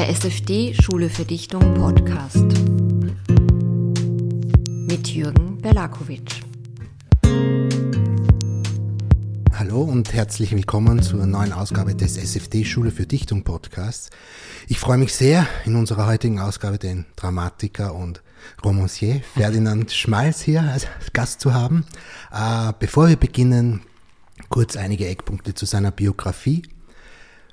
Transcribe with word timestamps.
Der 0.00 0.08
SFD 0.08 0.72
Schule 0.72 1.10
für 1.10 1.26
Dichtung 1.26 1.74
Podcast 1.74 2.46
mit 4.88 5.08
Jürgen 5.08 5.58
Berlakovic. 5.60 6.40
Hallo 9.52 9.82
und 9.82 10.14
herzlich 10.14 10.52
willkommen 10.52 11.02
zur 11.02 11.26
neuen 11.26 11.52
Ausgabe 11.52 11.94
des 11.94 12.16
SFD 12.16 12.64
Schule 12.64 12.92
für 12.92 13.04
Dichtung 13.04 13.44
Podcasts. 13.44 14.08
Ich 14.68 14.78
freue 14.78 14.96
mich 14.96 15.12
sehr, 15.12 15.46
in 15.66 15.76
unserer 15.76 16.06
heutigen 16.06 16.40
Ausgabe 16.40 16.78
den 16.78 17.04
Dramatiker 17.16 17.94
und 17.94 18.22
Romancier 18.64 19.20
Ferdinand 19.34 19.92
Schmalz 19.92 20.40
hier 20.40 20.62
als 20.62 20.86
Gast 21.12 21.42
zu 21.42 21.52
haben. 21.52 21.84
Äh, 22.32 22.72
bevor 22.78 23.10
wir 23.10 23.16
beginnen, 23.16 23.82
kurz 24.48 24.76
einige 24.76 25.06
Eckpunkte 25.06 25.52
zu 25.52 25.66
seiner 25.66 25.90
Biografie. 25.90 26.62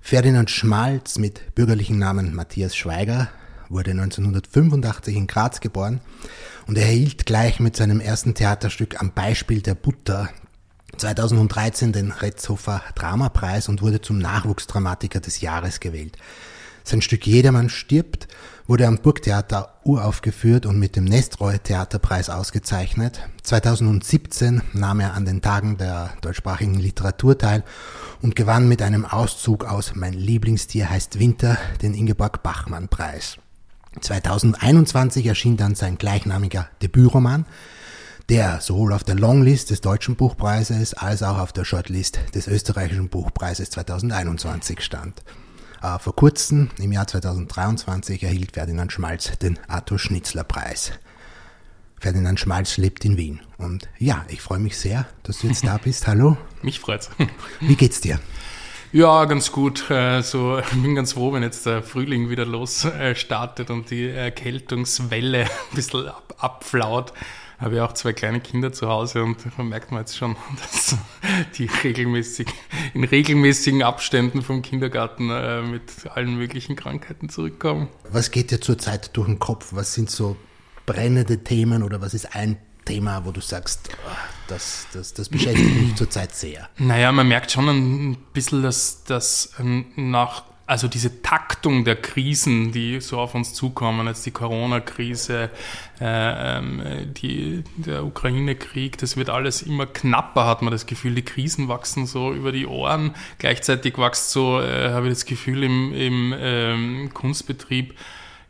Ferdinand 0.07 0.49
Schmalz 0.49 1.17
mit 1.17 1.53
bürgerlichen 1.53 1.99
Namen 1.99 2.33
Matthias 2.33 2.77
Schweiger 2.77 3.27
wurde 3.67 3.91
1985 3.91 5.13
in 5.13 5.27
Graz 5.27 5.59
geboren 5.59 5.99
und 6.65 6.77
erhielt 6.77 7.25
gleich 7.25 7.59
mit 7.59 7.75
seinem 7.75 7.99
ersten 7.99 8.33
Theaterstück 8.33 9.01
am 9.01 9.11
Beispiel 9.11 9.61
der 9.61 9.75
Butter 9.75 10.29
2013 10.95 11.91
den 11.91 12.13
Retzhofer 12.13 12.81
Dramapreis 12.95 13.67
und 13.67 13.81
wurde 13.81 13.99
zum 13.99 14.17
Nachwuchsdramatiker 14.17 15.19
des 15.19 15.41
Jahres 15.41 15.81
gewählt. 15.81 16.15
Sein 16.87 17.01
Stück 17.01 17.27
Jedermann 17.27 17.67
stirbt 17.67 18.29
wurde 18.65 18.87
am 18.87 18.99
Burgtheater 18.99 19.73
uraufgeführt 19.83 20.65
und 20.65 20.79
mit 20.79 20.95
dem 20.95 21.03
Nestroy 21.03 21.59
Theaterpreis 21.59 22.29
ausgezeichnet. 22.29 23.27
2017 23.43 24.61
nahm 24.71 25.01
er 25.01 25.13
an 25.13 25.25
den 25.25 25.41
Tagen 25.41 25.77
der 25.77 26.13
deutschsprachigen 26.21 26.75
Literatur 26.75 27.37
teil 27.37 27.65
und 28.21 28.37
gewann 28.37 28.69
mit 28.69 28.81
einem 28.81 29.03
Auszug 29.03 29.65
aus 29.65 29.95
Mein 29.95 30.13
Lieblingstier 30.13 30.89
heißt 30.89 31.19
Winter 31.19 31.57
den 31.81 31.93
Ingeborg 31.93 32.41
Bachmann 32.41 32.87
Preis. 32.87 33.35
2021 33.99 35.25
erschien 35.25 35.57
dann 35.57 35.75
sein 35.75 35.97
gleichnamiger 35.97 36.69
Debütroman, 36.81 37.45
der 38.29 38.61
sowohl 38.61 38.93
auf 38.93 39.03
der 39.03 39.15
Longlist 39.15 39.71
des 39.71 39.81
Deutschen 39.81 40.15
Buchpreises 40.15 40.93
als 40.93 41.21
auch 41.21 41.39
auf 41.39 41.51
der 41.51 41.65
Shortlist 41.65 42.19
des 42.33 42.47
Österreichischen 42.47 43.09
Buchpreises 43.09 43.71
2021 43.71 44.81
stand. 44.81 45.21
Äh, 45.81 45.99
vor 45.99 46.15
kurzem, 46.15 46.69
im 46.79 46.91
Jahr 46.91 47.07
2023, 47.07 48.23
erhielt 48.23 48.53
Ferdinand 48.53 48.91
Schmalz 48.91 49.37
den 49.39 49.59
Arthur 49.67 49.99
Schnitzler 49.99 50.43
Preis. 50.43 50.91
Ferdinand 51.99 52.39
Schmalz 52.39 52.77
lebt 52.77 53.05
in 53.05 53.17
Wien. 53.17 53.39
Und 53.57 53.89
ja, 53.97 54.25
ich 54.29 54.41
freue 54.41 54.59
mich 54.59 54.77
sehr, 54.77 55.07
dass 55.23 55.39
du 55.39 55.47
jetzt 55.47 55.65
da 55.65 55.77
bist. 55.77 56.07
Hallo. 56.07 56.37
Mich 56.61 56.79
freut's. 56.79 57.09
Wie 57.59 57.75
geht's 57.75 58.01
dir? 58.01 58.19
Ja, 58.91 59.25
ganz 59.25 59.51
gut. 59.51 59.89
Also, 59.91 60.59
ich 60.59 60.81
bin 60.81 60.95
ganz 60.95 61.13
froh, 61.13 61.33
wenn 61.33 61.43
jetzt 61.43 61.65
der 61.65 61.83
Frühling 61.83 62.29
wieder 62.29 62.45
los 62.45 62.85
äh, 62.85 63.15
und 63.67 63.89
die 63.89 64.07
Erkältungswelle 64.07 65.43
ein 65.43 65.75
bisschen 65.75 66.09
abflaut 66.37 67.13
habe 67.59 67.77
ja 67.77 67.85
auch 67.85 67.93
zwei 67.93 68.13
kleine 68.13 68.39
Kinder 68.39 68.71
zu 68.71 68.87
Hause 68.87 69.23
und 69.23 69.57
man 69.57 69.69
merkt 69.69 69.91
man 69.91 70.01
jetzt 70.01 70.17
schon, 70.17 70.35
dass 70.61 70.95
die 71.57 71.69
regelmäßig, 71.83 72.47
in 72.93 73.03
regelmäßigen 73.03 73.83
Abständen 73.83 74.41
vom 74.41 74.61
Kindergarten 74.61 75.29
äh, 75.29 75.61
mit 75.61 75.83
allen 76.13 76.37
möglichen 76.37 76.75
Krankheiten 76.75 77.29
zurückkommen. 77.29 77.89
Was 78.11 78.31
geht 78.31 78.51
dir 78.51 78.61
zurzeit 78.61 79.15
durch 79.17 79.27
den 79.27 79.39
Kopf? 79.39 79.69
Was 79.71 79.93
sind 79.93 80.09
so 80.09 80.37
brennende 80.85 81.43
Themen 81.43 81.83
oder 81.83 82.01
was 82.01 82.13
ist 82.13 82.35
ein 82.35 82.57
Thema, 82.85 83.25
wo 83.25 83.31
du 83.31 83.41
sagst, 83.41 83.89
ah, 84.07 84.15
das, 84.47 84.87
das, 84.93 85.13
das 85.13 85.27
beschäftigt 85.27 85.81
mich 85.81 85.95
zurzeit 85.95 86.33
sehr? 86.33 86.69
Naja, 86.77 87.11
man 87.11 87.27
merkt 87.27 87.51
schon 87.51 87.67
ein 87.67 88.17
bisschen, 88.33 88.63
dass 88.63 89.03
das 89.03 89.51
ähm, 89.59 89.87
nach 89.95 90.43
also 90.67 90.89
diese 90.89 91.21
Taktung 91.21 91.85
der 91.85 91.95
Krisen, 91.95 92.73
die 92.73 92.99
so 92.99 93.19
auf 93.19 93.33
uns 93.33 93.53
zukommen, 93.53 94.05
jetzt 94.05 94.25
die 94.25 94.31
Corona-Krise, 94.31 95.49
äh, 96.01 96.57
ähm, 96.57 96.83
die, 97.13 97.63
der 97.77 98.03
Ukraine-Krieg, 98.05 98.97
das 98.97 99.15
wird 99.15 99.29
alles 99.29 99.61
immer 99.61 99.85
knapper, 99.85 100.45
hat 100.45 100.61
man 100.61 100.71
das 100.71 100.85
Gefühl. 100.85 101.15
Die 101.15 101.23
Krisen 101.23 101.69
wachsen 101.69 102.05
so 102.05 102.33
über 102.33 102.51
die 102.51 102.67
Ohren. 102.67 103.15
Gleichzeitig 103.39 103.97
wächst 103.97 104.31
so, 104.31 104.59
äh, 104.59 104.89
habe 104.91 105.07
ich 105.07 105.13
das 105.13 105.25
Gefühl, 105.25 105.63
im, 105.63 105.93
im 105.93 106.35
ähm, 106.37 107.11
Kunstbetrieb 107.13 107.95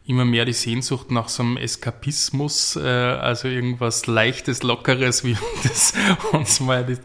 immer 0.08 0.24
mehr 0.24 0.46
die 0.46 0.54
Sehnsucht 0.54 1.12
nach 1.12 1.28
so 1.28 1.44
einem 1.44 1.58
Eskapismus, 1.58 2.78
äh, 2.78 2.80
also 2.82 3.50
irgendwas 3.50 4.08
Leichtes, 4.08 4.64
Lockeres, 4.64 5.26
wie 5.26 5.38
das 5.64 5.94
uns 6.32 6.62
mal 6.62 6.86
die, 6.86 6.98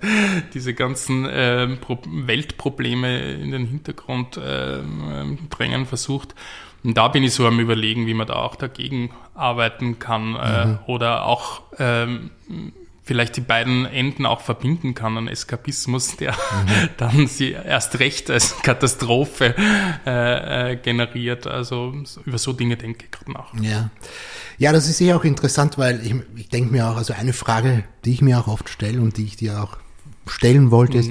diese 0.54 0.72
ganzen 0.72 1.26
äh, 1.26 1.76
Weltprobleme 2.06 3.32
in 3.32 3.50
den 3.50 3.66
Hintergrund 3.66 4.36
äh, 4.36 4.78
drängen 5.50 5.84
versucht. 5.86 6.34
Und 6.84 6.96
da 6.96 7.08
bin 7.08 7.24
ich 7.24 7.34
so 7.34 7.46
am 7.46 7.60
überlegen, 7.60 8.06
wie 8.06 8.14
man 8.14 8.26
da 8.26 8.34
auch 8.34 8.56
dagegen 8.56 9.10
arbeiten 9.34 9.98
kann 9.98 10.36
äh, 10.36 10.66
mhm. 10.66 10.78
oder 10.86 11.26
auch 11.26 11.62
ähm, 11.78 12.30
vielleicht 13.04 13.36
die 13.36 13.40
beiden 13.40 13.84
Enden 13.84 14.26
auch 14.26 14.40
verbinden 14.40 14.94
kann, 14.94 15.16
ein 15.18 15.28
Eskapismus, 15.28 16.16
der 16.16 16.32
mhm. 16.32 16.88
dann 16.96 17.26
sie 17.26 17.50
erst 17.50 17.98
recht 17.98 18.30
als 18.30 18.62
Katastrophe 18.62 19.54
äh, 20.06 20.72
äh, 20.72 20.76
generiert. 20.76 21.46
Also 21.46 21.94
über 22.24 22.38
so 22.38 22.52
Dinge 22.52 22.76
denke 22.76 23.06
ich 23.06 23.10
gerade 23.10 23.32
nach. 23.32 23.52
Ja. 23.60 23.90
ja, 24.58 24.72
das 24.72 24.88
ist 24.88 24.98
sicher 24.98 25.16
auch 25.16 25.24
interessant, 25.24 25.78
weil 25.78 26.04
ich, 26.04 26.14
ich 26.36 26.48
denke 26.48 26.70
mir 26.70 26.88
auch, 26.88 26.96
also 26.96 27.12
eine 27.12 27.32
Frage, 27.32 27.84
die 28.04 28.12
ich 28.12 28.22
mir 28.22 28.38
auch 28.38 28.46
oft 28.46 28.68
stelle 28.68 29.00
und 29.00 29.16
die 29.16 29.24
ich 29.24 29.36
dir 29.36 29.62
auch 29.62 29.78
stellen 30.28 30.70
wollte, 30.70 30.98
mhm. 30.98 31.10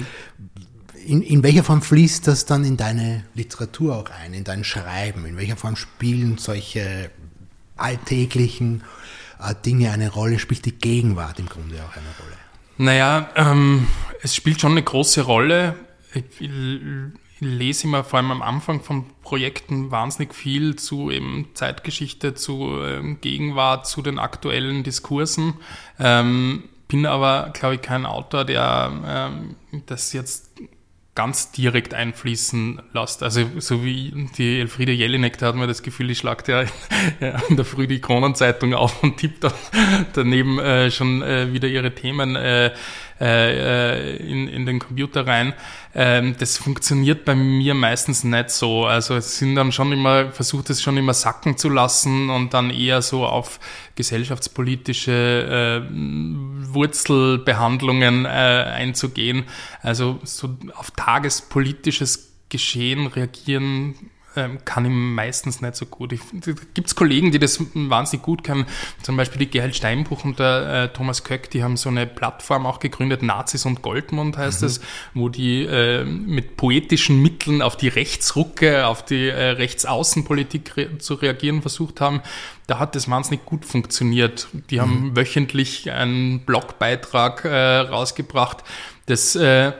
in, 1.04 1.20
in 1.20 1.42
welcher 1.42 1.64
Form 1.64 1.82
fließt 1.82 2.26
das 2.26 2.46
dann 2.46 2.64
in 2.64 2.76
deine 2.76 3.24
Literatur 3.34 3.96
auch 3.96 4.10
ein, 4.22 4.34
in 4.34 4.44
dein 4.44 4.64
Schreiben? 4.64 5.26
In 5.26 5.36
welcher 5.36 5.56
Form 5.56 5.76
spielen 5.76 6.38
solche 6.38 7.10
alltäglichen 7.76 8.82
Dinge 9.64 9.90
eine 9.90 10.10
Rolle? 10.10 10.38
Spielt 10.38 10.64
die 10.64 10.72
Gegenwart 10.72 11.38
im 11.38 11.48
Grunde 11.48 11.76
auch 11.76 11.96
eine 11.96 12.06
Rolle? 12.20 12.36
Naja, 12.78 13.30
ähm, 13.36 13.86
es 14.22 14.34
spielt 14.34 14.60
schon 14.60 14.72
eine 14.72 14.82
große 14.82 15.22
Rolle. 15.22 15.74
Ich, 16.14 16.40
ich 16.40 16.50
lese 17.40 17.86
immer 17.86 18.04
vor 18.04 18.18
allem 18.18 18.30
am 18.30 18.42
Anfang 18.42 18.82
von 18.82 19.04
Projekten 19.22 19.90
wahnsinnig 19.90 20.34
viel 20.34 20.76
zu 20.76 21.10
eben 21.10 21.48
Zeitgeschichte, 21.54 22.34
zu 22.34 22.80
ähm, 22.82 23.20
Gegenwart, 23.20 23.86
zu 23.86 24.00
den 24.02 24.18
aktuellen 24.18 24.84
Diskursen. 24.84 25.54
Ähm, 25.98 26.64
bin 26.88 27.06
aber, 27.06 27.50
glaube 27.52 27.76
ich, 27.76 27.82
kein 27.82 28.06
Autor, 28.06 28.44
der 28.44 28.92
ähm, 29.06 29.56
das 29.86 30.12
jetzt 30.12 30.51
ganz 31.14 31.52
direkt 31.52 31.92
einfließen 31.92 32.80
lässt. 32.94 33.22
Also 33.22 33.44
so 33.58 33.84
wie 33.84 34.28
die 34.38 34.60
Elfriede 34.60 34.92
Jelinek, 34.92 35.36
da 35.36 35.48
hat 35.48 35.56
man 35.56 35.68
das 35.68 35.82
Gefühl, 35.82 36.08
die 36.08 36.14
schlagt 36.14 36.48
ja 36.48 36.62
in 37.48 37.56
der 37.56 37.66
Früh 37.66 37.86
die 37.86 38.00
Kronenzeitung 38.00 38.72
auf 38.72 39.02
und 39.02 39.18
tippt 39.18 39.46
daneben 40.14 40.58
äh, 40.58 40.90
schon 40.90 41.22
äh, 41.22 41.52
wieder 41.52 41.68
ihre 41.68 41.94
Themen 41.94 42.34
äh, 42.36 42.72
äh, 43.20 44.16
in, 44.16 44.48
in 44.48 44.66
den 44.66 44.78
Computer 44.78 45.26
rein. 45.26 45.54
Ähm, 45.94 46.36
das 46.38 46.58
funktioniert 46.58 47.24
bei 47.24 47.34
mir 47.34 47.74
meistens 47.74 48.24
nicht 48.24 48.50
so. 48.50 48.86
Also 48.86 49.14
es 49.14 49.38
sind 49.38 49.54
dann 49.54 49.72
schon 49.72 49.92
immer, 49.92 50.30
versucht 50.30 50.70
es 50.70 50.82
schon 50.82 50.96
immer 50.96 51.14
sacken 51.14 51.56
zu 51.56 51.68
lassen 51.68 52.30
und 52.30 52.54
dann 52.54 52.70
eher 52.70 53.02
so 53.02 53.26
auf 53.26 53.60
gesellschaftspolitische 53.94 55.82
äh, 55.82 55.94
Wurzelbehandlungen 56.72 58.24
äh, 58.24 58.28
einzugehen. 58.28 59.44
Also 59.82 60.18
so 60.24 60.56
auf 60.74 60.90
tagespolitisches 60.92 62.32
Geschehen 62.48 63.06
reagieren 63.06 63.94
ähm, 64.36 64.58
kann 64.64 64.84
ich 64.84 64.90
meistens 64.90 65.60
nicht 65.60 65.76
so 65.76 65.86
gut. 65.86 66.14
Gibt 66.74 66.88
es 66.88 66.94
Kollegen, 66.94 67.32
die 67.32 67.38
das 67.38 67.60
wahnsinnig 67.74 68.24
gut 68.24 68.44
können, 68.44 68.66
zum 69.02 69.16
Beispiel 69.16 69.38
die 69.38 69.50
Gerhard 69.50 69.74
Steinbuch 69.74 70.24
und 70.24 70.38
der 70.38 70.84
äh, 70.84 70.88
Thomas 70.92 71.24
Köck, 71.24 71.50
die 71.50 71.62
haben 71.62 71.76
so 71.76 71.88
eine 71.88 72.06
Plattform 72.06 72.66
auch 72.66 72.80
gegründet, 72.80 73.22
Nazis 73.22 73.66
und 73.66 73.82
Goldmund 73.82 74.36
heißt 74.36 74.62
es, 74.62 74.80
mhm. 74.80 74.84
wo 75.14 75.28
die 75.28 75.64
äh, 75.64 76.04
mit 76.04 76.56
poetischen 76.56 77.20
Mitteln 77.20 77.62
auf 77.62 77.76
die 77.76 77.88
Rechtsrucke, 77.88 78.86
auf 78.86 79.04
die 79.04 79.28
äh, 79.28 79.50
Rechtsaußenpolitik 79.50 80.76
re 80.76 80.98
zu 80.98 81.14
reagieren 81.14 81.62
versucht 81.62 82.00
haben. 82.00 82.20
Da 82.66 82.78
hat 82.78 82.94
das 82.94 83.10
wahnsinnig 83.10 83.44
gut 83.44 83.64
funktioniert. 83.64 84.48
Die 84.70 84.80
haben 84.80 85.08
mhm. 85.08 85.16
wöchentlich 85.16 85.90
einen 85.90 86.40
Blogbeitrag 86.40 87.44
äh, 87.44 87.78
rausgebracht. 87.78 88.64
Das 89.06 89.36
äh, 89.36 89.72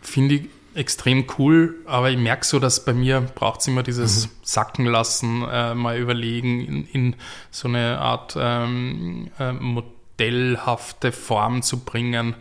finde 0.00 0.34
ich 0.36 0.42
extrem 0.74 1.26
cool, 1.38 1.76
aber 1.86 2.10
ich 2.10 2.18
merke 2.18 2.44
so, 2.44 2.58
dass 2.58 2.84
bei 2.84 2.92
mir 2.92 3.20
braucht 3.20 3.60
es 3.60 3.68
immer 3.68 3.82
dieses 3.82 4.26
mhm. 4.26 4.30
Sacken 4.42 4.86
lassen, 4.86 5.44
äh, 5.50 5.74
mal 5.74 5.98
überlegen, 5.98 6.60
in, 6.60 6.86
in, 6.86 7.16
so 7.50 7.68
eine 7.68 7.98
Art 7.98 8.36
ähm, 8.38 9.30
äh, 9.38 9.52
modellhafte 9.52 11.12
Form 11.12 11.62
zu 11.62 11.80
bringen, 11.80 12.34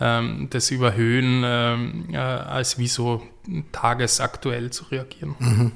ähm, 0.00 0.48
das 0.50 0.70
Überhöhen 0.70 1.42
ähm, 1.44 2.06
äh, 2.12 2.16
als 2.16 2.78
wie 2.78 2.88
so 2.88 3.22
tagesaktuell 3.72 4.70
zu 4.70 4.84
reagieren. 4.86 5.34
Mhm. 5.38 5.72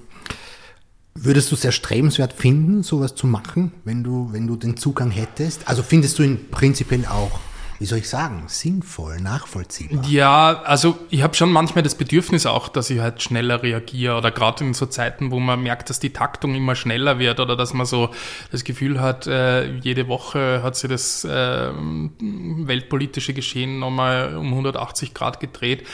Würdest 1.15 1.51
du 1.51 1.55
es 1.55 1.63
sehr 1.63 1.73
strebenswert 1.73 2.33
finden, 2.33 2.83
sowas 2.83 3.15
zu 3.15 3.27
machen, 3.27 3.73
wenn 3.85 4.05
du, 4.05 4.33
wenn 4.33 4.47
du 4.47 4.57
den 4.57 4.77
Zugang 4.77 5.11
hättest? 5.11 5.69
Also 5.69 5.83
findest 5.83 6.19
du 6.19 6.23
ihn 6.23 6.51
prinzipiell 6.51 7.05
auch 7.07 7.41
wie 7.81 7.87
soll 7.87 7.99
ich 7.99 8.11
sagen, 8.11 8.45
sinnvoll, 8.47 9.23
nachvollziehbar. 9.23 10.05
Ja, 10.07 10.61
also 10.65 10.99
ich 11.09 11.23
habe 11.23 11.35
schon 11.35 11.51
manchmal 11.51 11.83
das 11.83 11.95
Bedürfnis 11.95 12.45
auch, 12.45 12.69
dass 12.69 12.91
ich 12.91 13.01
halt 13.01 13.23
schneller 13.23 13.63
reagiere 13.63 14.19
oder 14.19 14.31
gerade 14.31 14.65
in 14.65 14.75
so 14.75 14.85
Zeiten, 14.85 15.31
wo 15.31 15.41
man 15.41 15.63
merkt, 15.63 15.89
dass 15.89 15.99
die 15.99 16.11
Taktung 16.11 16.55
immer 16.55 16.75
schneller 16.75 17.19
wird 17.19 17.41
oder 17.41 17.57
dass 17.57 17.73
man 17.73 17.87
so 17.87 18.11
das 18.53 18.65
Gefühl 18.65 19.01
hat, 19.01 19.27
äh, 19.27 19.73
jede 19.79 20.09
Woche 20.09 20.63
hat 20.63 20.77
sich 20.77 20.91
das 20.91 21.25
äh, 21.25 21.71
weltpolitische 21.71 23.33
Geschehen 23.33 23.79
nochmal 23.79 24.37
um 24.37 24.49
180 24.49 25.15
Grad 25.15 25.41
gedreht. 25.41 25.87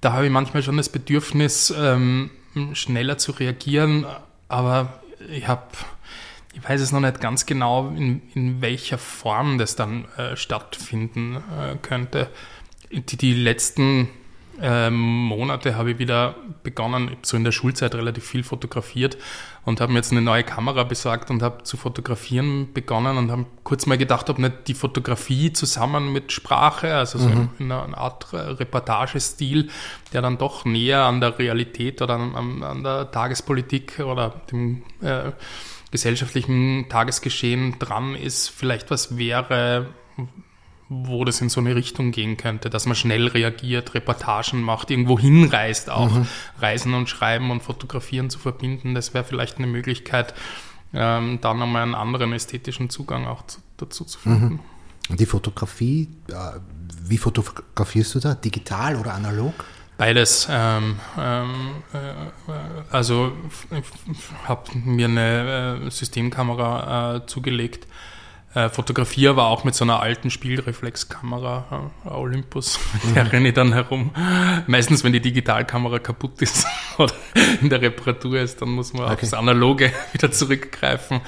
Da 0.00 0.14
habe 0.14 0.26
ich 0.26 0.32
manchmal 0.32 0.64
schon 0.64 0.76
das 0.76 0.88
Bedürfnis, 0.88 1.72
ähm, 1.78 2.30
schneller 2.72 3.16
zu 3.16 3.30
reagieren, 3.30 4.06
aber 4.48 5.00
ich 5.30 5.46
habe 5.46 5.62
ich 6.60 6.68
weiß 6.68 6.80
es 6.80 6.92
noch 6.92 7.00
nicht 7.00 7.20
ganz 7.20 7.46
genau, 7.46 7.88
in, 7.88 8.22
in 8.34 8.60
welcher 8.60 8.98
Form 8.98 9.58
das 9.58 9.76
dann 9.76 10.06
äh, 10.16 10.36
stattfinden 10.36 11.36
äh, 11.36 11.76
könnte. 11.80 12.28
Die, 12.90 13.16
die 13.16 13.34
letzten 13.34 14.08
äh, 14.60 14.90
Monate 14.90 15.76
habe 15.76 15.92
ich 15.92 15.98
wieder 15.98 16.34
begonnen, 16.62 17.16
so 17.22 17.36
in 17.36 17.44
der 17.44 17.52
Schulzeit 17.52 17.94
relativ 17.94 18.24
viel 18.24 18.42
fotografiert 18.42 19.18
und 19.64 19.80
habe 19.80 19.92
mir 19.92 19.98
jetzt 19.98 20.10
eine 20.10 20.22
neue 20.22 20.42
Kamera 20.42 20.82
besorgt 20.82 21.30
und 21.30 21.42
habe 21.42 21.62
zu 21.62 21.76
fotografieren 21.76 22.72
begonnen 22.72 23.18
und 23.18 23.30
habe 23.30 23.46
kurz 23.62 23.86
mal 23.86 23.98
gedacht, 23.98 24.28
ob 24.30 24.38
nicht 24.38 24.66
die 24.66 24.74
Fotografie 24.74 25.52
zusammen 25.52 26.12
mit 26.12 26.32
Sprache, 26.32 26.94
also 26.94 27.18
so 27.18 27.28
mhm. 27.28 27.50
in, 27.58 27.70
einer 27.70 27.98
Art 27.98 28.32
Reportagestil, 28.32 29.68
der 30.12 30.22
dann 30.22 30.38
doch 30.38 30.64
näher 30.64 31.04
an 31.04 31.20
der 31.20 31.38
Realität 31.38 32.02
oder 32.02 32.14
an, 32.14 32.62
an 32.62 32.82
der 32.82 33.10
Tagespolitik 33.10 34.00
oder 34.00 34.30
dem 34.50 34.82
äh, 35.02 35.32
gesellschaftlichen 35.90 36.86
Tagesgeschehen 36.88 37.78
dran 37.78 38.14
ist, 38.14 38.48
vielleicht 38.48 38.90
was 38.90 39.16
wäre, 39.16 39.86
wo 40.88 41.24
das 41.24 41.40
in 41.40 41.48
so 41.48 41.60
eine 41.60 41.74
Richtung 41.74 42.12
gehen 42.12 42.36
könnte, 42.36 42.70
dass 42.70 42.86
man 42.86 42.96
schnell 42.96 43.28
reagiert, 43.28 43.94
Reportagen 43.94 44.62
macht, 44.62 44.90
irgendwo 44.90 45.18
hinreist 45.18 45.90
auch, 45.90 46.10
mhm. 46.10 46.26
Reisen 46.60 46.94
und 46.94 47.08
Schreiben 47.08 47.50
und 47.50 47.62
Fotografieren 47.62 48.30
zu 48.30 48.38
verbinden. 48.38 48.94
Das 48.94 49.14
wäre 49.14 49.24
vielleicht 49.24 49.58
eine 49.58 49.66
Möglichkeit, 49.66 50.34
ähm, 50.94 51.38
da 51.40 51.52
nochmal 51.52 51.82
einen 51.82 51.94
anderen 51.94 52.32
ästhetischen 52.32 52.88
Zugang 52.88 53.26
auch 53.26 53.46
zu, 53.46 53.60
dazu 53.76 54.04
zu 54.04 54.18
finden. 54.18 54.60
Mhm. 55.10 55.16
Die 55.16 55.26
Fotografie, 55.26 56.08
äh, 56.28 56.58
wie 57.02 57.18
fotografierst 57.18 58.14
du 58.14 58.20
da? 58.20 58.34
Digital 58.34 58.96
oder 58.96 59.14
analog? 59.14 59.54
Beides. 59.98 60.46
Ähm, 60.48 61.00
ähm, 61.18 61.82
äh, 61.92 62.92
also 62.92 63.32
ich 63.72 64.48
habe 64.48 64.62
mir 64.78 65.06
eine 65.06 65.82
äh, 65.86 65.90
Systemkamera 65.90 67.16
äh, 67.16 67.26
zugelegt. 67.26 67.88
Äh, 68.54 68.70
fotografiere 68.70 69.32
aber 69.32 69.48
auch 69.48 69.64
mit 69.64 69.74
so 69.74 69.84
einer 69.84 70.00
alten 70.00 70.30
Spielreflexkamera, 70.30 71.90
äh, 72.06 72.08
Olympus, 72.08 72.78
mit 73.04 73.16
der 73.16 73.24
mhm. 73.24 73.30
renne 73.32 73.48
ich 73.48 73.54
dann 73.54 73.72
herum. 73.72 74.12
Meistens, 74.68 75.02
wenn 75.02 75.12
die 75.12 75.20
Digitalkamera 75.20 75.98
kaputt 75.98 76.40
ist 76.42 76.66
oder 76.98 77.12
in 77.60 77.68
der 77.68 77.82
Reparatur 77.82 78.38
ist, 78.38 78.62
dann 78.62 78.70
muss 78.70 78.92
man 78.92 79.02
okay. 79.02 79.14
aufs 79.14 79.34
Analoge 79.34 79.92
wieder 80.12 80.30
zurückgreifen 80.30 81.20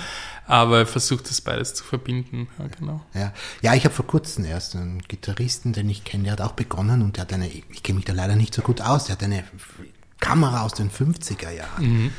aber 0.50 0.84
versucht 0.84 1.30
das 1.30 1.40
beides 1.40 1.74
zu 1.74 1.84
verbinden. 1.84 2.48
Ja, 2.58 2.66
genau. 2.78 3.00
Ja, 3.14 3.32
ja 3.62 3.74
ich 3.74 3.84
habe 3.84 3.94
vor 3.94 4.06
kurzem 4.06 4.44
erst 4.44 4.74
einen 4.74 5.00
Gitarristen, 5.02 5.72
den 5.72 5.88
ich 5.88 6.04
kenne, 6.04 6.24
der 6.24 6.32
hat 6.32 6.40
auch 6.40 6.52
begonnen 6.52 7.02
und 7.02 7.16
der 7.16 7.22
hat 7.22 7.32
eine, 7.32 7.48
ich 7.48 7.82
kenne 7.82 7.96
mich 7.96 8.04
da 8.04 8.12
leider 8.12 8.34
nicht 8.34 8.54
so 8.54 8.62
gut 8.62 8.80
aus, 8.80 9.04
der 9.04 9.16
hat 9.16 9.22
eine 9.22 9.44
Kamera 10.18 10.62
aus 10.62 10.74
den 10.74 10.90
50er 10.90 11.50
Jahren. 11.50 11.84
Mhm. 11.84 12.12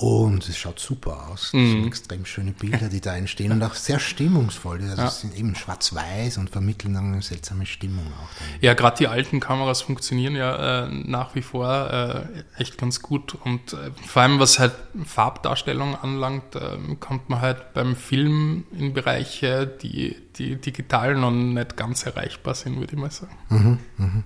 Und 0.00 0.48
es 0.48 0.56
schaut 0.56 0.80
super 0.80 1.28
aus. 1.28 1.50
Das 1.52 1.60
mhm. 1.60 1.70
sind 1.72 1.86
extrem 1.88 2.24
schöne 2.24 2.52
Bilder, 2.52 2.88
die 2.88 3.02
da 3.02 3.14
entstehen 3.14 3.52
und 3.52 3.62
auch 3.62 3.74
sehr 3.74 3.98
stimmungsvoll. 3.98 4.80
Also 4.80 4.96
ja. 4.96 5.08
es 5.08 5.20
sind 5.20 5.36
eben 5.36 5.54
schwarz-weiß 5.54 6.38
und 6.38 6.48
vermitteln 6.48 6.94
dann 6.94 7.12
eine 7.12 7.20
seltsame 7.20 7.66
Stimmung 7.66 8.06
auch. 8.06 8.38
Dann. 8.38 8.48
Ja, 8.62 8.72
gerade 8.72 8.96
die 8.96 9.08
alten 9.08 9.40
Kameras 9.40 9.82
funktionieren 9.82 10.36
ja 10.36 10.86
äh, 10.86 10.88
nach 10.90 11.34
wie 11.34 11.42
vor 11.42 11.90
äh, 11.90 12.22
echt 12.56 12.78
ganz 12.78 13.02
gut. 13.02 13.36
Und 13.44 13.74
äh, 13.74 13.90
vor 14.06 14.22
allem, 14.22 14.38
was 14.38 14.58
halt 14.58 14.72
Farbdarstellung 15.04 15.94
anlangt, 15.96 16.56
ähm, 16.58 16.98
kommt 16.98 17.28
man 17.28 17.42
halt 17.42 17.74
beim 17.74 17.94
Film 17.94 18.64
in 18.72 18.94
Bereiche, 18.94 19.66
die, 19.66 20.16
die 20.36 20.56
digital 20.56 21.14
noch 21.14 21.30
nicht 21.30 21.76
ganz 21.76 22.06
erreichbar 22.06 22.54
sind, 22.54 22.80
würde 22.80 22.94
ich 22.94 22.98
mal 22.98 23.10
sagen. 23.10 23.36
Mhm, 23.50 23.78
mh. 23.98 24.22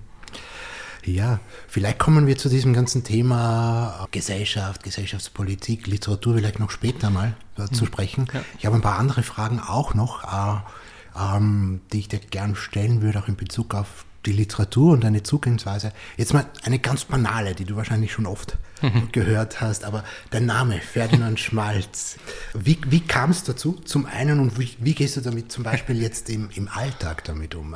Ja, 1.05 1.39
vielleicht 1.67 1.99
kommen 1.99 2.25
wir 2.25 2.37
zu 2.37 2.49
diesem 2.49 2.73
ganzen 2.73 3.03
Thema 3.03 4.07
Gesellschaft, 4.11 4.83
Gesellschaftspolitik, 4.83 5.85
Literatur 5.87 6.35
vielleicht 6.35 6.59
noch 6.59 6.71
später 6.71 7.09
mal 7.09 7.35
äh, 7.57 7.67
zu 7.67 7.83
mhm. 7.83 7.87
sprechen. 7.87 8.27
Ja. 8.33 8.41
Ich 8.57 8.65
habe 8.65 8.75
ein 8.75 8.81
paar 8.81 8.97
andere 8.97 9.21
Fragen 9.21 9.59
auch 9.59 9.93
noch, 9.93 10.23
äh, 10.23 11.37
ähm, 11.37 11.81
die 11.93 11.99
ich 11.99 12.07
dir 12.07 12.19
gern 12.19 12.55
stellen 12.55 13.01
würde, 13.01 13.19
auch 13.19 13.27
in 13.27 13.35
Bezug 13.35 13.75
auf 13.75 14.05
die 14.25 14.31
Literatur 14.31 14.93
und 14.93 15.03
deine 15.03 15.21
Zugangsweise. 15.21 15.91
Jetzt 16.17 16.33
mal 16.33 16.45
eine 16.63 16.79
ganz 16.79 17.05
banale, 17.05 17.53
die 17.53 17.65
du 17.65 17.75
wahrscheinlich 17.75 18.11
schon 18.11 18.25
oft 18.25 18.57
mhm. 18.81 19.09
gehört 19.11 19.61
hast, 19.61 19.83
aber 19.83 20.03
dein 20.31 20.47
Name, 20.47 20.79
Ferdinand 20.79 21.39
Schmalz. 21.39 22.17
Wie, 22.53 22.79
wie 22.87 23.01
kam 23.01 23.29
es 23.29 23.43
dazu? 23.43 23.73
Zum 23.85 24.07
einen 24.07 24.39
und 24.39 24.59
wie, 24.59 24.75
wie, 24.79 24.95
gehst 24.95 25.17
du 25.17 25.21
damit 25.21 25.51
zum 25.51 25.63
Beispiel 25.63 26.01
jetzt 26.01 26.29
im, 26.29 26.49
im 26.55 26.67
Alltag 26.67 27.23
damit 27.25 27.53
um? 27.53 27.74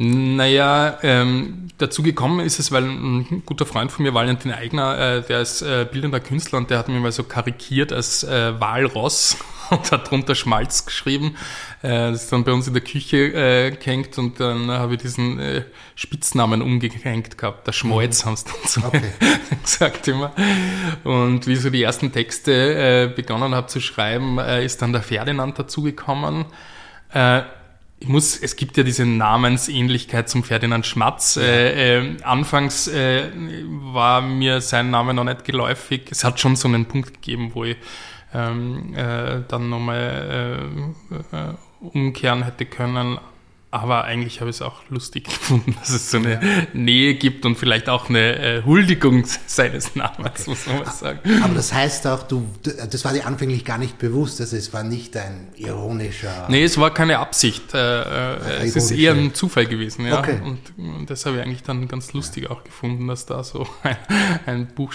Naja, 0.00 0.96
ähm, 1.02 1.70
dazu 1.76 2.04
gekommen 2.04 2.38
ist 2.38 2.60
es, 2.60 2.70
weil 2.70 2.84
ein 2.84 3.42
guter 3.44 3.66
Freund 3.66 3.90
von 3.90 4.04
mir, 4.04 4.14
Valentin 4.14 4.52
Eigner, 4.52 4.96
äh, 4.96 5.22
der 5.22 5.40
ist 5.40 5.60
äh, 5.60 5.88
bildender 5.90 6.20
Künstler 6.20 6.58
und 6.58 6.70
der 6.70 6.78
hat 6.78 6.86
mir 6.86 7.00
mal 7.00 7.10
so 7.10 7.24
karikiert 7.24 7.92
als 7.92 8.22
äh, 8.22 8.60
Walross 8.60 9.38
und 9.70 9.90
hat 9.90 10.08
drunter 10.08 10.36
Schmalz 10.36 10.86
geschrieben. 10.86 11.34
Äh, 11.82 12.12
das 12.12 12.22
ist 12.22 12.32
dann 12.32 12.44
bei 12.44 12.52
uns 12.52 12.68
in 12.68 12.74
der 12.74 12.84
Küche 12.84 13.16
äh, 13.16 13.72
gehängt 13.72 14.18
und 14.18 14.38
dann 14.38 14.70
habe 14.70 14.94
ich 14.94 15.00
diesen 15.00 15.40
äh, 15.40 15.64
Spitznamen 15.96 16.62
umgehängt 16.62 17.36
gehabt. 17.36 17.66
Der 17.66 17.72
Schmalz 17.72 18.22
mhm. 18.22 18.28
haben 18.28 18.36
sie 18.36 18.44
dann 18.44 18.68
so 18.68 18.84
okay. 18.86 19.02
gesagt 19.64 20.06
immer. 20.06 20.32
Und 21.02 21.48
wie 21.48 21.56
so 21.56 21.70
die 21.70 21.82
ersten 21.82 22.12
Texte 22.12 22.52
äh, 22.52 23.12
begonnen 23.12 23.52
habe 23.52 23.66
zu 23.66 23.80
schreiben, 23.80 24.38
äh, 24.38 24.64
ist 24.64 24.80
dann 24.80 24.92
der 24.92 25.02
Ferdinand 25.02 25.58
dazugekommen. 25.58 26.44
Äh, 27.12 27.42
ich 28.00 28.08
muss, 28.08 28.36
es 28.36 28.56
gibt 28.56 28.76
ja 28.76 28.84
diese 28.84 29.04
Namensähnlichkeit 29.04 30.28
zum 30.28 30.44
Ferdinand 30.44 30.86
Schmatz. 30.86 31.34
Ja. 31.34 31.42
Äh, 31.42 31.98
äh, 31.98 32.22
anfangs 32.22 32.86
äh, 32.88 33.30
war 33.92 34.20
mir 34.20 34.60
sein 34.60 34.90
Name 34.90 35.14
noch 35.14 35.24
nicht 35.24 35.44
geläufig. 35.44 36.02
Es 36.10 36.22
hat 36.24 36.38
schon 36.38 36.56
so 36.56 36.68
einen 36.68 36.86
Punkt 36.86 37.14
gegeben, 37.14 37.50
wo 37.54 37.64
ich 37.64 37.76
ähm, 38.32 38.94
äh, 38.94 39.42
dann 39.48 39.68
nochmal 39.68 40.62
äh, 41.32 41.36
äh, 41.36 41.54
umkehren 41.80 42.44
hätte 42.44 42.66
können. 42.66 43.18
Aber 43.70 44.04
eigentlich 44.04 44.40
habe 44.40 44.48
ich 44.48 44.56
es 44.56 44.62
auch 44.62 44.80
lustig 44.88 45.24
gefunden, 45.28 45.76
dass 45.78 45.90
es 45.90 46.10
so 46.10 46.18
eine. 46.18 46.40
Nähe 46.72 47.14
gibt 47.14 47.44
und 47.44 47.56
vielleicht 47.56 47.88
auch 47.88 48.08
eine 48.08 48.38
äh, 48.38 48.62
Huldigung 48.64 49.24
seines 49.46 49.94
Namens, 49.94 50.40
okay. 50.40 50.50
muss 50.50 50.66
man 50.66 50.78
mal 50.78 50.90
sagen. 50.90 51.42
Aber 51.42 51.54
das 51.54 51.72
heißt 51.72 52.06
auch, 52.06 52.22
du, 52.22 52.46
das 52.62 53.04
war 53.04 53.12
dir 53.12 53.26
anfänglich 53.26 53.64
gar 53.64 53.78
nicht 53.78 53.98
bewusst, 53.98 54.40
dass 54.40 54.52
es 54.52 54.72
war 54.72 54.82
nicht 54.82 55.16
ein 55.16 55.48
ironischer. 55.56 56.46
Nee, 56.48 56.64
es 56.64 56.78
war 56.78 56.92
keine 56.92 57.18
Absicht. 57.18 57.74
Äh, 57.74 58.02
äh, 58.02 58.66
es 58.66 58.76
ist 58.76 58.90
eher 58.90 59.12
ein 59.12 59.34
Zufall 59.34 59.66
gewesen, 59.66 60.06
ja. 60.06 60.18
Okay. 60.18 60.40
Und, 60.42 60.60
und, 60.78 61.10
das 61.10 61.26
habe 61.26 61.36
ich 61.36 61.42
eigentlich 61.42 61.62
dann 61.62 61.88
ganz 61.88 62.12
lustig 62.12 62.44
ja. 62.44 62.50
auch 62.50 62.64
gefunden, 62.64 63.06
dass 63.08 63.26
da 63.26 63.44
so 63.44 63.66
ein, 63.82 63.96
ein 64.46 64.66
Buch, 64.68 64.92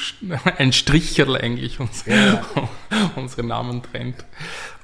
ein 0.57 0.73
Stricherl 0.73 1.37
eigentlich 1.37 1.79
uns, 1.79 2.05
ja. 2.05 2.41
unsere 3.15 3.45
Namen 3.45 3.83
trennt. 3.83 4.25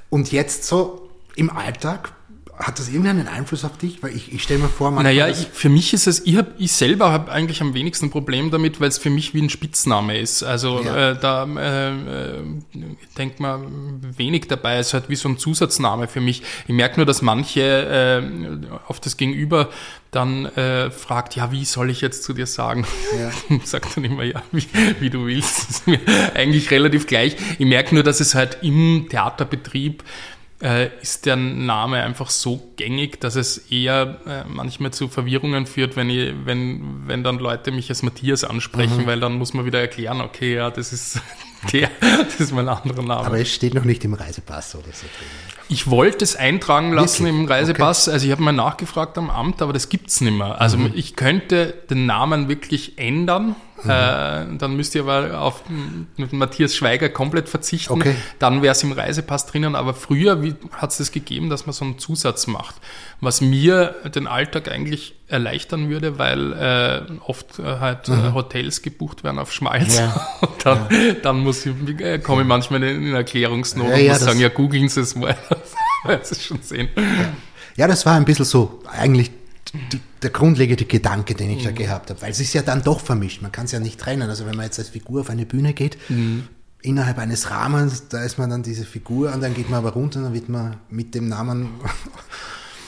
Und 0.10 0.31
jetzt 0.31 0.65
so 0.65 1.10
im 1.36 1.50
Alltag 1.50 2.13
hat 2.60 2.78
das 2.78 2.89
irgendeinen 2.89 3.28
Einfluss 3.30 3.63
auf 3.63 3.78
dich? 3.78 4.04
Weil 4.04 4.13
ich, 4.13 4.34
ich 4.34 4.44
stelle 4.44 4.60
mir 4.60 4.68
vor, 4.68 4.92
man. 4.92 5.04
Naja, 5.04 5.30
ich, 5.30 5.48
für 5.51 5.70
mich 5.70 5.94
ist 5.94 6.08
es, 6.08 6.25
ich, 6.25 6.36
hab, 6.36 6.48
ich 6.60 6.74
selber 6.74 7.10
habe 7.10 7.32
eigentlich 7.32 7.62
am 7.62 7.74
wenigsten 7.74 8.12
Problem 8.12 8.51
damit, 8.51 8.82
weil 8.82 8.89
es 8.89 8.98
für 8.98 9.10
mich 9.10 9.34
wie 9.34 9.42
ein 9.42 9.50
Spitzname 9.50 10.18
ist. 10.18 10.44
Also 10.44 10.82
ja. 10.84 11.12
äh, 11.12 11.20
da 11.20 11.46
äh, 11.46 12.39
äh, 12.39 12.44
denkt 13.18 13.39
man 13.39 14.01
wenig 14.18 14.48
dabei. 14.50 14.78
Es 14.78 14.88
ist 14.88 14.94
halt 14.94 15.10
wie 15.10 15.16
so 15.16 15.30
ein 15.30 15.38
Zusatzname 15.38 16.10
für 16.10 16.20
mich. 16.20 16.44
Ich 16.68 16.75
merke 16.75 16.98
nur, 16.98 17.06
dass 17.06 17.22
manche 17.22 17.62
äh, 17.62 18.78
auf 18.88 19.00
das 19.00 19.16
Gegenüber 19.16 19.70
dann 20.12 20.46
äh, 20.48 20.92
fragt, 20.92 21.36
ja, 21.36 21.51
wie 21.54 21.63
soll 21.63 21.89
ich 21.89 22.01
jetzt 22.01 22.24
zu 22.24 22.34
dir 22.34 22.48
sagen? 22.48 22.86
Ja. 23.18 23.60
Sagt 23.63 23.96
dann 23.96 24.04
immer, 24.04 24.24
ja, 24.24 24.44
wie, 24.51 24.66
wie 25.00 25.10
du 25.10 25.28
willst. 25.28 25.70
Das 25.70 25.70
ist 25.70 25.88
mir 25.88 26.00
eigentlich 26.34 26.72
relativ 26.72 27.08
gleich. 27.08 27.38
Ich 27.58 27.66
merke 27.66 27.96
nur, 27.96 28.04
dass 28.04 28.20
es 28.20 28.36
halt 28.36 28.58
im 28.63 29.08
Theaterbetrieb 29.10 30.04
äh, 30.62 30.89
ist 31.01 31.25
der 31.25 31.36
Name 31.36 32.04
einfach 32.04 32.30
so 32.30 32.72
gängig, 32.75 33.22
dass 33.22 33.36
es 33.36 33.58
eher 33.72 34.20
äh, 34.25 34.44
manchmal 34.48 34.92
zu 34.92 35.08
Verwirrungen 35.08 35.66
führt, 35.66 35.96
wenn, 35.96 36.10
ich, 36.10 36.34
wenn, 36.44 37.08
wenn 37.08 37.24
dann 37.24 37.39
Leute 37.39 37.72
mich 37.72 37.89
als 37.89 38.04
Matthias 38.04 38.44
ansprechen, 38.44 39.04
mhm. 39.04 39.06
weil 39.06 39.20
dann 39.20 39.34
muss 39.34 39.54
man 39.54 39.66
wieder 39.66 39.80
erklären, 39.80 40.22
okay, 40.22 40.56
ja, 40.56 40.70
das 40.70 40.92
ist 40.92 41.22
der, 41.74 41.89
das 42.01 42.39
ist 42.39 42.51
mein 42.51 42.68
anderer 42.68 43.04
Name. 43.04 43.25
Aber 43.25 43.39
es 43.39 43.54
steht 43.54 43.74
noch 43.74 43.86
nicht 43.86 44.04
im 44.04 44.13
Reisepass 44.13 44.75
oder 44.75 44.92
so 44.92 45.08
drin. 45.08 45.28
Ich 45.72 45.89
wollte 45.89 46.24
es 46.24 46.36
eintragen 46.36 46.94
lassen 46.94 47.25
Wirklich? 47.25 47.42
im 47.42 47.46
Reisepass. 47.48 48.08
Okay. 48.08 48.13
Also 48.13 48.25
ich 48.25 48.32
habe 48.32 48.42
mal 48.42 48.51
nachgefragt 48.51 49.18
am 49.18 49.30
Amt, 49.30 49.62
aber 49.62 49.72
das 49.72 49.88
gibt's 49.88 50.20
nicht 50.20 50.34
mehr. 50.34 50.60
Also 50.60 50.78
mhm. 50.78 50.92
ich 50.96 51.16
könnte 51.16 51.75
den 51.89 52.06
Namen 52.06 52.50
wirklich 52.50 52.98
ändern 52.98 53.56
Mhm. 53.83 53.89
Äh, 53.89 54.57
dann 54.57 54.75
müsst 54.75 54.95
ihr 54.95 55.01
aber 55.01 55.39
auf 55.39 55.63
mit 56.17 56.33
Matthias 56.33 56.75
Schweiger 56.75 57.09
komplett 57.09 57.50
verzichten. 57.50 57.93
Okay. 57.93 58.15
Dann 58.39 58.62
wäre 58.62 58.71
es 58.74 58.83
im 58.83 58.91
Reisepass 58.91 59.45
drinnen. 59.45 59.75
Aber 59.75 59.93
früher 59.93 60.41
hat 60.74 60.91
es 60.91 60.98
das 60.98 61.12
gegeben, 61.12 61.50
dass 61.50 61.65
man 61.65 61.74
so 61.74 61.86
einen 61.86 62.00
Zusatz 62.00 62.48
macht, 62.48 62.75
was 63.21 63.41
mir 63.41 63.95
den 64.13 64.27
Alltag 64.27 64.69
eigentlich 64.69 65.15
erleichtern 65.27 65.89
würde, 65.89 66.17
weil 66.17 66.53
äh, 66.53 67.01
oft 67.25 67.59
äh, 67.59 67.63
halt 67.63 68.09
äh, 68.09 68.33
Hotels 68.33 68.81
gebucht 68.81 69.24
werden 69.24 69.39
auf 69.39 69.51
Schmalz. 69.53 69.98
Ja. 69.98 70.27
Und 70.41 70.65
dann, 70.65 70.88
dann 71.21 71.39
muss 71.39 71.65
ich, 71.65 71.74
äh, 72.00 72.19
komme 72.19 72.41
ich 72.41 72.48
manchmal 72.48 72.83
in, 72.83 73.07
in 73.07 73.13
Erklärungsnot 73.13 73.89
Ja, 73.89 73.95
und 73.95 74.01
ja, 74.01 74.13
muss 74.13 74.21
sagen, 74.21 74.39
ja, 74.39 74.50
googeln 74.50 74.89
Sie 74.89 75.01
es 75.01 75.15
mal. 75.15 75.38
Das 76.05 76.31
ist 76.31 76.45
schon 76.45 76.62
sehen. 76.62 76.88
Ja, 77.75 77.86
das 77.86 78.05
war 78.05 78.15
ein 78.15 78.24
bisschen 78.24 78.45
so 78.45 78.81
eigentlich 78.89 79.31
der 80.21 80.29
grundlegende 80.29 80.85
Gedanke, 80.85 81.35
den 81.35 81.51
ich 81.51 81.63
da 81.63 81.71
gehabt 81.71 82.09
habe. 82.09 82.21
Weil 82.21 82.31
es 82.31 82.39
ist 82.39 82.53
ja 82.53 82.61
dann 82.61 82.83
doch 82.83 82.99
vermischt. 82.99 83.41
Man 83.41 83.51
kann 83.51 83.65
es 83.65 83.71
ja 83.71 83.79
nicht 83.79 83.99
trennen. 83.99 84.29
Also 84.29 84.45
wenn 84.45 84.55
man 84.55 84.65
jetzt 84.65 84.79
als 84.79 84.89
Figur 84.89 85.21
auf 85.21 85.29
eine 85.29 85.45
Bühne 85.45 85.73
geht, 85.73 85.97
innerhalb 86.81 87.17
eines 87.17 87.51
Rahmens, 87.51 88.07
da 88.07 88.23
ist 88.23 88.38
man 88.38 88.49
dann 88.49 88.63
diese 88.63 88.85
Figur 88.85 89.33
und 89.33 89.41
dann 89.41 89.53
geht 89.53 89.69
man 89.69 89.79
aber 89.79 89.91
runter 89.91 90.19
und 90.19 90.25
dann 90.25 90.33
wird 90.33 90.49
man 90.49 90.77
mit 90.89 91.13
dem 91.13 91.27
Namen 91.27 91.69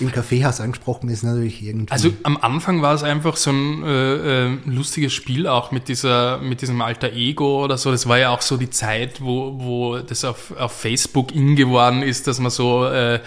im 0.01 0.12
Kaffeehaus 0.12 0.60
angesprochen, 0.60 1.10
ist 1.10 1.24
natürlich 1.24 1.62
irgendwie. 1.62 1.91
Also 1.91 2.12
am 2.24 2.38
Anfang 2.38 2.81
war 2.81 2.93
es 2.93 3.03
einfach 3.03 3.36
so 3.36 3.51
ein 3.51 3.84
äh, 3.84 4.46
äh, 4.46 4.58
lustiges 4.65 5.13
Spiel 5.13 5.48
auch 5.48 5.72
mit 5.72 5.88
dieser, 5.88 6.39
mit 6.39 6.62
diesem 6.62 6.81
alter 6.81 7.13
Ego 7.13 7.63
oder 7.63 7.77
so. 7.77 7.91
Das 7.91 8.08
war 8.08 8.17
ja 8.17 8.29
auch 8.29 8.41
so 8.41 8.58
die 8.58 8.70
Zeit, 8.70 9.22
wo, 9.22 9.55
wo 9.60 9.98
das 10.00 10.25
auf, 10.25 10.51
auf 10.58 10.72
Facebook 10.72 11.34
in 11.34 11.55
geworden 11.55 12.01
ist, 12.01 12.27
dass 12.27 12.39
man 12.39 12.51
so 12.51 12.86
äh, 12.86 13.15
äh, 13.15 13.20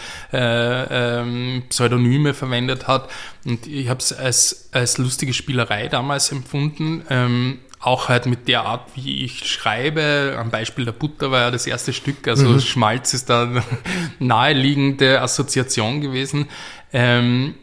ähm, 1.22 1.62
Pseudonyme 1.68 2.34
verwendet 2.34 2.86
hat. 2.86 3.08
Und 3.44 3.66
ich 3.66 3.88
habe 3.88 4.00
es 4.00 4.12
als, 4.12 4.68
als 4.72 4.98
lustige 4.98 5.32
Spielerei 5.32 5.88
damals 5.88 6.32
empfunden. 6.32 7.02
Ähm, 7.10 7.58
auch 7.84 8.08
halt 8.08 8.24
mit 8.26 8.48
der 8.48 8.64
Art, 8.64 8.88
wie 8.94 9.24
ich 9.24 9.46
schreibe. 9.46 10.36
Am 10.38 10.50
Beispiel 10.50 10.86
der 10.86 10.92
Butter 10.92 11.30
war 11.30 11.40
ja 11.40 11.50
das 11.50 11.66
erste 11.66 11.92
Stück. 11.92 12.26
Also 12.26 12.58
Schmalz 12.58 13.12
ist 13.12 13.28
da 13.28 13.42
eine 13.42 13.62
naheliegende 14.18 15.20
Assoziation 15.20 16.00
gewesen. 16.00 16.48
Ähm, 16.92 17.54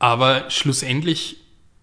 aber 0.00 0.50
schlussendlich 0.50 1.36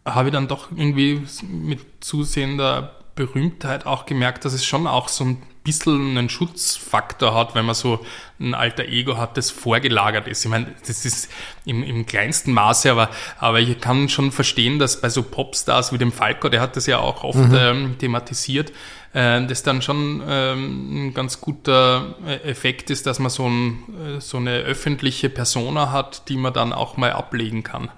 habe 0.05 0.29
ich 0.29 0.33
dann 0.33 0.47
doch 0.47 0.71
irgendwie 0.71 1.21
mit 1.47 1.79
zusehender 2.01 2.97
Berühmtheit 3.15 3.85
auch 3.85 4.05
gemerkt, 4.05 4.43
dass 4.43 4.53
es 4.53 4.65
schon 4.65 4.85
auch 4.85 5.07
so 5.07 5.23
ein 5.23 5.41
bisschen 5.67 6.17
einen 6.17 6.29
Schutzfaktor 6.29 7.35
hat, 7.35 7.55
wenn 7.55 7.65
man 7.65 7.75
so 7.75 8.05
ein 8.39 8.53
alter 8.53 8.85
Ego 8.85 9.17
hat, 9.17 9.35
das 9.35 9.51
vorgelagert 9.51 10.27
ist. 10.27 10.45
Ich 10.45 10.49
meine, 10.49 10.73
das 10.87 11.05
ist 11.05 11.29
im, 11.65 11.83
im 11.83 12.05
kleinsten 12.05 12.53
Maße, 12.53 12.91
aber, 12.91 13.09
aber 13.37 13.59
ich 13.59 13.79
kann 13.79 14.09
schon 14.09 14.31
verstehen, 14.31 14.79
dass 14.79 15.01
bei 15.01 15.09
so 15.09 15.23
Popstars 15.23 15.91
wie 15.91 15.97
dem 15.97 16.11
Falco, 16.11 16.49
der 16.49 16.61
hat 16.61 16.75
das 16.75 16.87
ja 16.87 16.99
auch 16.99 17.23
oft 17.23 17.37
ähm, 17.53 17.97
thematisiert, 17.97 18.71
äh, 19.13 19.45
das 19.45 19.63
dann 19.63 19.81
schon 19.81 20.23
ähm, 20.27 21.07
ein 21.07 21.13
ganz 21.13 21.41
guter 21.41 22.15
äh, 22.25 22.49
Effekt 22.49 22.89
ist, 22.89 23.05
dass 23.05 23.19
man 23.19 23.29
so, 23.29 23.47
ein, 23.47 24.17
äh, 24.17 24.21
so 24.21 24.37
eine 24.37 24.59
öffentliche 24.59 25.29
Persona 25.29 25.91
hat, 25.91 26.29
die 26.29 26.37
man 26.37 26.53
dann 26.53 26.73
auch 26.73 26.95
mal 26.95 27.11
ablegen 27.11 27.63
kann. 27.63 27.89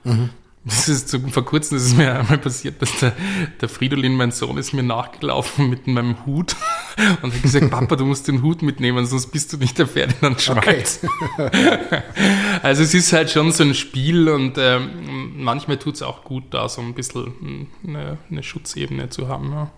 Das 0.69 0.87
ist 0.87 1.09
so, 1.09 1.19
vor 1.19 1.45
kurzem 1.45 1.77
ist 1.77 1.83
es 1.83 1.95
mir 1.95 2.13
einmal 2.13 2.37
passiert, 2.37 2.81
dass 2.81 2.95
der, 2.99 3.13
der 3.59 3.69
Fridolin, 3.69 4.15
mein 4.15 4.31
Sohn, 4.31 4.57
ist 4.57 4.73
mir 4.73 4.83
nachgelaufen 4.83 5.69
mit 5.69 5.87
meinem 5.87 6.25
Hut 6.25 6.55
und 7.21 7.33
hat 7.33 7.41
gesagt, 7.41 7.71
Papa, 7.71 7.95
du 7.95 8.05
musst 8.05 8.27
den 8.27 8.43
Hut 8.43 8.61
mitnehmen, 8.61 9.05
sonst 9.05 9.27
bist 9.27 9.51
du 9.51 9.57
nicht 9.57 9.77
der 9.79 9.87
Ferdinand 9.87 10.41
Schmalz. 10.41 11.01
Also 12.61 12.83
es 12.83 12.93
ist 12.93 13.13
halt 13.13 13.29
schon 13.31 13.51
so 13.51 13.63
ein 13.63 13.73
Spiel 13.73 14.27
und 14.27 14.57
ähm, 14.57 15.41
manchmal 15.41 15.77
tut 15.77 15.95
es 15.95 16.01
auch 16.01 16.23
gut, 16.23 16.43
da 16.51 16.67
so 16.67 16.81
ein 16.81 16.93
bisschen 16.93 17.67
eine, 17.87 18.17
eine 18.29 18.43
Schutzebene 18.43 19.09
zu 19.09 19.29
haben. 19.29 19.51
Ja. 19.51 19.71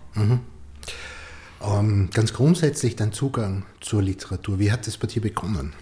ähm, 1.62 2.10
ganz 2.12 2.32
grundsätzlich 2.32 2.96
dein 2.96 3.12
Zugang 3.12 3.64
zur 3.80 4.02
Literatur, 4.02 4.58
wie 4.58 4.72
hat 4.72 4.86
das 4.86 4.96
bei 4.96 5.06
dir 5.06 5.22
begonnen? 5.22 5.74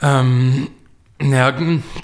Ähm, 0.00 0.68
ja, 1.20 1.50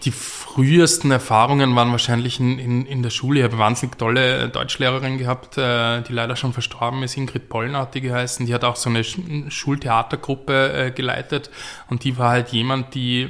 die 0.05 0.11
frühesten 0.11 1.11
Erfahrungen 1.11 1.75
waren 1.77 1.91
wahrscheinlich 1.93 2.41
in, 2.41 2.59
in, 2.59 2.85
in 2.87 3.03
der 3.03 3.11
Schule. 3.11 3.39
Ich 3.41 3.45
habe 3.45 3.55
eine 3.55 3.63
wahnsinnig 3.63 3.97
tolle 3.97 4.49
Deutschlehrerin 4.49 5.19
gehabt, 5.19 5.57
äh, 5.57 6.03
die 6.03 6.13
leider 6.13 6.35
schon 6.37 6.53
verstorben 6.53 7.03
ist, 7.05 7.17
Ingrid 7.17 7.49
Pollner 7.49 7.79
hat 7.81 7.95
die 7.95 8.01
geheißen. 8.01 8.45
Die 8.47 8.53
hat 8.55 8.65
auch 8.65 8.77
so 8.77 8.91
eine 8.91 9.03
Sch- 9.03 9.51
Schultheatergruppe 9.51 10.73
äh, 10.87 10.91
geleitet 10.91 11.51
und 11.89 12.03
die 12.05 12.19
war 12.19 12.31
halt 12.31 12.49
jemand, 12.51 12.95
die 12.95 13.27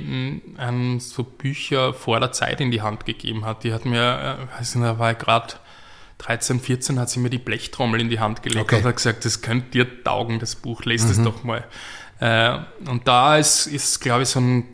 mh, 0.57 0.63
einem 0.63 1.01
so 1.01 1.23
Bücher 1.23 1.93
vor 1.93 2.19
der 2.21 2.33
Zeit 2.33 2.61
in 2.61 2.71
die 2.71 2.83
Hand 2.83 3.05
gegeben 3.05 3.45
hat. 3.45 3.65
Die 3.65 3.73
hat 3.73 3.85
mir, 3.85 4.39
äh, 4.55 4.59
weiß 4.59 4.75
nicht, 4.77 4.85
da 4.87 4.99
war 4.99 5.13
ich 5.13 5.19
gerade 5.19 5.55
13, 6.19 6.61
14 6.61 6.99
hat 6.99 7.11
sie 7.11 7.21
mir 7.21 7.29
die 7.31 7.39
Blechtrommel 7.39 8.01
in 8.01 8.09
die 8.09 8.21
Hand 8.21 8.43
gelegt 8.43 8.63
Okay. 8.65 8.77
und 8.77 8.85
hat 8.85 8.97
gesagt, 8.97 9.25
das 9.25 9.43
könnte 9.43 9.71
dir 9.71 10.05
taugen, 10.05 10.39
das 10.39 10.55
Buch, 10.57 10.85
lest 10.85 11.11
es 11.11 11.23
doch 11.23 11.45
mal. 11.45 11.65
Äh, 12.21 12.59
und 12.89 13.07
da 13.09 13.37
ist, 13.37 13.67
ist 13.67 14.01
glaube 14.01 14.23
ich, 14.23 14.29
so 14.29 14.41
ein 14.41 14.71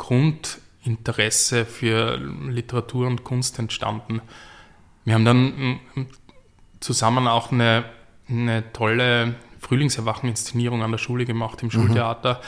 Grundinteresse 0.82 1.64
für 1.66 2.16
Literatur 2.16 3.06
und 3.06 3.24
Kunst 3.24 3.58
entstanden. 3.58 4.20
Wir 5.04 5.14
haben 5.14 5.24
dann 5.24 5.44
mm, 5.44 6.06
zusammen 6.80 7.26
auch 7.26 7.52
eine, 7.52 7.84
eine 8.28 8.72
tolle 8.72 9.34
Frühlingserwachen-Inszenierung 9.60 10.82
an 10.82 10.90
der 10.90 10.98
Schule 10.98 11.24
gemacht, 11.24 11.62
im 11.62 11.70
Schultheater. 11.70 12.40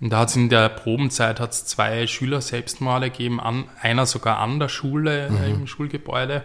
Und 0.00 0.10
da 0.10 0.20
hat 0.20 0.30
es 0.30 0.36
in 0.36 0.48
der 0.48 0.68
Probenzeit 0.70 1.40
hat's 1.40 1.66
zwei 1.66 2.06
Schüler 2.06 2.40
Selbstmorde 2.40 3.10
gegeben, 3.10 3.40
an, 3.40 3.64
einer 3.80 4.06
sogar 4.06 4.38
an 4.38 4.58
der 4.58 4.68
Schule, 4.68 5.28
äh, 5.28 5.50
im 5.50 5.66
Schulgebäude. 5.66 6.44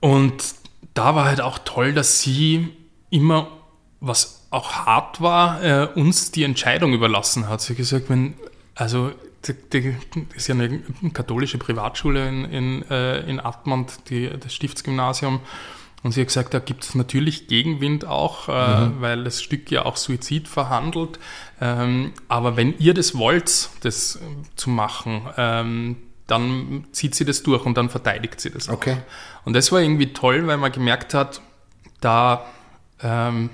Und 0.00 0.54
da 0.94 1.14
war 1.14 1.24
halt 1.24 1.40
auch 1.40 1.58
toll, 1.58 1.92
dass 1.92 2.20
sie 2.20 2.68
immer, 3.10 3.48
was 4.00 4.46
auch 4.50 4.72
hart 4.72 5.20
war, 5.20 5.62
äh, 5.62 5.88
uns 5.94 6.32
die 6.32 6.42
Entscheidung 6.42 6.92
überlassen 6.92 7.48
hat. 7.48 7.60
Sie 7.60 7.72
hat 7.72 7.76
gesagt, 7.78 8.10
wenn, 8.10 8.34
also 8.74 9.12
die, 9.46 9.54
die, 9.72 9.96
das 10.28 10.36
ist 10.36 10.48
ja 10.48 10.54
eine 10.54 10.80
katholische 11.12 11.58
Privatschule 11.58 12.28
in, 12.28 12.44
in, 12.44 12.90
äh, 12.90 13.20
in 13.20 13.40
Admont, 13.40 14.10
die, 14.10 14.30
das 14.38 14.54
Stiftsgymnasium. 14.54 15.40
Und 16.02 16.12
sie 16.12 16.20
hat 16.20 16.28
gesagt, 16.28 16.54
da 16.54 16.60
gibt 16.60 16.84
es 16.84 16.94
natürlich 16.94 17.46
Gegenwind 17.46 18.06
auch, 18.06 18.48
äh, 18.48 19.00
weil 19.00 19.24
das 19.24 19.42
Stück 19.42 19.70
ja 19.70 19.84
auch 19.84 19.96
Suizid 19.96 20.48
verhandelt. 20.48 21.18
Ähm, 21.60 22.12
aber 22.28 22.56
wenn 22.56 22.78
ihr 22.78 22.94
das 22.94 23.16
wollt, 23.16 23.68
das 23.82 24.16
äh, 24.16 24.20
zu 24.56 24.70
machen, 24.70 25.22
ähm, 25.36 25.96
dann 26.26 26.86
zieht 26.92 27.14
sie 27.14 27.24
das 27.24 27.42
durch 27.42 27.66
und 27.66 27.76
dann 27.76 27.90
verteidigt 27.90 28.40
sie 28.40 28.50
das 28.50 28.68
auch. 28.68 28.74
Okay. 28.74 28.96
Und 29.44 29.52
das 29.52 29.72
war 29.72 29.80
irgendwie 29.80 30.12
toll, 30.12 30.46
weil 30.46 30.56
man 30.56 30.72
gemerkt 30.72 31.12
hat, 31.12 31.42
da 32.00 32.46
ähm, 33.02 33.50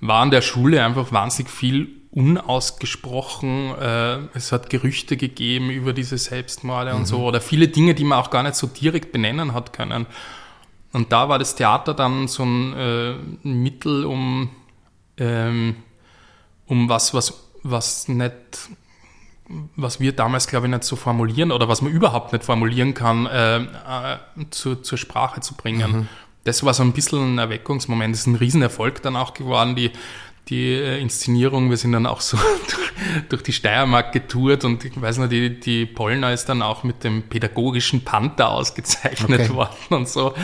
war 0.00 0.20
an 0.20 0.30
der 0.30 0.42
Schule 0.42 0.84
einfach 0.84 1.10
wahnsinnig 1.12 1.50
viel 1.50 1.88
unausgesprochen. 2.14 3.74
Äh, 3.74 4.18
es 4.34 4.52
hat 4.52 4.70
Gerüchte 4.70 5.16
gegeben 5.16 5.70
über 5.70 5.92
diese 5.92 6.16
Selbstmorde 6.16 6.94
und 6.94 7.06
so 7.06 7.24
oder 7.24 7.40
viele 7.40 7.68
Dinge, 7.68 7.94
die 7.94 8.04
man 8.04 8.18
auch 8.18 8.30
gar 8.30 8.42
nicht 8.42 8.54
so 8.54 8.66
direkt 8.68 9.12
benennen 9.12 9.52
hat 9.52 9.72
können. 9.72 10.06
Und 10.92 11.10
da 11.10 11.28
war 11.28 11.40
das 11.40 11.56
Theater 11.56 11.92
dann 11.92 12.28
so 12.28 12.44
ein 12.44 12.72
äh, 12.74 13.14
Mittel, 13.42 14.04
um, 14.04 14.50
ähm, 15.18 15.76
um 16.66 16.88
was, 16.88 17.12
was, 17.12 17.48
was 17.64 18.06
nicht, 18.06 18.32
was 19.74 19.98
wir 19.98 20.12
damals, 20.12 20.46
glaube 20.46 20.66
ich, 20.66 20.70
nicht 20.70 20.84
so 20.84 20.94
formulieren 20.94 21.50
oder 21.50 21.68
was 21.68 21.82
man 21.82 21.90
überhaupt 21.90 22.32
nicht 22.32 22.44
formulieren 22.44 22.94
kann, 22.94 23.26
äh, 23.26 23.56
äh, 23.56 24.18
zu, 24.50 24.76
zur 24.76 24.96
Sprache 24.96 25.40
zu 25.40 25.54
bringen. 25.54 26.08
Das 26.44 26.62
war 26.62 26.74
so 26.74 26.84
ein 26.84 26.92
bisschen 26.92 27.34
ein 27.34 27.38
Erweckungsmoment. 27.38 28.14
Das 28.14 28.20
ist 28.20 28.26
ein 28.28 28.36
Riesenerfolg 28.36 29.02
dann 29.02 29.16
auch 29.16 29.34
geworden, 29.34 29.74
die, 29.74 29.90
die 30.48 30.72
äh, 30.72 31.00
Inszenierung. 31.00 31.70
Wir 31.70 31.76
sind 31.76 31.92
dann 31.92 32.06
auch 32.06 32.20
so 32.20 32.38
durch, 33.28 33.42
die 33.42 33.52
Steiermark 33.52 34.12
getourt 34.12 34.64
und 34.64 34.84
ich 34.84 35.00
weiß 35.00 35.18
noch, 35.18 35.28
die, 35.28 35.58
die 35.58 35.86
Pollner 35.86 36.32
ist 36.32 36.46
dann 36.46 36.62
auch 36.62 36.84
mit 36.84 37.04
dem 37.04 37.22
pädagogischen 37.22 38.04
Panther 38.04 38.50
ausgezeichnet 38.50 39.40
Okay. 39.40 39.54
worden 39.54 39.74
und 39.90 40.08
so. 40.08 40.34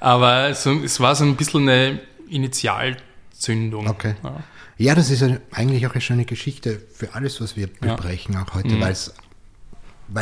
Aber 0.00 0.54
so, 0.54 0.72
es 0.82 1.00
war 1.00 1.14
so 1.14 1.24
ein 1.24 1.36
bisschen 1.36 1.68
eine 1.68 2.00
Initialzündung. 2.28 3.88
Okay. 3.88 4.14
Ja. 4.22 4.42
Ja, 4.76 4.94
das 4.96 5.08
ist 5.10 5.22
eine, 5.22 5.40
eigentlich 5.52 5.86
auch 5.86 5.92
eine 5.92 6.00
schöne 6.00 6.24
Geschichte 6.24 6.80
für 6.92 7.14
alles, 7.14 7.40
was 7.40 7.56
wir 7.56 7.68
besprechen, 7.68 8.36
auch 8.36 8.54
heute, 8.54 8.80
weil 8.80 8.90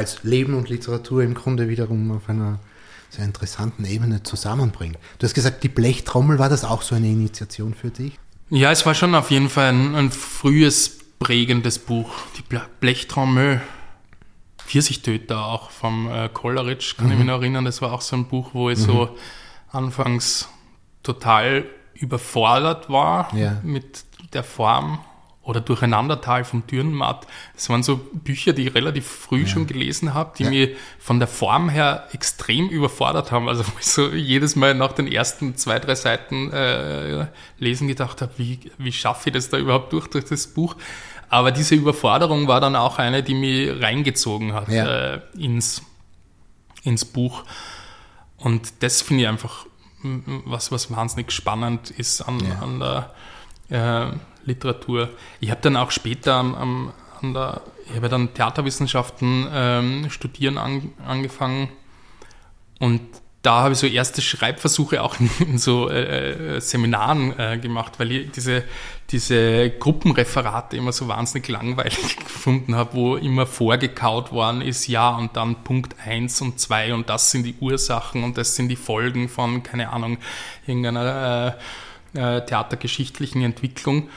es 0.04 0.22
Leben 0.22 0.54
und 0.54 0.68
Literatur 0.68 1.22
im 1.22 1.32
Grunde 1.32 1.70
wiederum 1.70 2.10
auf 2.10 2.28
einer 2.28 2.58
sehr 3.08 3.24
interessanten 3.24 3.84
Ebene 3.86 4.22
zusammenbringt. 4.22 4.98
Du 5.18 5.26
hast 5.26 5.34
gesagt, 5.34 5.62
die 5.62 5.68
Blechtrommel, 5.68 6.38
war 6.38 6.50
das 6.50 6.64
auch 6.64 6.82
so 6.82 6.94
eine 6.94 7.08
Initiation 7.08 7.72
für 7.74 7.90
dich? 7.90 8.18
Ja, 8.54 8.71
es 8.71 8.85
war 8.85 8.94
schon 8.94 9.14
auf 9.14 9.30
jeden 9.30 9.49
Fall 9.49 9.71
ein, 9.73 9.94
ein 9.94 10.11
frühes 10.11 10.99
prägendes 11.18 11.78
Buch. 11.78 12.11
Die 12.37 12.42
Ble- 12.42 12.66
Blechtrommel, 12.80 13.62
Pfirsichtöter 14.59 15.47
auch 15.47 15.71
vom 15.71 16.11
äh, 16.11 16.28
Coleridge, 16.28 16.94
kann 16.99 17.11
ich 17.11 17.16
mich 17.16 17.26
noch 17.26 17.40
erinnern. 17.40 17.64
Das 17.64 17.80
war 17.80 17.92
auch 17.92 18.02
so 18.02 18.14
ein 18.16 18.26
Buch, 18.26 18.50
wo 18.52 18.68
ich 18.68 18.78
so 18.78 19.16
anfangs 19.71 20.49
total 21.02 21.64
überfordert 21.94 22.90
war 22.90 23.35
Ja. 23.35 23.59
mit 23.62 24.04
der 24.35 24.44
Form 24.44 24.99
oder 25.42 25.61
Durcheinandertal 25.61 26.44
vom 26.44 26.66
Dürrenmatt. 26.66 27.26
Das 27.54 27.68
waren 27.68 27.82
so 27.82 27.96
Bücher, 28.12 28.52
die 28.52 28.68
ich 28.68 28.75
relativ 28.75 29.06
früh 29.06 29.40
ja. 29.40 29.46
schon 29.46 29.66
gelesen 29.66 30.14
habe, 30.14 30.32
die 30.38 30.44
ja. 30.44 30.50
mich 30.50 30.70
von 31.00 31.18
der 31.18 31.26
Form 31.26 31.68
her 31.68 32.06
extrem 32.12 32.68
überfordert 32.68 33.32
haben. 33.32 33.49
Also 33.49 33.66
wo 33.66 33.72
ich 33.78 33.87
so 33.87 34.11
jedes 34.11 34.54
Mal 34.54 34.75
nach 34.75 34.92
den 34.92 35.11
ersten 35.11 35.56
zwei, 35.56 35.80
drei 35.80 35.96
Seiten 35.96 36.52
äh, 36.52 37.26
lesen 37.58 37.88
gedacht 37.88 38.22
habe, 38.22 38.32
wie, 38.37 38.61
wie 38.78 38.92
schaffe 38.92 39.30
ich 39.30 39.34
das 39.34 39.49
da 39.49 39.58
überhaupt 39.58 39.92
durch, 39.92 40.06
durch 40.06 40.26
das 40.26 40.46
Buch? 40.46 40.76
Aber 41.28 41.50
diese 41.50 41.75
Überforderung 41.75 42.46
war 42.46 42.61
dann 42.61 42.76
auch 42.76 42.99
eine, 42.99 43.22
die 43.22 43.34
mich 43.34 43.82
reingezogen 43.82 44.52
hat 44.52 44.68
ja. 44.68 45.14
äh, 45.14 45.20
ins, 45.37 45.82
ins 46.84 47.04
Buch. 47.04 47.42
Und 48.37 48.82
das 48.82 49.02
finde 49.02 49.22
ich 49.25 49.28
einfach 49.28 49.66
was, 50.44 50.70
was 50.70 50.90
wahnsinnig 50.90 51.32
spannend 51.32 51.90
ist 51.90 52.22
an, 52.22 52.40
an 52.61 52.80
der 52.80 54.12
äh, 54.12 54.16
Literatur. 54.44 55.11
Ich 55.40 55.50
habe 55.50 55.61
dann 55.61 55.76
auch 55.76 55.90
später 55.90 56.34
am, 56.34 56.92
an 57.20 57.34
der, 57.34 57.62
ich 57.88 57.96
habe 57.96 58.08
dann 58.08 58.34
Theaterwissenschaften 58.34 59.49
ähm, 59.52 60.11
studieren 60.11 60.58
an, 60.58 60.92
angefangen 61.06 61.68
und 62.78 63.00
da 63.42 63.62
habe 63.62 63.72
ich 63.72 63.78
so 63.78 63.88
erste 63.88 64.22
Schreibversuche 64.22 65.02
auch 65.02 65.16
in, 65.40 65.58
so 65.58 65.90
äh, 65.90 66.56
äh, 66.56 66.61
Seminaren 66.61 67.38
äh, 67.38 67.58
gemacht, 67.58 67.99
weil 67.99 68.12
ich 68.12 68.30
diese, 68.30 68.62
diese 69.11 69.70
Gruppenreferate 69.70 70.76
immer 70.76 70.92
so 70.92 71.08
wahnsinnig 71.08 71.49
langweilig 71.49 72.16
gefunden 72.18 72.76
habe, 72.76 72.94
wo 72.94 73.16
immer 73.16 73.46
vorgekaut 73.46 74.32
worden 74.32 74.62
ist, 74.62 74.87
ja, 74.87 75.11
und 75.11 75.37
dann 75.37 75.64
Punkt 75.64 75.96
eins 76.06 76.40
und 76.40 76.61
zwei 76.61 76.94
und 76.94 77.08
das 77.08 77.32
sind 77.32 77.44
die 77.44 77.56
Ursachen 77.61 78.22
und 78.22 78.38
das 78.38 78.54
sind 78.54 78.68
die 78.68 78.76
Folgen 78.76 79.28
von, 79.28 79.62
keine 79.64 79.90
Ahnung, 79.90 80.18
irgendeiner 80.66 81.56
äh, 82.14 82.37
äh, 82.37 82.46
theatergeschichtlichen 82.46 83.42
Entwicklung. 83.42 84.08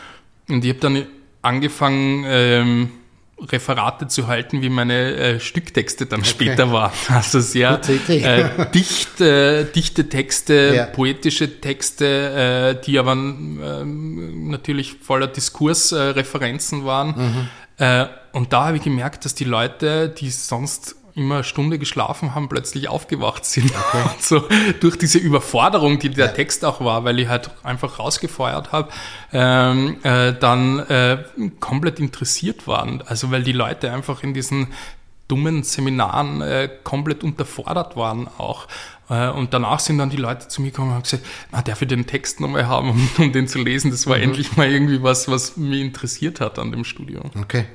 Und 0.49 0.63
ich 0.63 0.69
habe 0.69 0.79
dann 0.79 1.05
angefangen, 1.41 2.23
ähm, 2.27 2.91
Referate 3.37 4.07
zu 4.07 4.27
halten, 4.27 4.61
wie 4.61 4.69
meine 4.69 5.15
äh, 5.15 5.39
Stücktexte 5.39 6.05
dann 6.05 6.21
okay. 6.21 6.29
später 6.29 6.71
waren. 6.71 6.91
Also 7.09 7.41
sehr 7.41 7.81
äh, 8.07 8.65
dicht, 8.73 9.19
äh, 9.19 9.65
dichte 9.65 10.07
Texte, 10.07 10.73
ja. 10.75 10.85
poetische 10.85 11.59
Texte, 11.59 12.77
äh, 12.79 12.85
die 12.85 12.97
aber 12.97 13.11
ähm, 13.11 14.49
natürlich 14.49 14.93
voller 15.01 15.27
Diskursreferenzen 15.27 16.85
waren. 16.85 17.07
Mhm. 17.17 17.49
Äh, 17.77 18.05
und 18.31 18.53
da 18.53 18.67
habe 18.67 18.77
ich 18.77 18.83
gemerkt, 18.83 19.25
dass 19.25 19.35
die 19.35 19.43
Leute, 19.43 20.09
die 20.09 20.29
sonst 20.29 20.95
immer 21.15 21.35
eine 21.35 21.43
Stunde 21.43 21.79
geschlafen 21.79 22.35
haben, 22.35 22.49
plötzlich 22.49 22.89
aufgewacht 22.89 23.45
sind. 23.45 23.71
Okay. 23.71 24.09
so 24.19 24.43
durch 24.81 24.97
diese 24.97 25.17
Überforderung, 25.17 25.97
die 25.99 26.09
der 26.09 26.27
ja. 26.27 26.31
Text 26.31 26.65
auch 26.65 26.81
war, 26.81 27.03
weil 27.05 27.19
ich 27.19 27.27
halt 27.27 27.51
einfach 27.63 27.99
rausgefeuert 27.99 28.71
habe, 28.71 28.89
ähm, 29.31 29.97
äh, 30.03 30.33
dann 30.33 30.79
äh, 30.79 31.23
komplett 31.59 31.99
interessiert 31.99 32.67
waren. 32.67 33.01
Also 33.05 33.31
weil 33.31 33.43
die 33.43 33.53
Leute 33.53 33.91
einfach 33.91 34.23
in 34.23 34.33
diesen 34.33 34.67
dummen 35.27 35.63
Seminaren 35.63 36.41
äh, 36.41 36.69
komplett 36.83 37.23
unterfordert 37.23 37.95
waren 37.95 38.27
auch. 38.37 38.67
Äh, 39.09 39.29
und 39.29 39.53
danach 39.53 39.79
sind 39.79 39.97
dann 39.97 40.09
die 40.09 40.17
Leute 40.17 40.47
zu 40.47 40.61
mir 40.61 40.71
gekommen 40.71 40.89
und 40.89 40.95
haben 40.95 41.03
gesagt, 41.03 41.25
na, 41.51 41.61
darf 41.61 41.81
ich 41.81 41.87
den 41.87 42.05
Text 42.05 42.39
nochmal 42.39 42.67
haben, 42.67 42.89
um, 42.89 43.09
um 43.17 43.31
den 43.31 43.47
zu 43.47 43.59
lesen? 43.59 43.91
Das 43.91 44.05
war 44.07 44.17
mhm. 44.17 44.23
endlich 44.23 44.55
mal 44.57 44.69
irgendwie 44.69 45.01
was, 45.01 45.27
was 45.27 45.57
mich 45.57 45.81
interessiert 45.81 46.41
hat 46.41 46.59
an 46.59 46.71
dem 46.71 46.83
Studium. 46.83 47.31
Okay. 47.41 47.65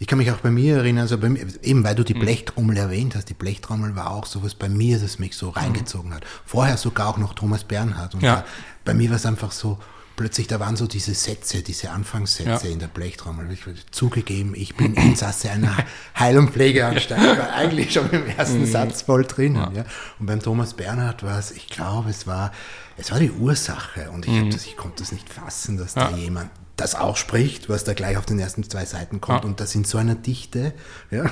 Ich 0.00 0.06
kann 0.06 0.18
mich 0.18 0.30
auch 0.30 0.38
bei 0.38 0.50
mir 0.50 0.76
erinnern, 0.76 1.02
also 1.02 1.18
bei 1.18 1.28
mir, 1.28 1.44
eben 1.62 1.82
weil 1.82 1.94
du 1.94 2.04
die 2.04 2.14
mhm. 2.14 2.20
Blechtrommel 2.20 2.76
erwähnt 2.76 3.16
hast, 3.16 3.28
die 3.28 3.34
Blechtrommel 3.34 3.96
war 3.96 4.12
auch 4.12 4.26
sowas 4.26 4.54
bei 4.54 4.68
mir, 4.68 4.98
das 4.98 5.18
mich 5.18 5.36
so 5.36 5.46
mhm. 5.46 5.52
reingezogen 5.52 6.14
hat. 6.14 6.24
Vorher 6.44 6.76
sogar 6.76 7.08
auch 7.08 7.18
noch 7.18 7.34
Thomas 7.34 7.64
Bernhard. 7.64 8.14
Und 8.14 8.22
ja. 8.22 8.36
da, 8.36 8.44
bei 8.84 8.94
mir 8.94 9.10
war 9.10 9.16
es 9.16 9.26
einfach 9.26 9.50
so, 9.50 9.78
plötzlich, 10.18 10.48
da 10.48 10.60
waren 10.60 10.76
so 10.76 10.86
diese 10.86 11.14
Sätze, 11.14 11.62
diese 11.62 11.90
Anfangssätze 11.90 12.66
ja. 12.66 12.72
in 12.72 12.80
der 12.80 12.88
Blechtrommel. 12.88 13.50
Ich 13.50 13.66
wurde 13.66 13.78
zugegeben, 13.90 14.54
ich 14.54 14.76
bin 14.76 14.94
Insasse 14.94 15.50
einer 15.50 15.76
Heil- 16.18 16.38
und 16.38 16.50
Pflegeanstalt. 16.50 17.20
Ich 17.20 17.38
war 17.38 17.52
eigentlich 17.54 17.92
schon 17.92 18.10
im 18.10 18.26
ersten 18.26 18.60
mhm. 18.60 18.66
Satz 18.66 19.02
voll 19.02 19.24
drin. 19.24 19.54
Ja. 19.54 19.70
ja. 19.72 19.84
Und 20.18 20.26
beim 20.26 20.40
Thomas 20.40 20.74
Bernhard 20.74 21.22
war 21.22 21.38
es, 21.38 21.52
ich 21.52 21.68
glaube, 21.68 22.10
es 22.10 22.26
war, 22.26 22.52
es 22.96 23.10
war 23.10 23.20
die 23.20 23.30
Ursache. 23.30 24.10
Und 24.10 24.26
ich, 24.26 24.32
mhm. 24.32 24.50
das, 24.50 24.66
ich 24.66 24.76
konnte 24.76 24.98
das 25.02 25.12
nicht 25.12 25.28
fassen, 25.28 25.78
dass 25.78 25.94
da 25.94 26.10
jemand 26.10 26.50
das 26.80 26.94
auch 26.94 27.16
spricht, 27.16 27.68
was 27.68 27.84
da 27.84 27.94
gleich 27.94 28.16
auf 28.16 28.26
den 28.26 28.38
ersten 28.38 28.62
zwei 28.62 28.84
Seiten 28.84 29.20
kommt. 29.20 29.44
Ja. 29.44 29.48
Und 29.48 29.60
das 29.60 29.74
in 29.74 29.84
so 29.84 29.98
einer 29.98 30.14
Dichte. 30.14 30.72
Ja. 31.10 31.30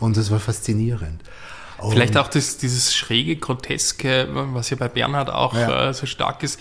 Und 0.00 0.16
das 0.16 0.30
war 0.30 0.40
faszinierend. 0.40 1.22
Vielleicht 1.90 2.16
auch 2.16 2.28
das, 2.28 2.56
dieses 2.56 2.94
schräge, 2.94 3.36
groteske, 3.36 4.28
was 4.30 4.70
ja 4.70 4.76
bei 4.76 4.88
Bernhard 4.88 5.28
auch 5.28 5.54
ja. 5.54 5.90
äh, 5.90 5.94
so 5.94 6.06
stark 6.06 6.42
ist 6.42 6.58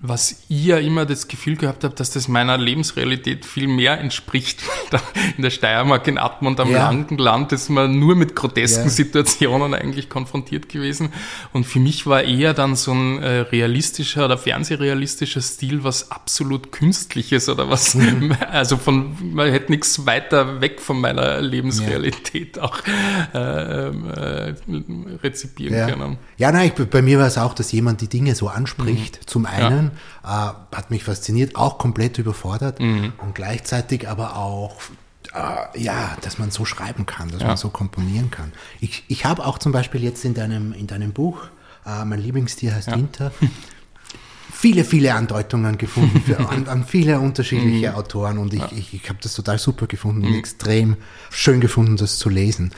was 0.00 0.44
ich 0.48 0.66
ja 0.66 0.78
immer 0.78 1.06
das 1.06 1.26
Gefühl 1.26 1.56
gehabt 1.56 1.82
habe, 1.82 1.92
dass 1.92 2.10
das 2.12 2.28
meiner 2.28 2.56
Lebensrealität 2.56 3.44
viel 3.44 3.66
mehr 3.66 3.98
entspricht. 3.98 4.62
in 5.36 5.42
der 5.42 5.50
Steiermark, 5.50 6.06
in 6.06 6.18
Atmund 6.18 6.60
am 6.60 6.70
ja. 6.70 6.90
Land 7.16 7.50
ist 7.50 7.68
man 7.68 7.98
nur 7.98 8.14
mit 8.14 8.36
grotesken 8.36 8.84
ja. 8.84 8.90
Situationen 8.90 9.74
eigentlich 9.74 10.08
konfrontiert 10.08 10.68
gewesen. 10.68 11.12
Und 11.52 11.64
für 11.64 11.80
mich 11.80 12.06
war 12.06 12.22
eher 12.22 12.54
dann 12.54 12.76
so 12.76 12.92
ein 12.92 13.20
äh, 13.20 13.40
realistischer 13.40 14.26
oder 14.26 14.38
fernsehrealistischer 14.38 15.40
Stil 15.40 15.82
was 15.82 16.12
absolut 16.12 16.70
künstliches 16.70 17.48
oder 17.48 17.68
was, 17.68 17.96
mhm. 17.96 18.36
also 18.52 18.76
von, 18.76 19.16
man 19.34 19.50
hätte 19.50 19.72
nichts 19.72 20.06
weiter 20.06 20.60
weg 20.60 20.80
von 20.80 21.00
meiner 21.00 21.40
Lebensrealität 21.40 22.56
ja. 22.56 22.62
auch 22.62 22.78
äh, 23.34 23.88
äh, 23.88 24.54
rezipieren 25.24 25.90
können. 25.90 26.18
Ja, 26.36 26.52
nein, 26.52 26.70
ich, 26.76 26.86
bei 26.86 27.02
mir 27.02 27.18
war 27.18 27.26
es 27.26 27.36
auch, 27.36 27.54
dass 27.54 27.72
jemand 27.72 28.00
die 28.00 28.08
Dinge 28.08 28.36
so 28.36 28.46
anspricht. 28.46 29.18
Mhm. 29.22 29.26
Zum 29.26 29.46
einen, 29.46 29.87
äh, 30.24 30.26
hat 30.26 30.90
mich 30.90 31.04
fasziniert, 31.04 31.56
auch 31.56 31.78
komplett 31.78 32.18
überfordert 32.18 32.80
mhm. 32.80 33.12
und 33.18 33.34
gleichzeitig 33.34 34.08
aber 34.08 34.36
auch 34.36 34.76
äh, 35.34 35.80
ja, 35.80 36.16
dass 36.22 36.38
man 36.38 36.50
so 36.50 36.64
schreiben 36.64 37.06
kann, 37.06 37.30
dass 37.30 37.42
ja. 37.42 37.48
man 37.48 37.56
so 37.56 37.68
komponieren 37.70 38.30
kann. 38.30 38.52
Ich, 38.80 39.04
ich 39.08 39.24
habe 39.24 39.44
auch 39.44 39.58
zum 39.58 39.72
Beispiel 39.72 40.02
jetzt 40.02 40.24
in 40.24 40.34
deinem, 40.34 40.72
in 40.72 40.86
deinem 40.86 41.12
Buch, 41.12 41.48
äh, 41.86 42.04
mein 42.04 42.20
Lieblingstier 42.20 42.74
heißt 42.74 42.88
ja. 42.88 42.96
Winter, 42.96 43.32
viele, 44.52 44.84
viele 44.84 45.14
Andeutungen 45.14 45.78
gefunden 45.78 46.20
für, 46.22 46.38
an, 46.48 46.66
an, 46.68 46.84
viele 46.84 47.20
unterschiedliche 47.20 47.90
mhm. 47.90 47.96
Autoren 47.96 48.38
und 48.38 48.54
ich, 48.54 48.60
ja. 48.60 48.70
ich, 48.74 48.94
ich 48.94 49.08
habe 49.08 49.18
das 49.22 49.34
total 49.34 49.58
super 49.58 49.86
gefunden 49.86 50.24
und 50.24 50.32
mhm. 50.32 50.38
extrem 50.38 50.96
schön 51.30 51.60
gefunden, 51.60 51.96
das 51.96 52.18
zu 52.18 52.28
lesen. 52.28 52.72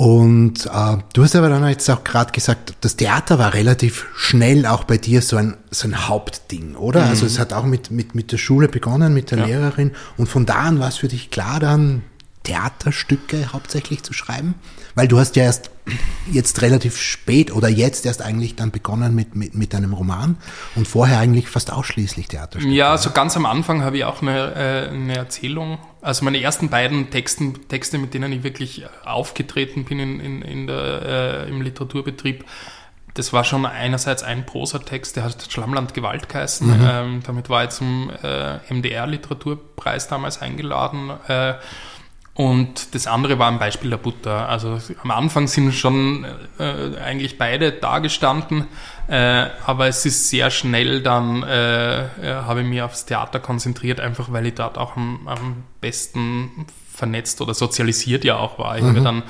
Und 0.00 0.64
äh, 0.64 0.96
du 1.12 1.22
hast 1.22 1.36
aber 1.36 1.50
dann 1.50 1.68
jetzt 1.68 1.90
auch 1.90 2.04
gerade 2.04 2.32
gesagt, 2.32 2.72
das 2.80 2.96
Theater 2.96 3.38
war 3.38 3.52
relativ 3.52 4.06
schnell 4.16 4.64
auch 4.64 4.84
bei 4.84 4.96
dir 4.96 5.20
so 5.20 5.36
ein, 5.36 5.58
so 5.70 5.86
ein 5.86 6.08
Hauptding, 6.08 6.74
oder? 6.74 7.02
Mhm. 7.04 7.10
Also 7.10 7.26
es 7.26 7.38
hat 7.38 7.52
auch 7.52 7.66
mit, 7.66 7.90
mit, 7.90 8.14
mit 8.14 8.32
der 8.32 8.38
Schule 8.38 8.68
begonnen, 8.68 9.12
mit 9.12 9.30
der 9.30 9.40
ja. 9.40 9.44
Lehrerin. 9.44 9.90
Und 10.16 10.26
von 10.26 10.46
da 10.46 10.54
an 10.54 10.80
war 10.80 10.88
es 10.88 10.96
für 10.96 11.08
dich 11.08 11.30
klar, 11.30 11.60
dann 11.60 12.00
Theaterstücke 12.44 13.52
hauptsächlich 13.52 14.02
zu 14.02 14.14
schreiben? 14.14 14.54
Weil 14.94 15.06
du 15.06 15.18
hast 15.18 15.36
ja 15.36 15.42
erst 15.42 15.70
jetzt 16.32 16.62
relativ 16.62 16.96
spät 16.96 17.52
oder 17.54 17.68
jetzt 17.68 18.06
erst 18.06 18.22
eigentlich 18.22 18.56
dann 18.56 18.70
begonnen 18.70 19.14
mit, 19.14 19.36
mit, 19.36 19.54
mit 19.54 19.74
einem 19.74 19.92
Roman 19.92 20.38
und 20.76 20.88
vorher 20.88 21.18
eigentlich 21.18 21.50
fast 21.50 21.70
ausschließlich 21.70 22.28
Theaterstücke. 22.28 22.74
Ja, 22.74 22.92
also 22.92 23.10
ganz 23.10 23.36
am 23.36 23.44
Anfang 23.44 23.82
habe 23.82 23.98
ich 23.98 24.04
auch 24.04 24.22
eine, 24.22 24.54
äh, 24.54 24.88
eine 24.88 25.16
Erzählung, 25.16 25.76
also 26.02 26.24
meine 26.24 26.40
ersten 26.40 26.68
beiden 26.68 27.10
Texten, 27.10 27.68
Texte, 27.68 27.98
mit 27.98 28.14
denen 28.14 28.32
ich 28.32 28.42
wirklich 28.42 28.86
aufgetreten 29.04 29.84
bin 29.84 29.98
in, 29.98 30.20
in, 30.20 30.42
in 30.42 30.66
der, 30.66 31.46
äh, 31.46 31.48
im 31.48 31.60
Literaturbetrieb, 31.60 32.44
das 33.14 33.32
war 33.32 33.44
schon 33.44 33.66
einerseits 33.66 34.22
ein 34.22 34.46
Prosatext, 34.46 35.16
der 35.16 35.24
hat 35.24 35.46
Schlammland 35.50 35.94
Gewalt 35.94 36.28
geheißen. 36.28 36.66
Mhm. 36.66 36.88
Ähm, 36.88 37.22
damit 37.26 37.48
war 37.50 37.64
ich 37.64 37.70
zum 37.70 38.10
äh, 38.22 38.58
MDR-Literaturpreis 38.72 40.08
damals 40.08 40.40
eingeladen. 40.40 41.10
Äh, 41.26 41.54
und 42.34 42.94
das 42.94 43.06
andere 43.06 43.38
war 43.38 43.50
ein 43.50 43.58
Beispiel 43.58 43.90
der 43.90 43.96
Butter. 43.96 44.48
Also 44.48 44.78
am 45.02 45.10
Anfang 45.10 45.46
sind 45.46 45.72
schon 45.72 46.24
äh, 46.58 46.96
eigentlich 47.04 47.38
beide 47.38 47.72
dagestanden, 47.72 48.66
äh, 49.08 49.46
aber 49.66 49.88
es 49.88 50.06
ist 50.06 50.30
sehr 50.30 50.50
schnell 50.50 51.02
dann, 51.02 51.42
äh, 51.42 52.04
äh, 52.04 52.08
habe 52.46 52.62
ich 52.62 52.68
mich 52.68 52.82
aufs 52.82 53.04
Theater 53.04 53.40
konzentriert, 53.40 54.00
einfach 54.00 54.32
weil 54.32 54.46
ich 54.46 54.54
dort 54.54 54.78
auch 54.78 54.96
am, 54.96 55.26
am 55.26 55.64
besten 55.80 56.66
vernetzt 56.94 57.40
oder 57.40 57.54
sozialisiert 57.54 58.24
ja 58.24 58.36
auch 58.36 58.58
war. 58.58 58.76
Ich 58.76 58.84
mhm. 58.84 58.88
habe 58.88 59.00
dann 59.00 59.22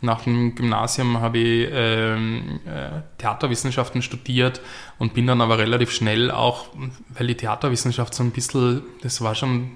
nach 0.00 0.22
dem 0.22 0.54
Gymnasium 0.54 1.20
habe 1.20 1.38
ich 1.38 1.68
ähm, 1.72 2.60
äh, 2.66 3.02
Theaterwissenschaften 3.18 4.02
studiert 4.02 4.60
und 4.98 5.14
bin 5.14 5.26
dann 5.26 5.40
aber 5.40 5.58
relativ 5.58 5.90
schnell 5.90 6.30
auch, 6.30 6.66
weil 7.08 7.26
die 7.26 7.36
Theaterwissenschaft 7.36 8.14
so 8.14 8.22
ein 8.22 8.30
bisschen, 8.30 8.82
das 9.02 9.20
war 9.20 9.34
schon 9.34 9.72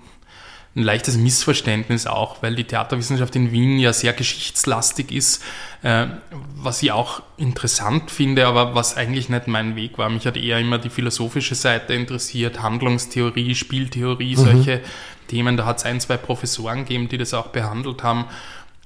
ein 0.75 0.83
leichtes 0.83 1.19
Missverständnis 1.19 2.07
auch, 2.07 2.43
weil 2.43 2.55
die 2.55 2.65
Theaterwissenschaft 2.65 3.37
in 3.37 3.53
Wien 3.53 3.79
ja 3.79 3.93
sehr 3.93 4.15
geschichtslastig 4.15 5.13
ist, 5.13 5.43
äh, 5.83 6.07
was 6.57 6.83
ich 6.83 6.93
auch 6.93 7.23
interessant 7.37 8.11
finde, 8.11 8.47
aber 8.47 8.75
was 8.75 8.97
eigentlich 8.97 9.29
nicht 9.29 9.49
mein 9.49 9.77
Weg 9.77 9.99
war. 9.99 10.09
Mich 10.09 10.27
hat 10.27 10.39
eher 10.39 10.59
immer 10.59 10.79
die 10.79 10.89
philosophische 10.89 11.55
Seite 11.55 11.93
interessiert, 11.93 12.63
Handlungstheorie, 12.63 13.55
Spieltheorie, 13.55 14.35
mhm. 14.35 14.41
solche 14.41 14.81
Themen. 15.29 15.59
Da 15.59 15.67
hat 15.67 15.79
es 15.79 15.85
ein, 15.85 16.01
zwei 16.01 16.17
Professoren 16.17 16.85
gegeben, 16.87 17.09
die 17.09 17.19
das 17.19 17.35
auch 17.35 17.49
behandelt 17.49 18.03
haben. 18.03 18.25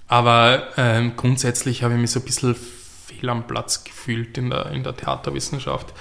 Aber 0.08 0.76
äh, 0.76 1.08
grundsätzlich 1.16 1.84
habe 1.84 1.94
ich 1.94 2.00
mich 2.00 2.10
so 2.10 2.20
ein 2.20 2.26
bisschen 2.26 2.56
fehl 3.06 3.28
am 3.28 3.46
Platz 3.46 3.84
gefühlt 3.84 4.36
in 4.38 4.50
der, 4.50 4.70
in 4.72 4.82
der 4.82 4.96
Theaterwissenschaft. 4.96 5.92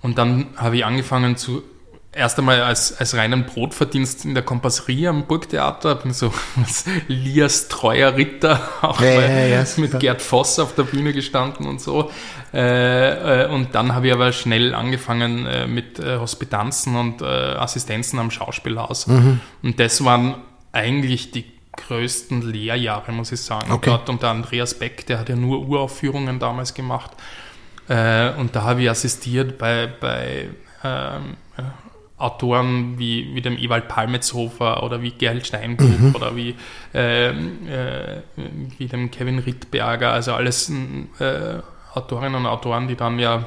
Und 0.00 0.16
dann 0.16 0.48
habe 0.56 0.78
ich 0.78 0.84
angefangen 0.86 1.36
zu 1.36 1.62
erst 2.12 2.38
einmal 2.38 2.62
als, 2.62 2.98
als 2.98 3.14
reinen 3.14 3.44
Brotverdienst 3.44 4.24
in 4.24 4.34
der 4.34 4.42
Kompasserie 4.42 5.08
am 5.08 5.26
Burgtheater, 5.26 5.94
bin 5.96 6.12
so 6.12 6.32
als 6.56 6.84
Lias 7.06 7.68
treuer 7.68 8.16
Ritter, 8.16 8.60
auch 8.82 9.00
Ja, 9.00 9.14
mal 9.14 9.30
ja, 9.30 9.46
ja, 9.46 9.64
mit. 9.76 9.98
Gerd 10.00 10.22
Voss 10.22 10.58
auf 10.58 10.74
der 10.74 10.84
Bühne 10.84 11.12
gestanden 11.12 11.66
und 11.66 11.80
so. 11.80 12.10
Äh, 12.52 13.44
äh, 13.44 13.48
und 13.48 13.74
dann 13.74 13.94
habe 13.94 14.08
ich 14.08 14.12
aber 14.12 14.32
schnell 14.32 14.74
angefangen 14.74 15.46
äh, 15.46 15.66
mit 15.66 15.98
äh, 15.98 16.18
Hospitanzen 16.18 16.96
und 16.96 17.20
äh, 17.20 17.24
Assistenzen 17.24 18.18
am 18.18 18.30
Schauspielhaus. 18.30 19.06
Mhm. 19.06 19.40
Und 19.62 19.78
das 19.78 20.02
waren 20.04 20.36
eigentlich 20.72 21.30
die 21.30 21.44
größten 21.76 22.42
Lehrjahre, 22.42 23.12
muss 23.12 23.32
ich 23.32 23.40
sagen. 23.40 23.70
Okay. 23.70 23.90
Dort 23.90 24.08
unter 24.08 24.30
Andreas 24.30 24.74
Beck, 24.74 25.06
der 25.06 25.20
hat 25.20 25.28
ja 25.28 25.36
nur 25.36 25.60
Uraufführungen 25.68 26.38
damals 26.38 26.74
gemacht. 26.74 27.12
Äh, 27.88 28.32
und 28.32 28.56
da 28.56 28.62
habe 28.62 28.82
ich 28.82 28.90
assistiert 28.90 29.58
bei, 29.58 29.86
bei 29.86 30.48
ähm, 30.84 31.36
äh, 31.56 31.62
Autoren 32.18 32.98
wie, 32.98 33.34
wie 33.34 33.40
dem 33.40 33.56
Ewald 33.56 33.88
Palmetzhofer 33.88 34.82
oder 34.82 35.02
wie 35.02 35.12
Gerald 35.12 35.46
Steinbuch 35.46 36.14
oder 36.14 36.34
wie, 36.34 36.56
ähm, 36.92 37.68
äh, 37.68 38.22
wie 38.76 38.86
dem 38.86 39.10
Kevin 39.10 39.38
Rittberger, 39.38 40.12
also 40.12 40.32
alles 40.32 40.70
äh, 41.20 41.60
Autorinnen 41.94 42.34
und 42.34 42.46
Autoren, 42.46 42.88
die 42.88 42.96
dann 42.96 43.18
ja 43.18 43.46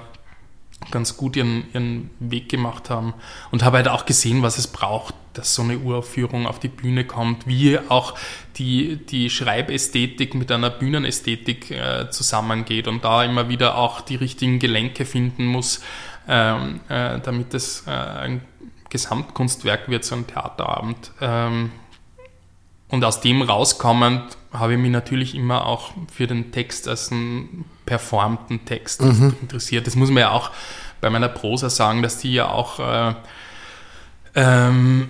ganz 0.89 1.15
gut 1.15 1.35
ihren, 1.35 1.65
ihren 1.73 2.09
Weg 2.19 2.49
gemacht 2.49 2.89
haben. 2.89 3.13
Und 3.51 3.63
habe 3.63 3.77
halt 3.77 3.87
auch 3.87 4.05
gesehen, 4.05 4.41
was 4.41 4.57
es 4.57 4.67
braucht, 4.67 5.13
dass 5.33 5.53
so 5.53 5.61
eine 5.61 5.77
Uraufführung 5.77 6.47
auf 6.47 6.59
die 6.59 6.67
Bühne 6.67 7.05
kommt, 7.05 7.47
wie 7.47 7.77
auch 7.77 8.15
die, 8.57 8.97
die 9.05 9.29
Schreibästhetik 9.29 10.33
mit 10.33 10.51
einer 10.51 10.69
Bühnenästhetik 10.69 11.71
äh, 11.71 12.09
zusammengeht 12.09 12.87
und 12.87 13.03
da 13.03 13.23
immer 13.23 13.47
wieder 13.47 13.77
auch 13.77 14.01
die 14.01 14.15
richtigen 14.15 14.59
Gelenke 14.59 15.05
finden 15.05 15.45
muss, 15.45 15.81
ähm, 16.27 16.81
äh, 16.89 17.19
damit 17.19 17.53
es 17.53 17.85
äh, 17.87 17.91
ein 17.91 18.41
Gesamtkunstwerk 18.91 19.89
wird, 19.89 20.05
so 20.05 20.15
ein 20.15 20.27
Theaterabend. 20.27 21.11
Ähm, 21.19 21.71
und 22.89 23.03
aus 23.03 23.21
dem 23.21 23.41
rauskommend 23.41 24.37
habe 24.53 24.73
ich 24.73 24.79
mich 24.79 24.91
natürlich 24.91 25.33
immer 25.33 25.65
auch 25.65 25.91
für 26.13 26.27
den 26.27 26.51
Text 26.51 26.87
als 26.87 27.11
einen 27.11 27.65
performten 27.85 28.65
Text 28.65 29.01
interessiert. 29.01 29.87
Das 29.87 29.95
muss 29.95 30.09
man 30.09 30.21
ja 30.21 30.31
auch 30.31 30.51
bei 30.99 31.09
meiner 31.09 31.29
Prosa 31.29 31.69
sagen, 31.69 32.03
dass 32.03 32.17
die 32.17 32.33
ja 32.33 32.49
auch 32.49 32.79
äh, 32.79 33.15
ähm, 34.35 35.09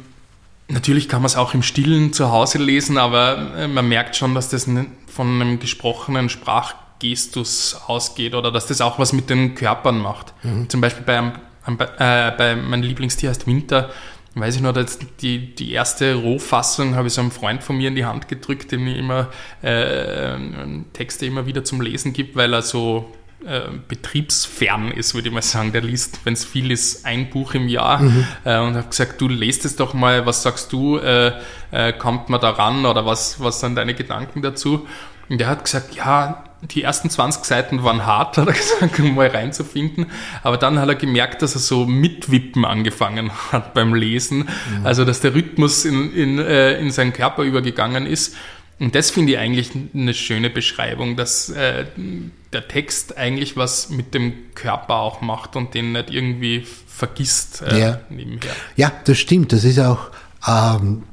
natürlich 0.68 1.10
kann 1.10 1.22
man 1.22 1.28
es 1.28 1.36
auch 1.36 1.54
im 1.54 1.64
Stillen 1.64 2.14
zu 2.14 2.32
Hause 2.32 2.58
lesen, 2.58 2.98
aber 2.98 3.56
äh, 3.58 3.68
man 3.68 3.88
merkt 3.88 4.16
schon, 4.16 4.34
dass 4.36 4.50
das 4.50 4.70
von 5.08 5.42
einem 5.42 5.60
gesprochenen 5.60 6.30
Sprachgestus 6.30 7.80
ausgeht 7.88 8.36
oder 8.36 8.52
dass 8.52 8.68
das 8.68 8.82
auch 8.82 9.00
was 9.00 9.14
mit 9.14 9.30
den 9.30 9.56
Körpern 9.56 10.00
macht. 10.00 10.34
Zum 10.70 10.82
Beispiel 10.82 11.04
bei, 11.04 11.18
einem, 11.18 11.34
äh, 11.68 12.32
bei 12.32 12.56
mein 12.56 12.84
Lieblingstier 12.84 13.30
heißt 13.30 13.48
Winter, 13.48 13.90
weiß 14.36 14.56
ich 14.56 14.62
noch, 14.62 14.74
dass 14.74 15.00
die, 15.22 15.54
die 15.56 15.72
erste 15.74 16.16
Rohfassung 16.16 16.96
habe 16.96 17.08
ich 17.08 17.14
so 17.14 17.22
einem 17.22 17.32
Freund 17.32 17.64
von 17.64 17.78
mir 17.78 17.90
in 17.90 17.96
die 17.96 18.06
Hand 18.06 18.28
gedrückt, 18.28 18.72
dem 18.72 18.88
ich 18.88 18.98
immer 18.98 19.28
äh, 19.62 20.38
Texte 20.94 21.26
immer 21.26 21.46
wieder 21.46 21.64
zum 21.64 21.82
Lesen 21.82 22.14
gibt, 22.14 22.36
weil 22.36 22.54
er 22.54 22.62
so 22.62 23.12
äh, 23.46 23.62
betriebsfern 23.88 24.92
ist, 24.92 25.16
würde 25.16 25.30
ich 25.30 25.34
mal 25.34 25.42
sagen. 25.42 25.72
Der 25.72 25.82
liest, 25.82 26.20
wenn 26.26 26.34
es 26.34 26.46
viel 26.46 26.72
ist, 26.72 27.06
ein 27.06 27.30
Buch 27.30 27.56
im 27.56 27.68
Jahr. 27.68 28.02
Äh, 28.46 28.60
und 28.60 28.76
habe 28.76 28.88
gesagt, 28.88 29.20
du 29.20 29.28
lest 29.28 29.66
es 29.66 29.76
doch 29.76 29.94
mal, 29.94 30.26
was 30.26 30.44
sagst 30.44 30.72
du, 30.72 30.98
äh, 30.98 31.34
äh, 31.72 31.92
kommt 31.94 32.30
man 32.30 32.40
da 32.40 32.52
ran 32.52 32.86
oder 32.86 33.06
was, 33.06 33.40
was 33.40 33.60
sind 33.60 33.76
deine 33.76 33.96
Gedanken 33.96 34.42
dazu? 34.42 34.88
Und 35.28 35.40
der 35.40 35.48
hat 35.48 35.64
gesagt, 35.66 35.96
ja, 35.96 36.44
die 36.62 36.84
ersten 36.84 37.10
20 37.10 37.44
Seiten 37.46 37.84
waren 37.84 38.06
hart, 38.06 38.38
hat 38.38 38.48
er 38.48 38.54
gesagt, 38.54 39.00
um 39.00 39.16
mal 39.16 39.28
reinzufinden. 39.28 40.08
Aber 40.44 40.58
dann 40.58 40.80
hat 40.80 40.88
er 40.90 40.96
gemerkt, 40.96 41.42
dass 41.42 41.56
er 41.56 41.60
so 41.62 41.86
mitwippen 41.86 42.66
angefangen 42.66 43.32
hat 43.52 43.74
beim 43.74 43.94
Lesen. 43.94 44.48
Also, 44.84 45.06
dass 45.06 45.22
der 45.22 45.34
Rhythmus 45.34 45.86
in, 45.86 46.14
in, 46.14 46.40
äh, 46.40 46.80
in 46.80 46.92
seinen 46.92 47.14
Körper 47.14 47.44
übergegangen 47.44 48.06
ist. 48.06 48.36
Und 48.80 48.96
das 48.96 49.12
finde 49.12 49.34
ich 49.34 49.38
eigentlich 49.38 49.70
eine 49.94 50.14
schöne 50.16 50.50
Beschreibung, 50.50 51.16
dass 51.16 51.50
äh, 51.50 51.86
der 52.52 52.68
Text 52.68 53.16
eigentlich 53.18 53.56
was 53.56 53.90
mit 53.90 54.14
dem 54.16 54.34
Körper 54.56 54.96
auch 54.96 55.22
macht 55.22 55.56
und 55.56 55.76
den 55.76 55.92
nicht 55.92 56.10
irgendwie 56.10 56.66
vergisst 56.88 57.62
äh, 57.62 57.80
Ja. 57.80 58.00
nebenher. 58.10 58.52
Ja, 58.76 58.92
das 59.06 59.20
stimmt. 59.20 59.54
Das 59.54 59.64
ist 59.64 59.80
auch. 59.80 60.10
Ähm, 60.48 61.04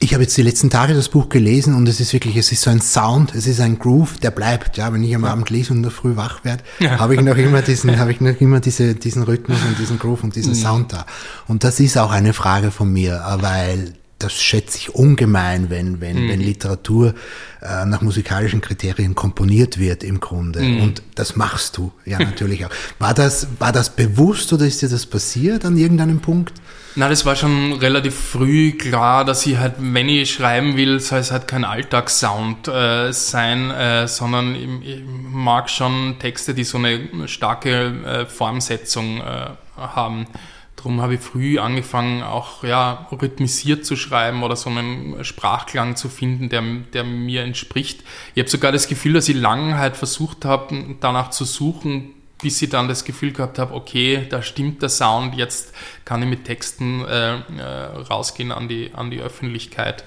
ich 0.00 0.14
habe 0.14 0.22
jetzt 0.22 0.36
die 0.36 0.42
letzten 0.42 0.70
Tage 0.70 0.94
das 0.94 1.08
Buch 1.08 1.28
gelesen 1.28 1.74
und 1.74 1.88
es 1.88 1.98
ist 2.00 2.12
wirklich, 2.12 2.36
es 2.36 2.52
ist 2.52 2.62
so 2.62 2.70
ein 2.70 2.80
Sound, 2.80 3.34
es 3.34 3.46
ist 3.46 3.60
ein 3.60 3.78
Groove, 3.78 4.18
der 4.18 4.30
bleibt. 4.30 4.76
Ja, 4.76 4.92
wenn 4.92 5.02
ich 5.02 5.14
am 5.14 5.24
Abend 5.24 5.50
lese 5.50 5.70
und 5.72 5.78
in 5.78 5.82
der 5.82 5.90
Früh 5.92 6.14
wach 6.14 6.44
werde, 6.44 6.62
Ja. 6.78 6.98
habe 7.00 7.14
ich 7.16 7.20
noch 7.20 7.36
immer 7.36 7.62
diesen, 7.62 7.98
habe 7.98 8.12
ich 8.12 8.20
noch 8.20 8.40
immer 8.40 8.60
diese, 8.60 8.94
diesen 8.94 9.24
Rhythmus 9.24 9.58
und 9.66 9.78
diesen 9.78 9.98
Groove 9.98 10.22
und 10.24 10.36
diesen 10.36 10.54
Sound 10.54 10.92
da. 10.92 11.04
Und 11.48 11.64
das 11.64 11.80
ist 11.80 11.98
auch 11.98 12.12
eine 12.12 12.32
Frage 12.32 12.70
von 12.70 12.92
mir, 12.92 13.14
äh, 13.26 13.42
weil 13.42 13.94
das 14.20 14.32
schätze 14.34 14.78
ich 14.78 14.94
ungemein, 14.94 15.70
wenn, 15.70 16.00
wenn, 16.00 16.28
wenn 16.28 16.40
Literatur 16.40 17.14
äh, 17.62 17.84
nach 17.86 18.00
musikalischen 18.00 18.60
Kriterien 18.60 19.14
komponiert 19.14 19.78
wird 19.78 20.02
im 20.02 20.18
Grunde. 20.18 20.58
Und 20.82 21.02
das 21.14 21.36
machst 21.36 21.76
du 21.76 21.92
ja 22.04 22.18
natürlich 22.24 22.66
auch. 22.66 22.70
War 22.98 23.14
das, 23.14 23.46
war 23.60 23.70
das 23.70 23.90
bewusst 23.90 24.52
oder 24.52 24.66
ist 24.66 24.82
dir 24.82 24.88
das 24.88 25.06
passiert 25.06 25.64
an 25.64 25.76
irgendeinem 25.76 26.18
Punkt? 26.18 26.54
Na, 26.98 27.08
das 27.08 27.24
war 27.24 27.36
schon 27.36 27.74
relativ 27.74 28.16
früh 28.16 28.72
klar, 28.72 29.24
dass 29.24 29.46
ich 29.46 29.56
halt, 29.56 29.74
wenn 29.78 30.08
ich 30.08 30.32
schreiben 30.32 30.76
will, 30.76 30.98
soll 30.98 31.20
es 31.20 31.30
halt 31.30 31.46
kein 31.46 31.64
Alltagssound 31.64 32.66
äh, 32.66 33.12
sein, 33.12 33.70
äh, 33.70 34.08
sondern 34.08 34.56
ich, 34.56 34.96
ich 34.96 35.02
mag 35.06 35.70
schon 35.70 36.16
Texte, 36.18 36.54
die 36.54 36.64
so 36.64 36.76
eine 36.78 37.28
starke 37.28 37.70
äh, 38.04 38.26
Formsetzung 38.26 39.20
äh, 39.20 39.50
haben. 39.76 40.26
Darum 40.74 41.00
habe 41.00 41.14
ich 41.14 41.20
früh 41.20 41.60
angefangen, 41.60 42.24
auch 42.24 42.64
ja, 42.64 43.06
rhythmisiert 43.12 43.86
zu 43.86 43.94
schreiben 43.94 44.42
oder 44.42 44.56
so 44.56 44.68
einen 44.68 45.22
Sprachklang 45.24 45.94
zu 45.94 46.08
finden, 46.08 46.48
der, 46.48 46.64
der 46.92 47.04
mir 47.04 47.44
entspricht. 47.44 48.02
Ich 48.34 48.40
habe 48.40 48.50
sogar 48.50 48.72
das 48.72 48.88
Gefühl, 48.88 49.12
dass 49.12 49.28
ich 49.28 49.36
lange 49.36 49.78
halt 49.78 49.96
versucht 49.96 50.44
habe, 50.44 50.96
danach 50.98 51.30
zu 51.30 51.44
suchen, 51.44 52.14
bis 52.40 52.62
ich 52.62 52.70
dann 52.70 52.88
das 52.88 53.04
Gefühl 53.04 53.32
gehabt 53.32 53.58
habe, 53.58 53.74
okay, 53.74 54.26
da 54.28 54.42
stimmt 54.42 54.82
der 54.82 54.88
Sound, 54.88 55.34
jetzt 55.34 55.74
kann 56.04 56.22
ich 56.22 56.28
mit 56.28 56.44
Texten 56.44 57.04
äh, 57.04 57.36
äh, 57.36 57.62
rausgehen 58.08 58.52
an 58.52 58.68
die, 58.68 58.92
an 58.94 59.10
die 59.10 59.20
Öffentlichkeit. 59.20 60.04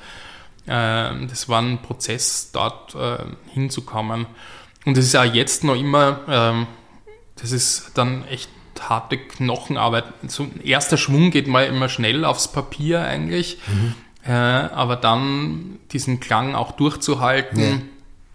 Äh, 0.65 1.27
das 1.27 1.49
war 1.49 1.61
ein 1.61 1.81
Prozess, 1.81 2.51
dort 2.51 2.95
äh, 2.95 3.17
hinzukommen. 3.53 4.27
Und 4.85 4.97
es 4.97 5.05
ist 5.05 5.15
auch 5.15 5.25
jetzt 5.25 5.63
noch 5.63 5.75
immer, 5.75 6.21
ähm, 6.27 6.67
das 7.35 7.51
ist 7.51 7.91
dann 7.95 8.25
echt 8.27 8.49
harte 8.79 9.17
Knochenarbeit. 9.17 10.05
So 10.27 10.43
ein 10.43 10.61
erster 10.63 10.97
Schwung 10.97 11.31
geht 11.31 11.47
mal 11.47 11.65
immer 11.65 11.89
schnell 11.89 12.25
aufs 12.25 12.51
Papier 12.51 13.01
eigentlich, 13.01 13.59
äh, 14.25 14.31
aber 14.31 14.95
dann 14.95 15.79
diesen 15.91 16.19
Klang 16.19 16.55
auch 16.55 16.71
durchzuhalten. 16.71 17.89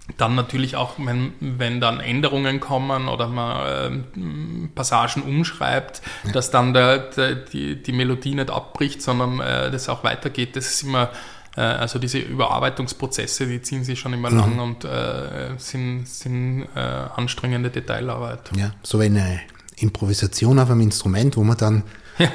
Ja. 0.09 0.15
Dann 0.19 0.35
natürlich 0.35 0.77
auch, 0.77 0.95
wenn, 0.99 1.33
wenn 1.41 1.81
dann 1.81 2.01
Änderungen 2.01 2.61
kommen 2.61 3.09
oder 3.09 3.29
man 3.29 4.05
äh, 4.15 4.69
Passagen 4.75 5.23
umschreibt, 5.23 6.03
dass 6.33 6.51
dann 6.51 6.73
der, 6.75 6.99
der, 6.99 7.35
die, 7.35 7.83
die 7.83 7.93
Melodie 7.93 8.35
nicht 8.35 8.51
abbricht, 8.51 9.03
sondern 9.03 9.41
äh, 9.41 9.71
das 9.71 9.89
auch 9.89 10.05
weitergeht. 10.05 10.57
Das 10.57 10.67
ist 10.67 10.83
immer, 10.83 11.11
äh, 11.57 11.61
also 11.61 11.99
diese 11.99 12.19
Überarbeitungsprozesse, 12.19 13.47
die 13.47 13.61
ziehen 13.63 13.85
sich 13.85 13.99
schon 13.99 14.13
immer 14.13 14.31
lang 14.31 14.59
und 14.59 14.85
äh, 14.85 15.55
sind, 15.59 16.07
sind 16.09 16.69
äh, 16.75 16.79
anstrengende 16.79 17.71
Detailarbeit. 17.71 18.51
Ja, 18.57 18.73
so 18.83 18.99
eine 19.01 19.41
Improvisation 19.77 20.59
auf 20.59 20.71
einem 20.71 20.83
Instrument, 20.83 21.37
wo 21.37 21.45
man 21.45 21.57
dann 21.57 21.83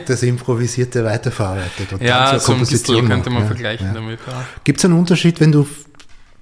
das 0.06 0.24
Improvisierte 0.24 1.04
weiterverarbeitet. 1.04 1.94
Und 1.94 2.02
Ja, 2.02 2.32
dann 2.32 2.40
so 2.40 2.54
ein 2.54 3.08
könnte 3.08 3.30
man 3.30 3.44
ja, 3.44 3.48
vergleichen 3.48 3.88
ja. 3.88 3.94
damit. 3.94 4.20
Ja. 4.28 4.46
Gibt 4.64 4.80
es 4.80 4.86
einen 4.86 4.94
Unterschied, 4.94 5.40
wenn 5.40 5.52
du 5.52 5.68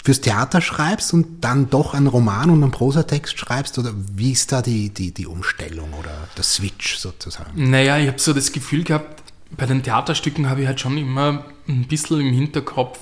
fürs 0.10 0.22
Theater 0.22 0.60
schreibst 0.60 1.13
und 1.13 1.41
dann 1.41 1.69
doch 1.69 1.93
einen 1.93 2.08
Roman 2.08 2.50
und 2.50 2.63
einen 2.63 2.72
Prosatext 2.72 3.38
schreibst? 3.38 3.78
Oder 3.78 3.91
wie 3.93 4.32
ist 4.32 4.52
da 4.52 4.63
die, 4.63 4.89
die, 4.89 5.13
die 5.13 5.28
Umstellung 5.28 5.93
oder 5.93 6.10
der 6.36 6.43
Switch 6.43 6.98
sozusagen? 6.98 7.69
Naja, 7.69 8.00
ich 8.00 8.08
habe 8.08 8.17
so 8.17 8.34
das 8.34 8.52
Gefühl 8.52 8.84
gehabt, 8.84 9.22
bei 9.52 9.67
den 9.67 9.84
Theaterstücken 9.84 10.50
habe 10.50 10.62
ich 10.62 10.67
halt 10.67 10.80
schon 10.80 10.98
immer 10.98 11.45
ein 11.67 11.88
bisschen 11.88 12.22
im 12.22 12.34
Hinterkopf, 12.34 12.98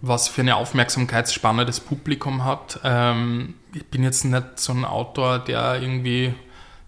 was 0.00 0.26
für 0.26 0.40
eine 0.40 0.56
Aufmerksamkeitsspanne 0.56 1.64
das 1.66 1.78
Publikum 1.78 2.44
hat. 2.44 2.80
Ähm, 2.82 3.54
ich 3.72 3.86
bin 3.86 4.02
jetzt 4.02 4.24
nicht 4.24 4.58
so 4.58 4.72
ein 4.72 4.84
Autor, 4.84 5.38
der 5.38 5.80
irgendwie 5.80 6.34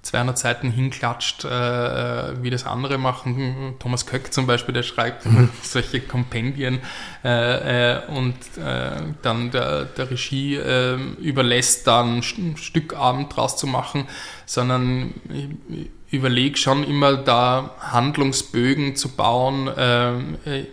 200 0.05 0.39
Seiten 0.39 0.71
hinklatscht, 0.71 1.45
äh, 1.45 2.43
wie 2.43 2.51
das 2.51 2.67
andere 2.67 2.99
machen. 2.99 3.75
Thomas 3.79 4.07
Köck 4.07 4.33
zum 4.33 4.47
Beispiel, 4.47 4.75
der 4.75 4.83
schreibt 4.83 5.27
solche 5.63 6.01
Kompendien 6.01 6.81
äh, 7.25 7.95
äh, 7.95 8.07
und 8.09 8.35
äh, 8.59 9.03
dann 9.23 9.51
der, 9.51 9.87
der 9.87 10.11
Regie 10.11 10.57
äh, 10.57 10.97
überlässt, 11.21 11.87
da 11.87 12.03
ein 12.03 12.21
St- 12.21 12.57
Stückabend 12.59 13.35
draus 13.35 13.57
zu 13.57 13.67
machen, 13.67 14.07
sondern 14.47 15.15
ich, 15.29 15.87
ich 16.09 16.13
überlege 16.13 16.57
schon 16.59 16.85
immer 16.85 17.17
da 17.17 17.75
Handlungsbögen 17.81 18.97
zu 18.97 19.09
bauen, 19.09 19.69
äh, 19.69 20.67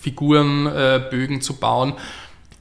Figurenbögen 0.00 1.40
zu 1.40 1.56
bauen. 1.56 1.94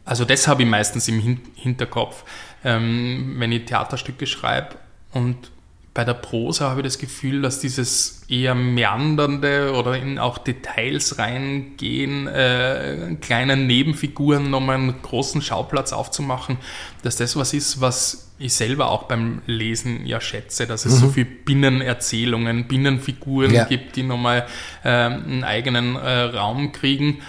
Also 0.03 0.25
das 0.25 0.47
habe 0.47 0.63
ich 0.63 0.69
meistens 0.69 1.07
im 1.09 1.19
Hin 1.19 1.41
Hinterkopf, 1.55 2.23
ähm, 2.63 3.35
wenn 3.37 3.51
ich 3.51 3.65
Theaterstücke 3.65 4.25
schreibe. 4.25 4.77
Und 5.11 5.51
bei 5.97 6.05
der 6.05 6.13
Prosa 6.13 6.69
habe 6.69 6.81
ich 6.81 6.83
das 6.85 6.99
Gefühl, 6.99 7.41
dass 7.41 7.59
dieses 7.59 8.21
eher 8.29 8.53
meandernde 8.53 9.73
oder 9.73 9.97
in 9.97 10.19
auch 10.19 10.37
Details 10.37 11.17
reingehen, 11.17 12.27
äh, 12.27 13.17
kleinen 13.19 13.65
Nebenfiguren 13.65 14.51
nochmal 14.51 14.75
einen 14.75 15.01
großen 15.01 15.41
Schauplatz 15.41 15.93
aufzumachen, 15.93 16.57
dass 17.01 17.15
das 17.15 17.35
was 17.35 17.51
ist, 17.55 17.81
was 17.81 18.31
ich 18.37 18.53
selber 18.53 18.91
auch 18.91 19.03
beim 19.03 19.41
Lesen 19.47 20.05
ja 20.05 20.21
schätze, 20.21 20.67
dass 20.67 20.85
es 20.85 20.97
mhm. 20.97 20.99
so 20.99 21.09
viel 21.09 21.25
Binnenerzählungen, 21.25 22.67
Binnenfiguren 22.67 23.51
ja. 23.51 23.63
gibt, 23.63 23.95
die 23.95 24.03
nochmal 24.03 24.45
äh, 24.83 24.89
einen 24.89 25.43
eigenen 25.43 25.95
äh, 25.95 26.19
Raum 26.25 26.73
kriegen. 26.73 27.23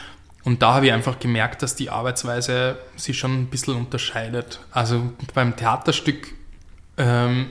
Und 0.45 0.61
da 0.61 0.75
habe 0.75 0.89
ich 0.89 0.93
einfach 0.93 1.19
gemerkt, 1.19 1.63
dass 1.63 1.75
die 1.75 1.89
Arbeitsweise 1.89 2.77
sich 2.97 3.19
schon 3.19 3.33
ein 3.33 3.47
bisschen 3.47 3.77
unterscheidet. 3.77 4.61
Also 4.73 5.11
beim 5.33 5.57
Theaterstück 5.57 6.35
ähm, 6.99 7.47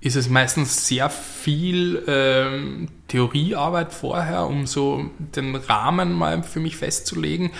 ist 0.00 0.16
es 0.16 0.28
meistens 0.28 0.86
sehr 0.86 1.10
viel 1.10 2.02
ähm, 2.06 2.88
Theoriearbeit 3.08 3.92
vorher, 3.92 4.46
um 4.46 4.66
so 4.66 5.10
den 5.18 5.54
Rahmen 5.54 6.12
mal 6.12 6.42
für 6.42 6.60
mich 6.60 6.76
festzulegen. 6.76 7.50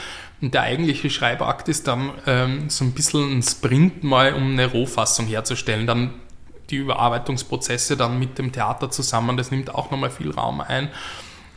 Und 0.40 0.54
der 0.54 0.62
eigentliche 0.62 1.10
Schreibakt 1.10 1.68
ist 1.68 1.86
dann 1.86 2.12
ähm, 2.26 2.70
so 2.70 2.84
ein 2.84 2.92
bisschen 2.92 3.38
ein 3.38 3.42
Sprint 3.42 4.02
mal, 4.04 4.32
um 4.32 4.52
eine 4.52 4.66
Rohfassung 4.66 5.26
herzustellen. 5.26 5.86
Dann 5.86 6.14
die 6.70 6.76
Überarbeitungsprozesse 6.76 7.96
dann 7.96 8.18
mit 8.18 8.38
dem 8.38 8.52
Theater 8.52 8.90
zusammen, 8.90 9.36
das 9.36 9.50
nimmt 9.50 9.74
auch 9.74 9.90
nochmal 9.90 10.10
viel 10.10 10.30
Raum 10.30 10.60
ein. 10.60 10.88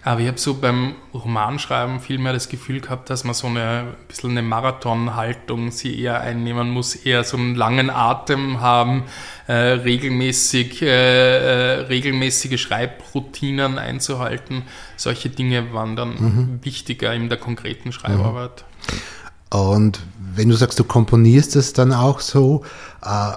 Aber 0.05 0.19
ich 0.19 0.27
habe 0.27 0.37
so 0.37 0.55
beim 0.55 0.95
Romanschreiben 1.13 2.01
viel 2.01 2.17
mehr 2.17 2.33
das 2.33 2.49
Gefühl 2.49 2.81
gehabt, 2.81 3.09
dass 3.09 3.23
man 3.23 3.33
so 3.33 3.47
eine 3.47 3.79
ein 3.79 4.07
bisschen 4.07 4.31
eine 4.31 4.41
Marathonhaltung 4.41 5.71
sie 5.71 5.97
eher 5.97 6.19
einnehmen 6.19 6.69
muss, 6.71 6.95
eher 6.95 7.23
so 7.23 7.37
einen 7.37 7.55
langen 7.55 7.89
Atem 7.89 8.59
haben, 8.59 9.03
äh, 9.47 9.53
regelmäßig, 9.53 10.81
äh, 10.81 10.87
äh, 10.87 11.79
regelmäßige 11.83 12.59
Schreibroutinen 12.59 13.77
einzuhalten. 13.77 14.63
Solche 14.97 15.29
Dinge 15.29 15.73
waren 15.73 15.95
dann 15.95 16.09
mhm. 16.09 16.59
wichtiger 16.63 17.13
in 17.13 17.29
der 17.29 17.37
konkreten 17.37 17.93
Schreibarbeit. 17.93 18.65
Mhm. 19.51 19.57
Und 19.57 19.99
wenn 20.35 20.49
du 20.49 20.55
sagst, 20.55 20.79
du 20.79 20.83
komponierst 20.83 21.55
es 21.55 21.71
dann 21.71 21.93
auch 21.93 22.19
so, 22.19 22.65
äh, 23.03 23.33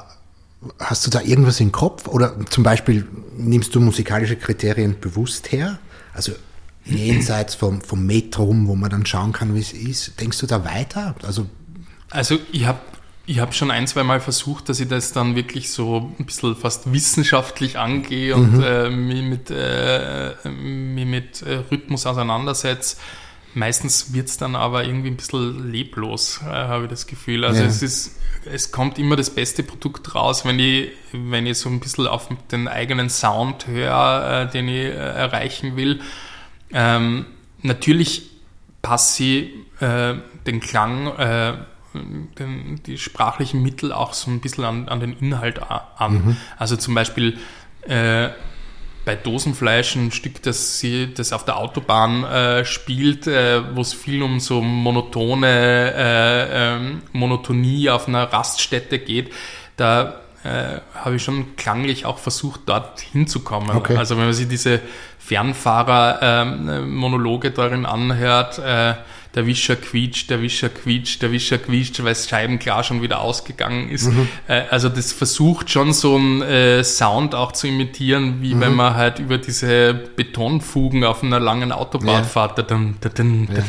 hast 0.81 1.07
du 1.07 1.11
da 1.11 1.20
irgendwas 1.20 1.61
im 1.61 1.70
Kopf? 1.70 2.09
Oder 2.09 2.35
zum 2.46 2.64
Beispiel 2.64 3.07
nimmst 3.37 3.74
du 3.74 3.81
musikalische 3.81 4.37
Kriterien 4.37 4.98
bewusst 5.00 5.52
her? 5.52 5.79
Also 6.12 6.33
jenseits 6.87 7.55
vom, 7.55 7.81
vom 7.81 8.07
Metrum, 8.07 8.68
wo 8.68 8.77
man 8.77 8.90
dann 8.90 9.07
schauen 9.07 9.33
kann, 9.33 9.55
wie 9.55 9.61
es 9.61 9.72
ist. 9.72 10.20
Denkst 10.20 10.38
du 10.38 10.46
da 10.46 10.64
weiter? 10.64 11.14
Also, 11.22 11.46
also 12.11 12.38
ich 12.53 12.66
habe 12.66 12.79
ich 13.29 13.40
hab 13.40 13.55
schon 13.55 13.72
ein, 13.72 13.87
zwei 13.88 14.05
Mal 14.05 14.20
versucht, 14.20 14.68
dass 14.68 14.79
ich 14.79 14.87
das 14.87 15.12
dann 15.12 15.35
wirklich 15.35 15.70
so 15.70 16.12
ein 16.18 16.25
bisschen 16.25 16.55
fast 16.55 16.92
wissenschaftlich 16.92 17.77
angehe 17.77 18.37
und 18.37 18.59
mhm. 18.59 18.62
äh, 18.62 18.88
mich 18.88 19.22
mit, 19.22 19.51
äh, 19.51 20.49
mich 20.49 21.07
mit 21.07 21.42
äh, 21.42 21.62
Rhythmus 21.70 22.07
auseinandersetze. 22.07 22.96
Meistens 23.55 24.12
wird 24.12 24.29
es 24.29 24.37
dann 24.37 24.55
aber 24.55 24.85
irgendwie 24.85 25.09
ein 25.09 25.16
bisschen 25.16 25.72
leblos, 25.72 26.40
äh, 26.44 26.51
habe 26.51 26.85
ich 26.85 26.90
das 26.90 27.07
Gefühl. 27.09 27.44
Also 27.44 27.62
ja. 27.62 27.66
es 27.66 27.83
ist, 27.83 28.16
es 28.44 28.70
kommt 28.70 28.99
immer 28.99 29.16
das 29.16 29.31
beste 29.31 29.64
Produkt 29.64 30.14
raus, 30.14 30.44
wenn 30.44 30.61
ich, 30.61 30.92
wenn 31.12 31.46
ich 31.46 31.59
so 31.59 31.68
ein 31.68 31.81
bisschen 31.81 32.07
auf 32.07 32.29
den 32.53 32.68
eigenen 32.68 33.11
Sound 33.11 33.66
höre, 33.66 34.42
äh, 34.42 34.51
den 34.53 34.68
ich 34.68 34.85
äh, 34.85 34.90
erreichen 34.90 35.77
will. 35.77 36.01
Ähm, 36.76 37.24
natürlich 37.62 38.30
passe 38.82 39.24
ich 39.24 39.82
äh, 39.82 40.14
den 40.46 40.60
Klang, 40.60 41.06
äh, 41.16 41.54
den, 42.38 42.82
die 42.84 42.98
sprachlichen 42.98 43.62
Mittel 43.62 43.92
auch 43.92 44.12
so 44.12 44.30
ein 44.30 44.40
bisschen 44.40 44.64
an, 44.64 44.88
an 44.88 45.00
den 45.00 45.14
Inhalt 45.18 45.60
an. 45.62 46.12
Mhm. 46.12 46.36
Also 46.58 46.76
zum 46.76 46.94
Beispiel 46.94 47.38
äh, 47.88 48.28
bei 49.06 49.14
Dosenfleisch 49.14 49.96
ein 49.96 50.12
Stück, 50.12 50.42
das 50.42 50.78
sie, 50.78 51.14
das 51.14 51.32
auf 51.32 51.46
der 51.46 51.56
Autobahn 51.56 52.24
äh, 52.24 52.64
spielt, 52.66 53.26
äh, 53.26 53.74
wo 53.74 53.80
es 53.80 53.94
viel 53.94 54.22
um 54.22 54.38
so 54.38 54.60
monotone 54.60 55.94
äh, 55.96 56.74
ähm, 56.76 57.02
Monotonie 57.12 57.88
auf 57.88 58.06
einer 58.06 58.24
Raststätte 58.24 58.98
geht. 58.98 59.32
Da 59.78 60.20
äh, 60.46 60.80
habe 60.94 61.16
ich 61.16 61.24
schon 61.24 61.56
klanglich 61.56 62.06
auch 62.06 62.18
versucht, 62.18 62.61
dort 62.66 63.00
hinzukommen. 63.00 63.76
Okay. 63.76 63.96
Also 63.96 64.16
wenn 64.16 64.26
man 64.26 64.35
sich 64.35 64.46
diese 64.48 64.80
Fernfahrer-Monologe 65.18 67.48
ähm, 67.48 67.54
darin 67.54 67.85
anhört, 67.87 68.59
äh, 68.59 68.94
der 69.37 69.46
Wischer 69.46 69.77
quietscht, 69.77 70.31
der 70.31 70.40
Wischer 70.40 70.70
quietscht, 70.70 71.20
der 71.20 71.31
Wischer 71.31 71.59
quietscht, 71.59 71.99
weil 72.03 72.14
das 72.14 72.27
Scheibenklar 72.27 72.83
schon 72.83 73.03
wieder 73.03 73.20
ausgegangen 73.20 73.90
ist. 73.90 74.07
Mhm. 74.07 74.29
Äh, 74.49 74.62
also 74.70 74.88
das 74.88 75.12
versucht 75.12 75.70
schon 75.70 75.92
so 75.92 76.16
einen 76.16 76.40
äh, 76.40 76.83
Sound 76.83 77.35
auch 77.35 77.53
zu 77.53 77.66
imitieren, 77.66 78.40
wie 78.40 78.55
mhm. 78.55 78.61
wenn 78.61 78.75
man 78.75 78.94
halt 78.94 79.18
über 79.18 79.37
diese 79.37 79.92
Betonfugen 79.92 81.05
auf 81.05 81.22
einer 81.22 81.38
langen 81.38 81.70
Autobahn 81.70 82.09
ja. 82.09 82.25
fährt. 82.25 82.59
Dadum, 82.59 82.96
dadum, 83.03 83.46
ja. 83.55 83.64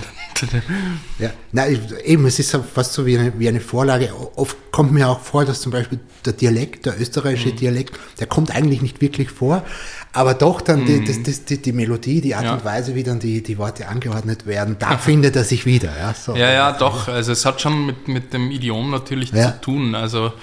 ja, 1.20 1.34
nein, 1.52 1.82
eben, 2.06 2.26
es 2.28 2.40
ist 2.40 2.58
fast 2.74 2.94
so 2.94 3.06
wie 3.06 3.18
eine, 3.18 3.34
wie 3.38 3.50
eine 3.50 3.60
Vorlage. 3.60 4.14
Oft 4.36 4.56
kommt 4.72 4.94
mir 4.94 5.10
auch 5.10 5.20
vor, 5.20 5.44
dass 5.44 5.60
zum 5.60 5.74
Beispiel 5.74 6.00
der 6.26 6.34
Dialekt, 6.34 6.86
der 6.86 7.00
österreichische 7.00 7.50
mhm. 7.50 7.56
Dialekt, 7.58 8.00
der 8.20 8.28
kommt 8.28 8.56
eigentlich 8.56 8.82
nicht 8.82 9.02
wirklich 9.02 9.32
vor, 9.32 9.66
aber 10.14 10.34
doch 10.34 10.62
dann 10.62 10.86
die, 10.86 11.02
mhm. 11.02 11.06
das, 11.06 11.24
das, 11.24 11.46
die, 11.46 11.62
die, 11.62 11.74
Melodie, 11.74 12.22
die 12.22 12.36
Art 12.36 12.46
ja. 12.46 12.54
und 12.54 12.66
Weise, 12.66 12.96
wie 12.96 13.04
dann 13.04 13.20
die, 13.20 13.44
die 13.44 13.58
Worte 13.58 13.88
angeordnet 13.88 14.46
werden, 14.46 14.78
da 14.80 14.98
findet 14.98 15.36
er 15.36 15.44
sich 15.44 15.66
wieder. 15.66 15.98
Ja, 15.98 16.14
so. 16.14 16.36
ja, 16.36 16.52
ja, 16.52 16.72
doch. 16.72 17.08
Also 17.08 17.32
es 17.32 17.46
hat 17.46 17.62
schon 17.62 17.86
mit, 17.86 18.08
mit 18.08 18.34
dem 18.34 18.52
Idiom 18.52 18.90
natürlich 18.92 19.32
ja. 19.32 19.54
zu 19.54 19.62
tun. 19.62 19.96
Also 19.96 20.34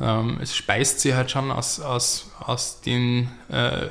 ähm, 0.00 0.38
es 0.42 0.54
speist 0.54 1.00
sich 1.00 1.14
halt 1.14 1.30
schon 1.30 1.50
aus, 1.50 1.80
aus, 1.80 2.30
aus 2.40 2.80
den 2.80 3.28
äh, 3.48 3.88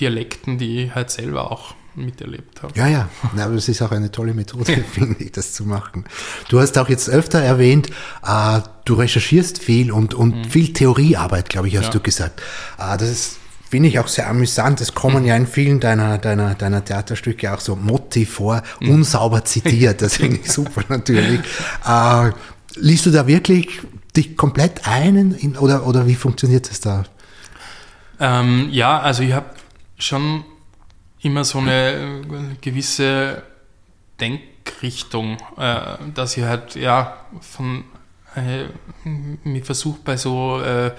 Dialekten, 0.00 0.58
die 0.58 0.84
ich 0.84 0.94
halt 0.94 1.10
selber 1.10 1.50
auch 1.50 1.74
miterlebt 1.94 2.62
habe. 2.62 2.72
Ja, 2.76 2.86
ja, 2.86 3.08
Na, 3.34 3.44
aber 3.44 3.54
das 3.54 3.68
ist 3.68 3.82
auch 3.82 3.90
eine 3.90 4.10
tolle 4.10 4.34
Methode, 4.34 4.84
finde 4.92 5.22
ich, 5.22 5.32
das 5.32 5.52
zu 5.52 5.64
machen. 5.64 6.04
Du 6.48 6.60
hast 6.60 6.78
auch 6.78 6.88
jetzt 6.88 7.10
öfter 7.10 7.40
erwähnt, 7.40 7.88
äh, 8.24 8.60
du 8.84 8.94
recherchierst 8.94 9.58
viel 9.58 9.92
und, 9.92 10.14
und 10.14 10.36
mhm. 10.36 10.44
viel 10.44 10.72
Theoriearbeit, 10.72 11.48
glaube 11.48 11.68
ich, 11.68 11.76
hast 11.76 11.86
ja. 11.86 11.92
du 11.92 12.00
gesagt. 12.00 12.40
Äh, 12.78 12.96
das 12.96 13.10
ist 13.10 13.36
finde 13.68 13.88
ich 13.88 13.98
auch 13.98 14.08
sehr 14.08 14.28
amüsant. 14.28 14.80
Es 14.80 14.94
kommen 14.94 15.24
ja 15.24 15.36
in 15.36 15.46
vielen 15.46 15.80
deiner, 15.80 16.18
deiner, 16.18 16.54
deiner 16.54 16.84
Theaterstücke 16.84 17.52
auch 17.52 17.60
so 17.60 17.76
Motti 17.76 18.24
vor, 18.24 18.62
mhm. 18.80 18.90
unsauber 18.90 19.44
zitiert. 19.44 20.00
Das 20.02 20.16
finde 20.18 20.36
ich 20.36 20.50
super 20.50 20.82
natürlich. 20.88 21.40
Äh, 21.86 22.30
liest 22.76 23.06
du 23.06 23.10
da 23.10 23.26
wirklich 23.26 23.80
dich 24.16 24.36
komplett 24.36 24.86
ein 24.86 25.32
in, 25.32 25.56
oder, 25.56 25.86
oder 25.86 26.06
wie 26.06 26.14
funktioniert 26.14 26.70
das 26.70 26.80
da? 26.80 27.04
Ähm, 28.20 28.68
ja, 28.70 28.98
also 29.00 29.22
ich 29.22 29.32
habe 29.32 29.50
schon 29.98 30.44
immer 31.20 31.44
so 31.44 31.58
eine 31.58 31.92
äh, 31.92 32.56
gewisse 32.60 33.42
Denkrichtung, 34.20 35.36
äh, 35.56 35.80
dass 36.14 36.36
ich 36.36 36.44
halt 36.44 36.74
ja 36.74 37.16
von 37.40 37.84
äh, 38.34 38.64
mir 39.44 39.64
versucht 39.64 40.04
bei 40.04 40.16
so 40.16 40.60
äh, 40.60 40.92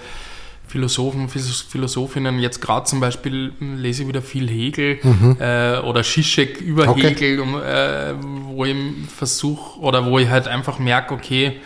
Philosophen, 0.70 1.28
Philosophinnen, 1.28 2.38
jetzt 2.38 2.60
gerade 2.60 2.86
zum 2.86 3.00
Beispiel 3.00 3.52
lese 3.58 4.02
ich 4.02 4.08
wieder 4.08 4.22
viel 4.22 4.48
Hegel 4.48 5.00
mhm. 5.02 5.36
äh, 5.40 5.78
oder 5.78 6.04
Schischek 6.04 6.60
über 6.60 6.86
okay. 6.86 7.08
Hegel, 7.08 7.40
um, 7.40 7.60
äh, 7.60 8.14
wo 8.20 8.64
ich 8.64 8.76
versuche 9.12 9.80
oder 9.80 10.06
wo 10.06 10.20
ich 10.20 10.28
halt 10.28 10.46
einfach 10.46 10.78
merke, 10.78 11.12
okay, 11.12 11.60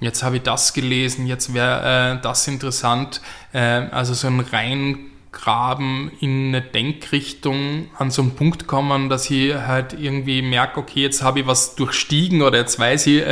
jetzt 0.00 0.22
habe 0.22 0.36
ich 0.36 0.42
das 0.42 0.72
gelesen, 0.72 1.26
jetzt 1.26 1.52
wäre 1.52 2.14
äh, 2.16 2.22
das 2.22 2.48
interessant. 2.48 3.20
Äh, 3.52 3.58
also 3.58 4.14
so 4.14 4.26
ein 4.26 4.40
Reingraben 4.40 6.10
in 6.20 6.48
eine 6.48 6.62
Denkrichtung 6.62 7.90
an 7.98 8.10
so 8.10 8.22
einen 8.22 8.36
Punkt 8.36 8.66
kommen, 8.66 9.10
dass 9.10 9.30
ich 9.30 9.54
halt 9.54 9.92
irgendwie 9.92 10.40
merke, 10.40 10.80
okay, 10.80 11.02
jetzt 11.02 11.22
habe 11.22 11.40
ich 11.40 11.46
was 11.46 11.74
durchstiegen 11.74 12.40
oder 12.40 12.56
jetzt 12.56 12.78
weiß 12.78 13.06
ich, 13.08 13.22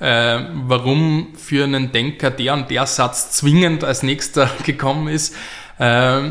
äh, 0.00 0.40
warum 0.66 1.28
für 1.36 1.64
einen 1.64 1.92
Denker 1.92 2.30
der 2.30 2.54
und 2.54 2.70
der 2.70 2.86
Satz 2.86 3.32
zwingend 3.32 3.84
als 3.84 4.02
nächster 4.02 4.50
gekommen 4.64 5.08
ist, 5.08 5.36
äh, 5.78 6.30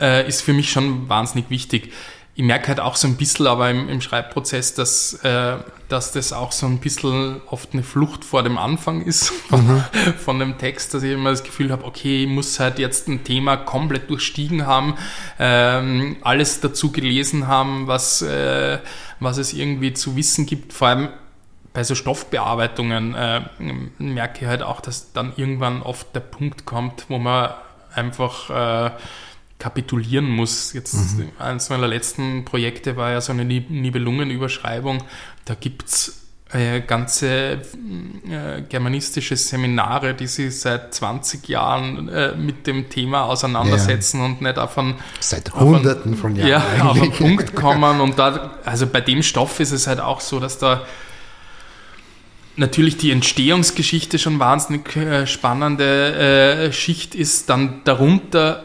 äh, 0.00 0.26
ist 0.26 0.42
für 0.42 0.52
mich 0.52 0.70
schon 0.70 1.08
wahnsinnig 1.08 1.50
wichtig. 1.50 1.92
Ich 2.34 2.44
merke 2.44 2.68
halt 2.68 2.80
auch 2.80 2.96
so 2.96 3.06
ein 3.06 3.16
bisschen 3.16 3.46
aber 3.46 3.70
im, 3.70 3.88
im 3.88 4.00
Schreibprozess, 4.00 4.74
dass, 4.74 5.14
äh, 5.24 5.56
dass 5.88 6.12
das 6.12 6.32
auch 6.32 6.52
so 6.52 6.66
ein 6.66 6.78
bisschen 6.78 7.40
oft 7.46 7.74
eine 7.74 7.82
Flucht 7.82 8.24
vor 8.24 8.42
dem 8.42 8.56
Anfang 8.56 9.02
ist 9.02 9.32
mhm. 9.50 9.84
von 10.18 10.38
dem 10.38 10.56
Text, 10.56 10.94
dass 10.94 11.02
ich 11.02 11.12
immer 11.12 11.30
das 11.30 11.44
Gefühl 11.44 11.70
habe, 11.70 11.84
okay, 11.84 12.24
ich 12.24 12.28
muss 12.28 12.58
halt 12.58 12.78
jetzt 12.78 13.08
ein 13.08 13.24
Thema 13.24 13.56
komplett 13.56 14.08
durchstiegen 14.08 14.66
haben, 14.66 14.94
ähm, 15.38 16.16
alles 16.22 16.60
dazu 16.60 16.90
gelesen 16.92 17.46
haben, 17.46 17.86
was, 17.86 18.22
äh, 18.22 18.78
was 19.18 19.36
es 19.36 19.52
irgendwie 19.52 19.92
zu 19.92 20.16
wissen 20.16 20.46
gibt. 20.46 20.72
Vor 20.72 20.88
allem 20.88 21.08
bei 21.72 21.84
so 21.84 21.94
Stoffbearbeitungen 21.94 23.14
äh, 23.14 23.42
merke 23.98 24.42
ich 24.42 24.46
halt 24.46 24.62
auch, 24.62 24.80
dass 24.80 25.12
dann 25.12 25.32
irgendwann 25.36 25.82
oft 25.82 26.14
der 26.14 26.20
Punkt 26.20 26.64
kommt, 26.66 27.06
wo 27.08 27.18
man 27.18 27.50
einfach 27.94 28.50
äh, 28.50 28.90
kapitulieren 29.58 30.28
muss. 30.28 30.72
Jetzt 30.72 31.18
mhm. 31.18 31.30
eines 31.38 31.70
meiner 31.70 31.86
letzten 31.86 32.44
Projekte 32.44 32.96
war 32.96 33.12
ja 33.12 33.20
so 33.20 33.32
eine 33.32 33.44
Nibelungenüberschreibung. 33.44 35.04
Da 35.44 35.54
gibt's 35.54 36.20
äh, 36.52 36.80
ganze 36.80 37.28
äh, 38.28 38.62
germanistische 38.68 39.36
Seminare, 39.36 40.14
die 40.14 40.26
sich 40.26 40.58
seit 40.58 40.92
20 40.92 41.46
Jahren 41.48 42.08
äh, 42.08 42.34
mit 42.34 42.66
dem 42.66 42.88
Thema 42.88 43.24
auseinandersetzen 43.24 44.18
ja. 44.18 44.26
und 44.26 44.42
nicht 44.42 44.58
auf 44.58 44.76
einen, 44.76 44.96
seit 45.20 45.54
Hunderten 45.54 46.16
von 46.16 46.34
Jahren 46.34 46.48
ja, 46.48 46.84
auf 46.86 47.00
einen 47.00 47.12
Punkt 47.12 47.54
kommen. 47.54 48.00
Und 48.00 48.18
da, 48.18 48.58
also 48.64 48.88
bei 48.88 49.00
dem 49.00 49.22
Stoff 49.22 49.60
ist 49.60 49.70
es 49.70 49.86
halt 49.86 50.00
auch 50.00 50.20
so, 50.20 50.40
dass 50.40 50.58
da 50.58 50.82
natürlich 52.60 52.98
die 52.98 53.10
Entstehungsgeschichte 53.10 54.18
schon 54.18 54.38
wahnsinnig 54.38 54.94
äh, 54.94 55.26
spannende 55.26 56.68
äh, 56.68 56.72
Schicht 56.72 57.14
ist, 57.14 57.48
dann 57.48 57.80
darunter 57.84 58.64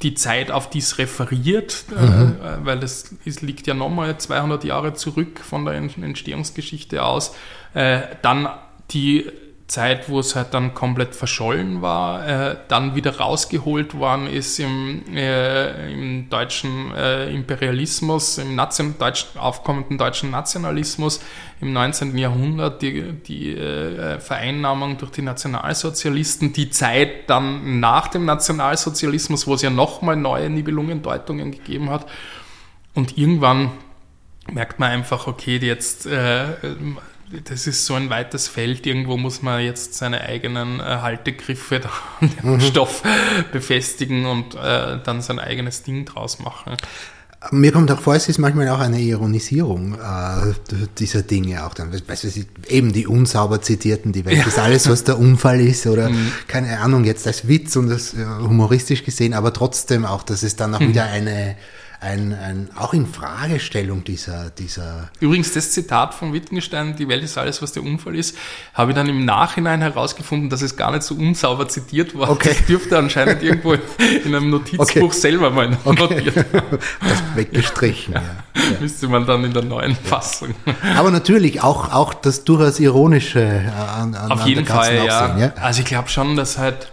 die 0.00 0.14
Zeit, 0.14 0.50
auf 0.50 0.70
die 0.70 0.78
es 0.78 0.98
referiert, 0.98 1.84
mhm. 1.90 2.36
äh, 2.40 2.64
weil 2.64 2.78
das 2.78 3.14
ist, 3.24 3.42
liegt 3.42 3.66
ja 3.66 3.74
nochmal 3.74 4.16
200 4.16 4.64
Jahre 4.64 4.94
zurück 4.94 5.40
von 5.40 5.64
der 5.64 5.74
Entstehungsgeschichte 5.74 7.02
aus. 7.02 7.34
Äh, 7.74 8.02
dann 8.22 8.48
die 8.92 9.26
Zeit, 9.72 10.10
wo 10.10 10.20
es 10.20 10.36
halt 10.36 10.52
dann 10.52 10.74
komplett 10.74 11.14
verschollen 11.14 11.80
war, 11.80 12.28
äh, 12.28 12.56
dann 12.68 12.94
wieder 12.94 13.16
rausgeholt 13.18 13.94
worden 13.94 14.26
ist 14.26 14.58
im, 14.60 15.02
äh, 15.16 15.90
im 15.90 16.28
deutschen 16.28 16.94
äh, 16.94 17.32
Imperialismus, 17.32 18.36
im 18.36 18.54
Nation, 18.54 18.96
deutschen, 18.98 19.40
aufkommenden 19.40 19.96
deutschen 19.96 20.30
Nationalismus 20.30 21.20
im 21.62 21.72
19. 21.72 22.18
Jahrhundert, 22.18 22.82
die, 22.82 23.12
die 23.12 23.56
äh, 23.56 24.20
Vereinnahmung 24.20 24.98
durch 24.98 25.12
die 25.12 25.22
Nationalsozialisten, 25.22 26.52
die 26.52 26.68
Zeit 26.68 27.30
dann 27.30 27.80
nach 27.80 28.08
dem 28.08 28.26
Nationalsozialismus, 28.26 29.46
wo 29.46 29.54
es 29.54 29.62
ja 29.62 29.70
nochmal 29.70 30.16
neue 30.16 30.50
Nibelungen, 30.50 31.00
Deutungen 31.00 31.50
gegeben 31.50 31.88
hat 31.88 32.06
und 32.92 33.16
irgendwann 33.16 33.70
merkt 34.50 34.80
man 34.80 34.90
einfach, 34.90 35.26
okay, 35.26 35.56
jetzt 35.58 36.04
äh, 36.06 36.44
das 37.44 37.66
ist 37.66 37.86
so 37.86 37.94
ein 37.94 38.10
weites 38.10 38.48
Feld, 38.48 38.86
irgendwo 38.86 39.16
muss 39.16 39.42
man 39.42 39.62
jetzt 39.62 39.94
seine 39.94 40.20
eigenen 40.22 40.80
äh, 40.80 40.82
Haltegriffe 40.82 41.80
an 42.20 42.30
dem 42.42 42.52
mhm. 42.54 42.60
Stoff 42.60 43.02
befestigen 43.52 44.26
und 44.26 44.54
äh, 44.54 44.98
dann 45.02 45.22
sein 45.22 45.38
eigenes 45.38 45.82
Ding 45.82 46.04
draus 46.04 46.38
machen. 46.38 46.76
Mir 47.50 47.72
kommt 47.72 47.90
auch 47.90 48.00
vor, 48.00 48.14
es 48.14 48.28
ist 48.28 48.38
manchmal 48.38 48.68
auch 48.68 48.78
eine 48.78 49.00
Ironisierung 49.00 49.94
äh, 49.94 50.54
dieser 50.98 51.22
Dinge 51.22 51.66
auch 51.66 51.74
dann. 51.74 51.92
Weißt 51.92 52.22
du, 52.24 52.28
eben 52.68 52.92
die 52.92 53.08
unsauber 53.08 53.60
zitierten, 53.60 54.12
die 54.12 54.24
Welt 54.24 54.38
ja. 54.38 54.46
ist 54.46 54.60
alles, 54.60 54.88
was 54.88 55.02
der 55.02 55.18
Unfall 55.18 55.60
ist 55.60 55.86
oder 55.86 56.08
mhm. 56.08 56.30
keine 56.46 56.78
Ahnung, 56.78 57.02
jetzt 57.02 57.26
als 57.26 57.48
Witz 57.48 57.74
und 57.74 57.88
das 57.88 58.14
äh, 58.14 58.24
humoristisch 58.24 59.02
gesehen, 59.02 59.34
aber 59.34 59.52
trotzdem 59.52 60.04
auch, 60.04 60.22
dass 60.22 60.44
es 60.44 60.54
dann 60.54 60.72
auch 60.74 60.80
mhm. 60.80 60.90
wieder 60.90 61.04
eine 61.04 61.56
ein, 62.02 62.34
ein, 62.34 62.68
auch 62.76 62.94
in 62.94 63.06
Fragestellung 63.06 64.02
dieser, 64.02 64.50
dieser. 64.50 65.10
Übrigens, 65.20 65.52
das 65.52 65.70
Zitat 65.70 66.14
von 66.14 66.32
Wittgenstein, 66.32 66.96
die 66.96 67.08
Welt 67.08 67.22
ist 67.22 67.38
alles, 67.38 67.62
was 67.62 67.72
der 67.72 67.84
Unfall 67.84 68.16
ist, 68.16 68.36
habe 68.74 68.90
ich 68.90 68.96
dann 68.96 69.08
im 69.08 69.24
Nachhinein 69.24 69.80
herausgefunden, 69.80 70.50
dass 70.50 70.62
es 70.62 70.76
gar 70.76 70.90
nicht 70.90 71.04
so 71.04 71.14
unsauber 71.14 71.68
zitiert 71.68 72.18
war. 72.18 72.30
Okay. 72.30 72.48
Das 72.48 72.66
dürfte 72.66 72.98
anscheinend 72.98 73.42
irgendwo 73.42 73.74
in 73.74 74.34
einem 74.34 74.50
Notizbuch 74.50 75.02
okay. 75.02 75.16
selber 75.16 75.50
mal 75.50 75.70
notiert 75.84 76.36
okay. 76.36 76.62
Das 77.00 77.22
weggestrichen, 77.36 78.14
ja. 78.14 78.22
ja. 78.56 78.62
Müsste 78.80 79.06
man 79.06 79.24
dann 79.24 79.44
in 79.44 79.52
der 79.52 79.64
neuen 79.64 79.94
Fassung. 79.94 80.54
Aber 80.96 81.12
natürlich 81.12 81.62
auch, 81.62 81.92
auch 81.92 82.14
das 82.14 82.42
durchaus 82.42 82.80
Ironische 82.80 83.72
an, 83.96 84.14
an 84.16 84.32
Auf 84.32 84.44
jeden 84.44 84.66
Fall, 84.66 85.04
ja. 85.06 85.28
Sehen, 85.28 85.38
ja. 85.38 85.52
Also 85.62 85.80
ich 85.80 85.86
glaube 85.86 86.08
schon, 86.08 86.34
dass 86.34 86.58
halt 86.58 86.90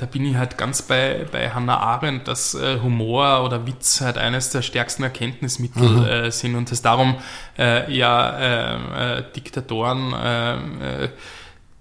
da 0.00 0.06
bin 0.06 0.24
ich 0.24 0.36
halt 0.36 0.56
ganz 0.56 0.80
bei, 0.80 1.26
bei 1.30 1.50
Hannah 1.50 1.76
Arendt, 1.76 2.26
dass 2.26 2.54
äh, 2.54 2.80
Humor 2.80 3.44
oder 3.44 3.66
Witz 3.66 4.00
halt 4.00 4.16
eines 4.16 4.48
der 4.48 4.62
stärksten 4.62 5.02
Erkenntnismittel 5.02 5.88
mhm. 5.88 6.04
äh, 6.04 6.30
sind 6.30 6.54
und 6.54 6.70
dass 6.70 6.80
darum 6.80 7.16
äh, 7.58 7.92
ja 7.92 8.30
äh, 8.38 9.18
äh, 9.18 9.24
Diktatoren 9.36 10.14
äh, 10.14 11.08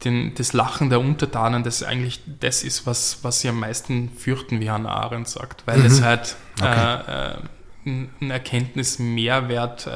den, 0.03 0.35
das 0.35 0.51
Lachen 0.51 0.89
der 0.89 0.99
Untertanen, 0.99 1.63
das 1.63 1.81
eigentlich 1.81 2.19
das 2.41 2.63
ist, 2.63 2.85
was, 2.85 3.19
was 3.23 3.39
sie 3.39 3.47
am 3.47 3.59
meisten 3.59 4.09
fürchten, 4.09 4.59
wie 4.59 4.69
Hannah 4.69 4.89
Arendt 4.89 5.29
sagt, 5.29 5.63
weil 5.65 5.77
mhm. 5.77 5.85
es 5.85 6.01
halt 6.01 6.35
okay. 6.59 7.37
einen 7.85 8.31
Erkenntnismehrwert 8.31 9.89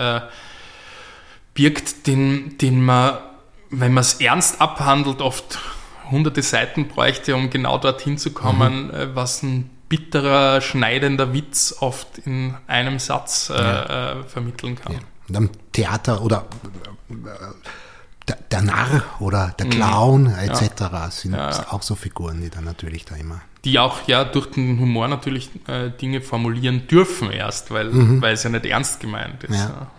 birgt, 1.53 2.07
den, 2.07 2.57
den 2.57 2.81
man, 2.81 3.17
wenn 3.69 3.93
man 3.93 4.01
es 4.01 4.15
ernst 4.15 4.59
abhandelt, 4.59 5.21
oft 5.21 5.59
hunderte 6.13 6.41
Seiten 6.41 6.87
bräuchte, 6.87 7.35
um 7.35 7.49
genau 7.49 7.77
dorthin 7.77 8.17
zu 8.17 8.31
kommen, 8.31 8.87
mhm. 8.87 8.93
Äh, 8.93 9.15
was 9.15 9.43
ein 9.43 9.69
bitterer, 9.89 10.61
schneidender 10.61 11.33
Witz 11.33 11.75
oft 11.79 12.17
in 12.25 12.55
einem 12.65 12.97
Satz 12.97 13.51
äh, 13.51 13.61
ja. 13.61 14.13
äh, 14.13 14.23
vermitteln 14.23 14.75
kann. 14.75 14.93
Ja. 14.93 14.99
Und 15.29 15.37
am 15.37 15.49
Theater 15.71 16.23
oder 16.23 16.45
äh, 17.09 17.13
der, 18.27 18.37
der, 18.49 18.61
Narr 18.61 19.03
oder 19.19 19.53
der 19.59 19.67
mhm. 19.67 19.69
Clown 19.69 20.23
mhm. 20.23 20.35
etc. 20.39 20.63
Ja. 20.79 21.11
sind 21.11 21.35
auch 21.35 21.81
so 21.83 21.93
Figuren, 21.95 22.41
die 22.41 22.49
dann 22.49 22.63
natürlich 22.63 23.05
da 23.05 23.15
immer. 23.15 23.41
Die 23.65 23.77
auch 23.77 24.07
ja 24.07 24.23
durch 24.23 24.47
den 24.47 24.79
Humor 24.79 25.07
natürlich 25.07 25.51
äh, 25.67 25.89
Dinge 25.91 26.21
formulieren 26.21 26.87
dürfen 26.87 27.29
erst, 27.29 27.69
weil, 27.71 27.91
mhm. 27.91 28.21
weil 28.21 28.33
es 28.33 28.43
ja 28.43 28.49
nicht 28.49 28.65
ernst 28.65 28.99
gemeint 28.99 29.43
ist. 29.43 29.55
Ja. 29.55 29.91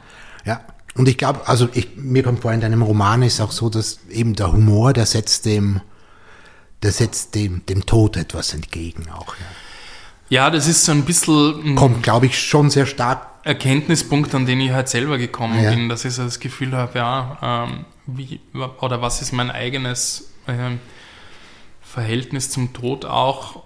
ja. 0.44 0.61
Und 0.96 1.09
ich 1.09 1.18
glaube, 1.18 1.46
also 1.46 1.68
ich, 1.72 1.96
mir 1.96 2.22
kommt 2.22 2.40
vor, 2.40 2.53
in 2.53 2.61
deinem 2.61 2.83
Roman 2.83 3.22
ist 3.22 3.40
auch 3.40 3.53
so, 3.53 3.68
dass 3.68 4.00
eben 4.11 4.35
der 4.35 4.53
Humor, 4.53 4.92
der 4.92 5.07
setzt 5.07 5.44
dem, 5.46 5.81
der 6.85 6.92
setzt 6.92 7.35
dem, 7.35 7.66
dem 7.66 7.87
Tod 7.87 8.16
etwas 8.16 8.55
entgegen 8.55 9.09
auch. 9.11 9.35
Ja. 9.37 9.47
Ja, 10.31 10.51
das 10.51 10.66
ist 10.66 10.85
so 10.85 10.92
ein 10.92 11.05
bisschen. 11.05 11.75
Kommt, 11.75 12.03
glaube 12.03 12.27
ich, 12.27 12.38
schon 12.38 12.70
sehr 12.70 12.87
stark. 12.87 13.29
Erkenntnispunkt, 13.44 14.35
an 14.35 14.47
den 14.47 14.59
ich 14.61 14.70
halt 14.70 14.88
selber 14.88 15.18
gekommen 15.18 15.62
ja. 15.62 15.70
bin, 15.70 15.90
dass 15.90 16.07
ich 16.07 16.14
so 16.14 16.25
das 16.25 16.40
Gefühl 16.40 16.73
habe, 16.73 16.99
ja, 16.99 17.66
ähm, 17.68 17.85
wie, 18.07 18.40
oder 18.81 19.03
was 19.03 19.20
ist 19.20 19.33
mein 19.33 19.51
eigenes 19.51 20.33
ähm, 20.49 20.81
Verhältnis 21.83 22.49
zum 22.49 22.73
Tod 22.73 23.05
auch. 23.05 23.62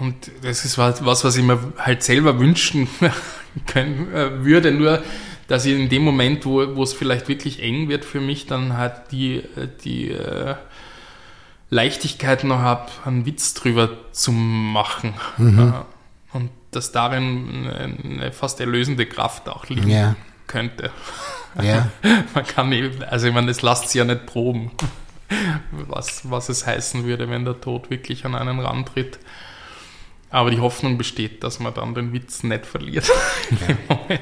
Und 0.00 0.32
das 0.42 0.64
ist 0.64 0.78
was, 0.78 1.04
was 1.04 1.36
ich 1.36 1.44
mir 1.44 1.72
halt 1.78 2.02
selber 2.02 2.40
wünschen 2.40 2.88
können, 3.66 4.12
äh, 4.12 4.44
würde, 4.44 4.72
nur 4.72 5.02
dass 5.46 5.64
ich 5.64 5.78
in 5.78 5.88
dem 5.88 6.02
Moment, 6.02 6.44
wo, 6.44 6.76
wo 6.76 6.82
es 6.82 6.92
vielleicht 6.92 7.28
wirklich 7.28 7.62
eng 7.62 7.88
wird 7.88 8.04
für 8.04 8.20
mich, 8.20 8.46
dann 8.46 8.76
halt 8.76 9.12
die, 9.12 9.36
äh, 9.36 9.68
die 9.84 10.10
äh, 10.10 10.56
Leichtigkeit 11.70 12.44
noch 12.44 12.58
habe, 12.58 12.90
einen 13.04 13.26
Witz 13.26 13.54
drüber 13.54 13.90
zu 14.12 14.32
machen. 14.32 15.14
Mhm. 15.36 15.74
Und 16.32 16.50
dass 16.70 16.92
darin 16.92 17.68
eine 17.68 18.32
fast 18.32 18.60
erlösende 18.60 19.06
Kraft 19.06 19.48
auch 19.48 19.68
liegen 19.68 19.88
ja. 19.88 20.16
könnte. 20.46 20.90
Ja. 21.60 21.88
Man 22.34 22.46
kann 22.46 22.68
nicht, 22.68 23.02
also 23.04 23.26
ich 23.26 23.34
meine, 23.34 23.48
das 23.48 23.62
lasst 23.62 23.88
sich 23.88 23.94
ja 23.94 24.04
nicht 24.04 24.26
proben, 24.26 24.70
was, 25.72 26.30
was 26.30 26.50
es 26.50 26.66
heißen 26.66 27.04
würde, 27.04 27.30
wenn 27.30 27.44
der 27.46 27.60
Tod 27.60 27.90
wirklich 27.90 28.24
an 28.26 28.34
einen 28.34 28.60
rantritt. 28.60 29.18
Aber 30.30 30.50
die 30.50 30.60
Hoffnung 30.60 30.98
besteht, 30.98 31.42
dass 31.42 31.58
man 31.58 31.74
dann 31.74 31.94
den 31.94 32.12
Witz 32.12 32.42
nicht 32.42 32.66
verliert. 32.66 33.10
Ja. 33.50 34.18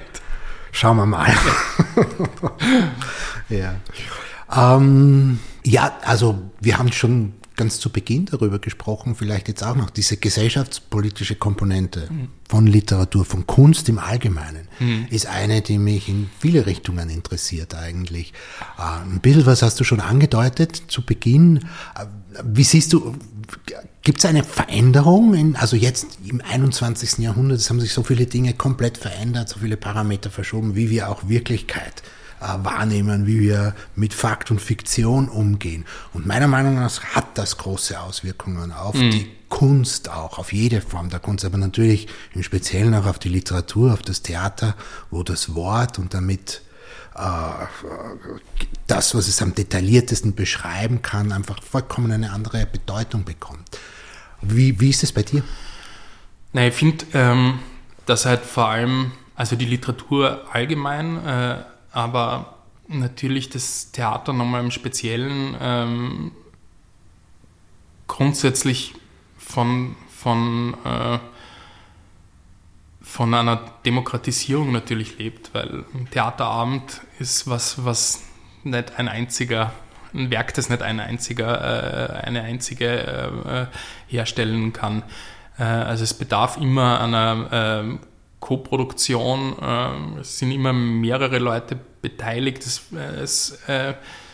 Schauen 0.70 0.96
wir 0.98 1.06
mal. 1.06 1.34
ja. 3.48 3.74
Ähm, 4.54 5.40
ja, 5.66 5.98
also 6.02 6.38
wir 6.60 6.78
haben 6.78 6.92
schon 6.92 7.32
ganz 7.56 7.80
zu 7.80 7.90
Beginn 7.90 8.26
darüber 8.26 8.58
gesprochen, 8.58 9.16
vielleicht 9.16 9.48
jetzt 9.48 9.64
auch 9.64 9.74
noch, 9.74 9.90
diese 9.90 10.16
gesellschaftspolitische 10.16 11.34
Komponente 11.36 12.06
mhm. 12.10 12.28
von 12.48 12.66
Literatur, 12.66 13.24
von 13.24 13.46
Kunst 13.46 13.88
im 13.88 13.98
Allgemeinen, 13.98 14.68
mhm. 14.78 15.06
ist 15.10 15.26
eine, 15.26 15.62
die 15.62 15.78
mich 15.78 16.08
in 16.08 16.30
viele 16.38 16.66
Richtungen 16.66 17.08
interessiert 17.08 17.74
eigentlich. 17.74 18.32
Äh, 18.78 19.02
ein 19.02 19.20
bisschen 19.20 19.46
was 19.46 19.62
hast 19.62 19.80
du 19.80 19.84
schon 19.84 20.00
angedeutet 20.00 20.82
zu 20.88 21.04
Beginn. 21.04 21.64
Äh, 21.98 22.06
wie 22.44 22.64
siehst 22.64 22.92
du, 22.92 23.16
gibt 24.02 24.18
es 24.18 24.24
eine 24.26 24.44
Veränderung? 24.44 25.34
In, 25.34 25.56
also 25.56 25.74
jetzt 25.74 26.18
im 26.26 26.42
21. 26.42 27.18
Jahrhundert, 27.18 27.58
es 27.58 27.70
haben 27.70 27.80
sich 27.80 27.92
so 27.92 28.02
viele 28.02 28.26
Dinge 28.26 28.52
komplett 28.52 28.98
verändert, 28.98 29.48
so 29.48 29.60
viele 29.60 29.78
Parameter 29.78 30.30
verschoben, 30.30 30.76
wie 30.76 30.90
wir 30.90 31.08
auch 31.08 31.28
Wirklichkeit 31.28 32.02
wahrnehmen, 32.40 33.26
wie 33.26 33.40
wir 33.40 33.74
mit 33.94 34.14
Fakt 34.14 34.50
und 34.50 34.60
Fiktion 34.60 35.28
umgehen. 35.28 35.84
Und 36.12 36.26
meiner 36.26 36.48
Meinung 36.48 36.74
nach 36.74 37.02
hat 37.14 37.38
das 37.38 37.56
große 37.56 38.00
Auswirkungen 38.00 38.72
auf 38.72 38.94
mhm. 38.94 39.10
die 39.10 39.30
Kunst 39.48 40.10
auch, 40.10 40.38
auf 40.38 40.52
jede 40.52 40.80
Form 40.80 41.08
der 41.08 41.20
Kunst, 41.20 41.44
aber 41.44 41.58
natürlich 41.58 42.08
im 42.34 42.42
Speziellen 42.42 42.94
auch 42.94 43.06
auf 43.06 43.18
die 43.18 43.28
Literatur, 43.28 43.92
auf 43.92 44.02
das 44.02 44.22
Theater, 44.22 44.74
wo 45.10 45.22
das 45.22 45.54
Wort 45.54 45.98
und 45.98 46.14
damit 46.14 46.62
äh, 47.14 47.20
das, 48.86 49.14
was 49.14 49.28
es 49.28 49.40
am 49.40 49.54
detailliertesten 49.54 50.34
beschreiben 50.34 51.02
kann, 51.02 51.32
einfach 51.32 51.62
vollkommen 51.62 52.12
eine 52.12 52.32
andere 52.32 52.66
Bedeutung 52.66 53.24
bekommt. 53.24 53.78
Wie, 54.42 54.78
wie 54.80 54.90
ist 54.90 55.02
es 55.02 55.12
bei 55.12 55.22
dir? 55.22 55.42
Na, 56.52 56.66
ich 56.66 56.74
finde, 56.74 57.04
ähm, 57.14 57.58
dass 58.04 58.26
halt 58.26 58.42
vor 58.42 58.68
allem, 58.68 59.12
also 59.34 59.56
die 59.56 59.64
Literatur 59.64 60.42
allgemein, 60.52 61.24
äh, 61.24 61.64
aber 61.96 62.56
natürlich 62.88 63.48
das 63.48 63.90
Theater 63.90 64.34
nochmal 64.34 64.62
im 64.62 64.70
Speziellen 64.70 65.56
ähm, 65.58 66.32
grundsätzlich 68.06 68.94
von, 69.38 69.96
von, 70.10 70.74
äh, 70.84 71.18
von 73.00 73.32
einer 73.32 73.56
Demokratisierung 73.86 74.72
natürlich 74.72 75.18
lebt, 75.18 75.54
weil 75.54 75.86
ein 75.94 76.08
Theaterabend 76.10 77.00
ist 77.18 77.48
was, 77.48 77.82
was 77.86 78.22
nicht 78.62 78.98
ein 78.98 79.08
einziger, 79.08 79.72
ein 80.12 80.30
Werk, 80.30 80.52
das 80.52 80.68
nicht 80.68 80.82
ein 80.82 81.00
einziger, 81.00 82.20
äh, 82.20 82.26
eine 82.26 82.42
einzige 82.42 83.70
äh, 83.70 84.12
herstellen 84.12 84.74
kann. 84.74 85.02
Äh, 85.58 85.62
also 85.62 86.04
es 86.04 86.12
bedarf 86.12 86.58
immer 86.58 87.00
einer 87.00 87.88
äh, 87.94 87.98
Co-Produktion, 88.46 89.56
äh, 89.60 90.20
es 90.20 90.38
sind 90.38 90.52
immer 90.52 90.72
mehrere 90.72 91.38
Leute 91.38 91.76
beteiligt. 92.00 92.64
Es, 92.64 92.92
es, 92.92 93.58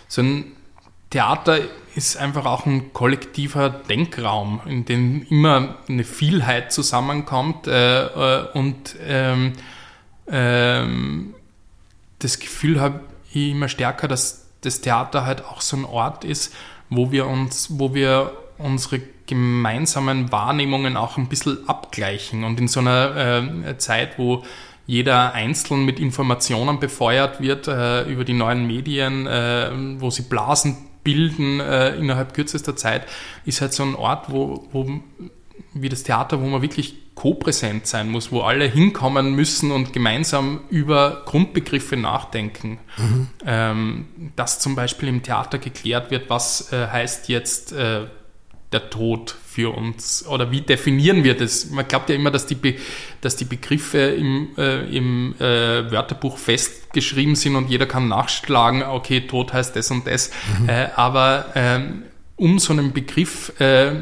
so 0.08 0.20
ein 0.20 0.52
Theater 1.12 1.58
ist 1.94 2.16
einfach 2.16 2.46
auch 2.46 2.64
ein 2.64 2.92
kollektiver 2.92 3.68
Denkraum, 3.68 4.60
in 4.66 4.84
dem 4.84 5.26
immer 5.28 5.76
eine 5.88 6.04
Vielheit 6.04 6.72
zusammenkommt 6.72 7.66
äh, 7.66 8.06
äh, 8.06 8.48
und 8.52 8.96
ähm, 9.06 9.52
ähm, 10.26 11.34
das 12.18 12.38
Gefühl 12.38 12.80
habe 12.80 13.00
ich 13.30 13.50
immer 13.50 13.68
stärker, 13.68 14.08
dass 14.08 14.48
das 14.62 14.80
Theater 14.80 15.26
halt 15.26 15.44
auch 15.44 15.60
so 15.60 15.76
ein 15.76 15.84
Ort 15.84 16.24
ist, 16.24 16.54
wo 16.88 17.12
wir 17.12 17.26
uns, 17.26 17.78
wo 17.78 17.94
wir 17.94 18.32
unsere 18.56 19.00
gemeinsamen 19.26 20.32
Wahrnehmungen 20.32 20.96
auch 20.96 21.16
ein 21.16 21.28
bisschen 21.28 21.68
abgleichen 21.68 22.44
und 22.44 22.58
in 22.58 22.68
so 22.68 22.80
einer 22.80 23.66
äh, 23.66 23.78
Zeit, 23.78 24.18
wo 24.18 24.42
jeder 24.86 25.32
einzeln 25.32 25.84
mit 25.84 26.00
Informationen 26.00 26.80
befeuert 26.80 27.40
wird 27.40 27.68
äh, 27.68 28.02
über 28.10 28.24
die 28.24 28.32
neuen 28.32 28.66
Medien, 28.66 29.26
äh, 29.26 29.70
wo 29.98 30.10
sie 30.10 30.22
Blasen 30.22 30.76
bilden 31.04 31.60
äh, 31.60 31.94
innerhalb 31.96 32.34
kürzester 32.34 32.76
Zeit, 32.76 33.06
ist 33.44 33.60
halt 33.60 33.72
so 33.72 33.82
ein 33.84 33.94
Ort, 33.94 34.30
wo, 34.30 34.68
wo 34.72 35.00
wie 35.74 35.88
das 35.88 36.02
Theater, 36.02 36.40
wo 36.40 36.46
man 36.46 36.62
wirklich 36.62 37.14
co-präsent 37.14 37.86
sein 37.86 38.10
muss, 38.10 38.32
wo 38.32 38.40
alle 38.40 38.64
hinkommen 38.64 39.34
müssen 39.34 39.70
und 39.70 39.92
gemeinsam 39.92 40.60
über 40.70 41.22
Grundbegriffe 41.26 41.96
nachdenken. 41.96 42.78
Mhm. 42.96 43.28
Ähm, 43.46 44.06
dass 44.36 44.58
zum 44.58 44.74
Beispiel 44.74 45.08
im 45.08 45.22
Theater 45.22 45.58
geklärt 45.58 46.10
wird, 46.10 46.30
was 46.30 46.72
äh, 46.72 46.88
heißt 46.88 47.28
jetzt 47.28 47.72
äh, 47.72 48.06
der 48.72 48.90
Tod 48.90 49.36
für 49.46 49.76
uns 49.76 50.26
oder 50.26 50.50
wie 50.50 50.62
definieren 50.62 51.24
wir 51.24 51.36
das? 51.36 51.70
Man 51.70 51.86
glaubt 51.86 52.08
ja 52.08 52.16
immer, 52.16 52.30
dass 52.30 52.46
die, 52.46 52.54
Be 52.54 52.74
dass 53.20 53.36
die 53.36 53.44
Begriffe 53.44 53.98
im, 53.98 54.48
äh, 54.56 54.96
im 54.96 55.34
äh, 55.38 55.90
Wörterbuch 55.90 56.38
festgeschrieben 56.38 57.36
sind 57.36 57.56
und 57.56 57.68
jeder 57.68 57.86
kann 57.86 58.08
nachschlagen, 58.08 58.82
okay, 58.82 59.20
Tod 59.22 59.52
heißt 59.52 59.76
das 59.76 59.90
und 59.90 60.06
das. 60.06 60.30
Mhm. 60.60 60.68
Äh, 60.68 60.88
aber 60.96 61.46
ähm, 61.54 62.02
um 62.36 62.58
so 62.58 62.72
einen 62.72 62.92
Begriff 62.92 63.52
äh, 63.60 63.92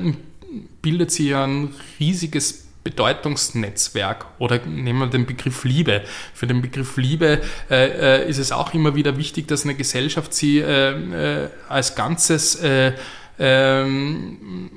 bildet 0.83 1.11
sich 1.11 1.27
ja 1.27 1.45
ein 1.45 1.75
riesiges 1.99 2.69
Bedeutungsnetzwerk 2.83 4.27
oder 4.39 4.65
nehmen 4.65 5.01
wir 5.01 5.07
den 5.09 5.27
Begriff 5.27 5.65
Liebe. 5.65 6.03
Für 6.33 6.47
den 6.47 6.63
Begriff 6.63 6.97
Liebe 6.97 7.43
äh, 7.71 8.23
äh, 8.23 8.29
ist 8.29 8.39
es 8.39 8.53
auch 8.53 8.73
immer 8.73 8.95
wieder 8.95 9.19
wichtig, 9.19 9.49
dass 9.49 9.65
eine 9.65 9.75
Gesellschaft 9.75 10.33
sie 10.33 10.61
äh, 10.61 11.45
äh, 11.45 11.49
als 11.69 11.95
Ganzes 11.95 12.55
äh, 12.57 12.93
ähm, 13.41 14.71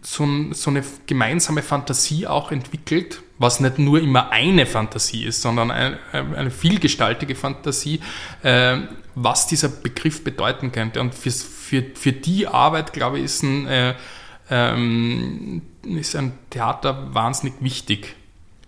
so, 0.00 0.26
so, 0.52 0.70
eine 0.70 0.84
gemeinsame 1.06 1.62
Fantasie 1.62 2.28
auch 2.28 2.52
entwickelt, 2.52 3.22
was 3.38 3.58
nicht 3.58 3.78
nur 3.78 4.00
immer 4.00 4.30
eine 4.30 4.64
Fantasie 4.64 5.24
ist, 5.24 5.42
sondern 5.42 5.72
eine, 5.72 5.98
eine 6.12 6.52
vielgestaltige 6.52 7.34
Fantasie, 7.34 8.00
äh, 8.42 8.78
was 9.16 9.48
dieser 9.48 9.68
Begriff 9.68 10.22
bedeuten 10.22 10.70
könnte. 10.70 11.00
Und 11.00 11.14
für, 11.14 11.32
für, 11.32 11.82
für 11.94 12.12
die 12.12 12.46
Arbeit, 12.46 12.92
glaube 12.92 13.18
ich, 13.18 13.24
ist 13.24 13.42
ein, 13.42 13.66
äh, 13.66 13.94
ähm, 14.48 15.62
ist 15.82 16.14
ein 16.14 16.38
Theater 16.50 17.12
wahnsinnig 17.12 17.54
wichtig. 17.60 18.14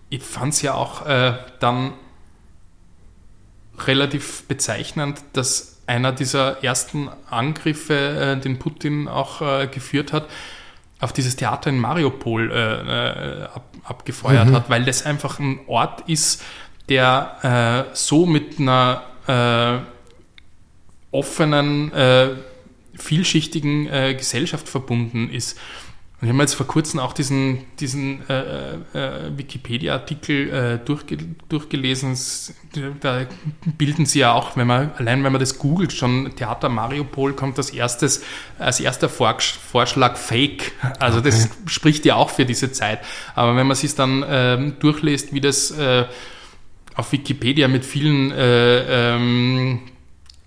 Ich 0.09 0.23
fand 0.23 0.53
es 0.53 0.61
ja 0.61 0.73
auch 0.73 1.05
äh, 1.05 1.37
dann 1.61 1.93
relativ 3.77 4.43
bezeichnend, 4.43 5.23
dass 5.31 5.78
einer 5.89 6.11
dieser 6.11 6.63
ersten 6.63 7.09
Angriffe, 7.29 8.37
äh, 8.37 8.39
den 8.39 8.59
Putin 8.59 9.07
auch 9.07 9.41
äh, 9.41 9.67
geführt 9.67 10.13
hat, 10.13 10.29
auf 10.99 11.11
dieses 11.13 11.35
Theater 11.35 11.69
in 11.69 11.79
Mariupol 11.79 12.51
äh, 12.51 12.55
äh 12.55 13.43
ab, 13.43 13.73
abgefeuert 13.83 14.49
mhm. 14.49 14.55
hat, 14.55 14.69
weil 14.69 14.85
das 14.85 15.05
einfach 15.05 15.39
ein 15.39 15.59
Ort 15.67 16.07
ist, 16.07 16.43
der 16.89 17.87
äh, 17.91 17.95
so 17.95 18.25
mit 18.25 18.59
einer 18.59 19.03
äh, 19.27 19.79
offenen, 21.11 21.91
vielschichtigen 22.93 24.15
Gesellschaft 24.15 24.69
verbunden 24.69 25.31
ist 25.31 25.57
und 26.21 26.27
ich 26.27 26.33
habe 26.33 26.41
jetzt 26.41 26.55
vor 26.55 26.67
kurzem 26.67 26.99
auch 26.99 27.13
diesen, 27.13 27.59
diesen 27.79 28.27
äh, 28.29 28.73
äh, 28.93 29.37
Wikipedia-Artikel 29.37 30.49
äh, 30.49 30.79
durchge 30.85 31.17
durchgelesen. 31.47 32.17
Da 32.99 33.25
bilden 33.77 34.05
sie 34.05 34.19
ja 34.19 34.33
auch, 34.33 34.57
wenn 34.57 34.67
man, 34.67 34.91
allein 34.97 35.23
wenn 35.23 35.31
man 35.31 35.39
das 35.39 35.57
googelt, 35.59 35.93
schon 35.93 36.35
Theater 36.35 36.67
Mariupol 36.67 37.33
kommt 37.33 37.57
als 37.57 37.69
erstes, 37.69 38.21
als 38.57 38.81
erster 38.81 39.07
Vorschlag 39.07 40.17
Fake. 40.17 40.73
Also 40.99 41.19
okay. 41.19 41.29
das 41.29 41.49
spricht 41.67 42.03
ja 42.03 42.15
auch 42.15 42.29
für 42.29 42.45
diese 42.45 42.73
Zeit. 42.73 42.99
Aber 43.33 43.55
wenn 43.55 43.67
man 43.67 43.77
sich 43.77 43.95
dann 43.95 44.25
ähm, 44.27 44.73
durchliest, 44.79 45.33
wie 45.33 45.39
das 45.39 45.71
äh, 45.71 46.05
auf 46.95 47.13
Wikipedia 47.13 47.69
mit 47.69 47.85
vielen 47.85 48.31
äh, 48.31 49.15
ähm, 49.15 49.79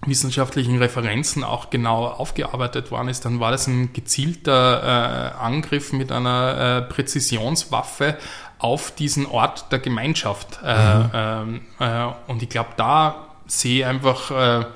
wissenschaftlichen 0.07 0.79
Referenzen 0.79 1.45
auch 1.45 1.71
genau 1.71 2.07
aufgearbeitet 2.07 2.91
worden 2.91 3.09
ist, 3.09 3.25
dann 3.25 3.41
war 3.41 3.51
das 3.51 3.67
ein 3.67 3.93
gezielter 3.93 4.83
äh, 4.83 5.43
Angriff 5.43 5.93
mit 5.93 6.11
einer 6.11 6.83
äh, 6.89 6.93
Präzisionswaffe 6.93 8.17
auf 8.59 8.93
diesen 8.93 9.27
Ort 9.27 9.71
der 9.71 9.79
Gemeinschaft. 9.79 10.61
Äh, 10.65 10.99
mhm. 10.99 11.11
Ähm, 11.15 11.61
äh, 11.79 12.07
und 12.27 12.43
ich 12.43 12.49
glaube, 12.49 12.71
da 12.77 13.29
sehe 13.47 13.81
ich 13.81 13.87
einfach 13.87 14.31
äh, 14.31 14.67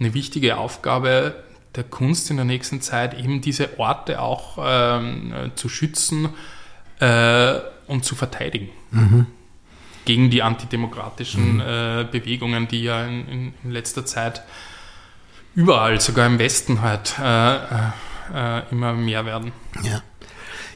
eine 0.00 0.14
wichtige 0.14 0.56
Aufgabe 0.56 1.36
der 1.76 1.84
Kunst 1.84 2.30
in 2.30 2.36
der 2.36 2.44
nächsten 2.44 2.80
Zeit, 2.80 3.14
eben 3.14 3.40
diese 3.40 3.78
Orte 3.78 4.20
auch 4.20 4.58
ähm, 4.60 5.52
zu 5.56 5.68
schützen 5.68 6.28
äh, 7.00 7.54
und 7.86 8.04
zu 8.04 8.14
verteidigen. 8.14 8.70
Mhm 8.90 9.26
gegen 10.04 10.30
die 10.30 10.42
antidemokratischen 10.42 11.54
mhm. 11.54 11.60
äh, 11.60 12.06
Bewegungen, 12.10 12.68
die 12.68 12.82
ja 12.82 13.04
in, 13.04 13.28
in, 13.28 13.54
in, 13.62 13.70
letzter 13.70 14.04
Zeit 14.04 14.42
überall, 15.54 16.00
sogar 16.00 16.26
im 16.26 16.38
Westen 16.38 16.82
halt, 16.82 17.14
äh, 17.18 17.54
äh, 18.34 18.62
immer 18.70 18.92
mehr 18.94 19.24
werden. 19.24 19.52
Ja. 19.82 20.02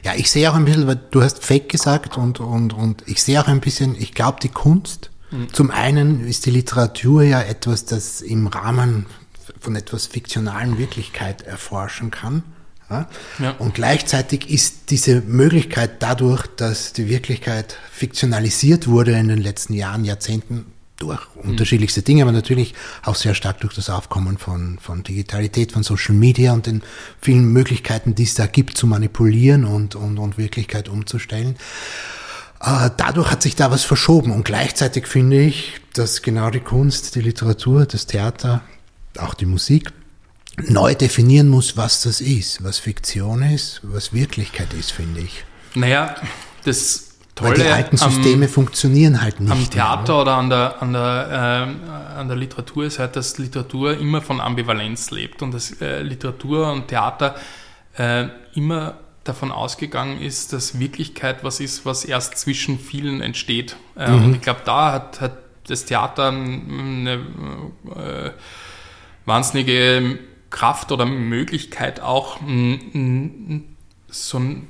Ja, 0.01 0.13
ich 0.15 0.31
sehe 0.31 0.49
auch 0.49 0.55
ein 0.55 0.63
bisschen, 0.63 0.87
weil 0.87 0.99
du 1.11 1.21
hast 1.21 1.43
Fake 1.43 1.67
gesagt 1.67 2.17
und, 2.17 2.39
und, 2.39 2.73
und 2.73 3.03
ich 3.05 3.21
sehe 3.21 3.41
auch 3.41 3.47
ein 3.47 3.59
bisschen, 3.59 3.95
ich 3.95 4.13
glaube, 4.13 4.39
die 4.41 4.47
Kunst, 4.47 5.11
mhm. 5.29 5.53
zum 5.53 5.71
einen 5.71 6.25
ist 6.25 6.45
die 6.45 6.51
Literatur 6.51 7.23
ja 7.23 7.41
etwas, 7.41 7.83
das 7.83 8.21
im 8.21 8.47
Rahmen 8.47 9.07
von 9.59 9.75
etwas 9.75 10.07
fiktionalen 10.07 10.77
Wirklichkeit 10.77 11.41
erforschen 11.41 12.11
kann. 12.11 12.43
Ja? 12.89 13.07
Und 13.59 13.73
gleichzeitig 13.73 14.49
ist 14.49 14.89
diese 14.89 15.21
Möglichkeit 15.21 16.01
dadurch, 16.01 16.47
dass 16.47 16.93
die 16.93 17.07
Wirklichkeit 17.07 17.77
fiktionalisiert 17.91 18.87
wurde 18.87 19.11
in 19.11 19.27
den 19.27 19.39
letzten 19.39 19.73
Jahren, 19.73 20.05
Jahrzehnten, 20.05 20.65
durch 20.99 21.21
unterschiedlichste 21.35 22.01
Dinge, 22.01 22.23
aber 22.23 22.31
natürlich 22.31 22.75
auch 23.03 23.15
sehr 23.15 23.33
stark 23.33 23.61
durch 23.61 23.73
das 23.73 23.89
Aufkommen 23.89 24.37
von, 24.37 24.77
von 24.79 25.01
Digitalität, 25.01 25.71
von 25.71 25.83
Social 25.83 26.13
Media 26.13 26.53
und 26.53 26.65
den 26.65 26.83
vielen 27.21 27.45
Möglichkeiten, 27.53 28.15
die 28.15 28.23
es 28.23 28.35
da 28.35 28.45
gibt, 28.47 28.77
zu 28.77 28.85
manipulieren 28.85 29.63
und, 29.63 29.95
und, 29.95 30.19
und 30.19 30.37
Wirklichkeit 30.37 30.89
umzustellen. 30.89 31.55
Äh, 32.61 32.89
dadurch 32.97 33.31
hat 33.31 33.41
sich 33.41 33.55
da 33.55 33.71
was 33.71 33.85
verschoben 33.85 34.31
und 34.31 34.43
gleichzeitig 34.43 35.07
finde 35.07 35.41
ich, 35.41 35.79
dass 35.93 36.21
genau 36.21 36.49
die 36.49 36.59
Kunst, 36.59 37.15
die 37.15 37.21
Literatur, 37.21 37.85
das 37.85 38.05
Theater, 38.05 38.61
auch 39.17 39.33
die 39.33 39.45
Musik 39.45 39.93
neu 40.67 40.95
definieren 40.95 41.49
muss, 41.49 41.77
was 41.77 42.03
das 42.03 42.21
ist, 42.21 42.63
was 42.63 42.79
Fiktion 42.79 43.41
ist, 43.41 43.81
was 43.83 44.13
Wirklichkeit 44.13 44.73
ist, 44.73 44.91
finde 44.91 45.21
ich. 45.21 45.43
Naja, 45.75 46.15
das 46.65 47.09
Tolle 47.39 47.51
Weil 47.51 47.63
die 47.63 47.69
alten 47.69 47.95
Systeme 47.95 48.47
am, 48.47 48.51
funktionieren 48.51 49.21
halt 49.21 49.39
nicht. 49.39 49.51
Am 49.51 49.69
Theater 49.69 50.13
mehr, 50.13 50.21
oder 50.21 50.33
an 50.35 50.49
der, 50.49 50.81
an, 50.81 50.91
der, 50.91 51.69
äh, 51.87 52.19
an 52.19 52.27
der 52.27 52.35
Literatur 52.35 52.83
ist 52.83 52.99
halt, 52.99 53.15
dass 53.15 53.37
Literatur 53.37 53.97
immer 53.97 54.21
von 54.21 54.41
Ambivalenz 54.41 55.09
lebt 55.11 55.41
und 55.41 55.53
dass 55.53 55.79
äh, 55.79 56.01
Literatur 56.01 56.69
und 56.69 56.89
Theater 56.89 57.35
äh, 57.97 58.25
immer 58.55 58.95
davon 59.23 59.53
ausgegangen 59.53 60.19
ist, 60.19 60.51
dass 60.51 60.79
Wirklichkeit 60.79 61.41
was 61.45 61.61
ist, 61.61 61.85
was 61.85 62.03
erst 62.03 62.37
zwischen 62.37 62.77
vielen 62.77 63.21
entsteht. 63.21 63.77
Äh, 63.97 64.11
mhm. 64.11 64.25
Und 64.25 64.35
ich 64.35 64.41
glaube, 64.41 64.61
da 64.65 64.91
hat, 64.91 65.21
hat 65.21 65.37
das 65.65 65.85
Theater 65.85 66.27
eine 66.27 67.21
äh, 67.95 68.31
wahnsinnige 69.25 70.19
Kraft 70.49 70.91
oder 70.91 71.05
Möglichkeit 71.05 72.01
auch 72.01 72.39
so 74.07 74.39
ein 74.39 74.67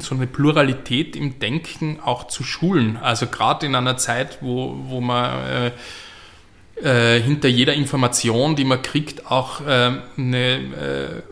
so 0.00 0.14
eine 0.14 0.26
Pluralität 0.26 1.16
im 1.16 1.38
Denken 1.38 1.98
auch 2.00 2.26
zu 2.26 2.42
schulen. 2.42 2.98
Also 2.98 3.26
gerade 3.26 3.64
in 3.64 3.74
einer 3.74 3.96
Zeit, 3.96 4.38
wo, 4.42 4.76
wo 4.84 5.00
man 5.00 5.72
äh, 6.84 7.16
äh, 7.16 7.20
hinter 7.22 7.48
jeder 7.48 7.74
Information, 7.74 8.54
die 8.54 8.64
man 8.64 8.82
kriegt, 8.82 9.30
auch 9.30 9.60
äh, 9.62 9.92
eine, 10.16 11.22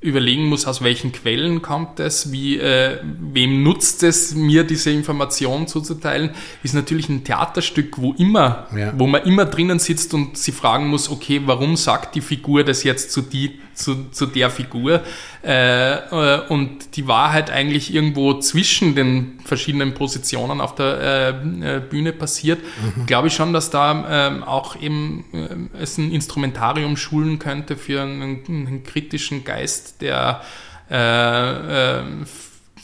überlegen 0.00 0.46
muss, 0.46 0.66
aus 0.66 0.82
welchen 0.82 1.12
Quellen 1.12 1.60
kommt 1.60 2.00
es, 2.00 2.32
wie, 2.32 2.58
äh, 2.58 2.98
wem 3.02 3.62
nutzt 3.62 4.02
es, 4.02 4.34
mir 4.34 4.64
diese 4.64 4.90
Information 4.90 5.66
zuzuteilen, 5.66 6.30
ist 6.62 6.74
natürlich 6.74 7.10
ein 7.10 7.22
Theaterstück, 7.22 7.98
wo 7.98 8.14
immer, 8.14 8.66
ja. 8.74 8.94
wo 8.96 9.06
man 9.06 9.22
immer 9.24 9.44
drinnen 9.44 9.78
sitzt 9.78 10.14
und 10.14 10.38
sie 10.38 10.52
fragen 10.52 10.88
muss, 10.88 11.10
okay, 11.10 11.42
warum 11.44 11.76
sagt 11.76 12.14
die 12.14 12.22
Figur 12.22 12.64
das 12.64 12.82
jetzt 12.82 13.12
zu, 13.12 13.20
die, 13.20 13.60
zu, 13.74 14.08
zu 14.10 14.24
der 14.24 14.48
Figur? 14.48 15.02
Äh, 15.42 15.94
äh, 15.94 16.48
und 16.48 16.96
die 16.96 17.06
Wahrheit 17.06 17.50
eigentlich 17.50 17.94
irgendwo 17.94 18.40
zwischen 18.40 18.94
den 18.94 19.38
verschiedenen 19.44 19.92
Positionen 19.92 20.62
auf 20.62 20.74
der 20.74 21.34
äh, 21.44 21.76
äh 21.76 21.80
Bühne 21.80 22.12
passiert, 22.12 22.60
mhm. 22.96 23.06
glaube 23.06 23.28
ich 23.28 23.34
schon, 23.34 23.52
dass 23.52 23.70
da 23.70 24.28
ähm, 24.28 24.44
auch 24.44 24.80
eben 24.80 25.24
äh, 25.32 25.82
es 25.82 25.98
ein 25.98 26.10
Instrumentarium 26.10 26.96
schulen 26.96 27.38
könnte 27.38 27.76
für 27.76 28.02
einen, 28.02 28.40
einen 28.48 28.82
kritischen 28.82 29.44
Geist, 29.44 29.89
der 29.98 30.42
äh, 30.88 32.02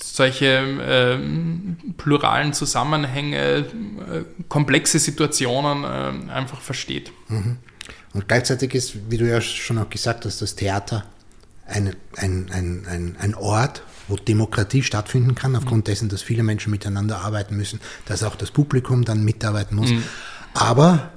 solche 0.01 0.47
äh, 0.47 1.19
pluralen 1.97 2.53
Zusammenhänge, 2.53 3.39
äh, 3.39 3.65
komplexe 4.49 4.99
Situationen 4.99 5.85
äh, 5.85 6.33
einfach 6.33 6.61
versteht. 6.61 7.13
Mhm. 7.29 7.59
Und 8.15 8.29
gleichzeitig 8.29 8.75
ist, 8.75 9.11
wie 9.11 9.19
du 9.19 9.29
ja 9.29 9.41
schon 9.41 9.79
auch 9.79 9.91
gesagt 9.91 10.25
hast, 10.25 10.41
das 10.41 10.55
Theater 10.55 11.05
ein, 11.67 11.95
ein, 12.17 12.51
ein, 12.51 12.87
ein, 12.89 13.17
ein 13.19 13.35
Ort, 13.35 13.83
wo 14.09 14.17
Demokratie 14.17 14.83
stattfinden 14.83 15.35
kann, 15.35 15.57
aufgrund 15.57 15.89
dessen, 15.89 16.09
dass 16.09 16.23
viele 16.23 16.43
Menschen 16.43 16.71
miteinander 16.71 17.21
arbeiten 17.21 17.57
müssen, 17.57 17.81
dass 18.07 18.23
auch 18.23 18.37
das 18.37 18.51
Publikum 18.51 19.05
dann 19.05 19.25
mitarbeiten 19.25 19.77
muss. 19.77 19.91
Mhm. 19.91 20.05
Aber 20.55 21.11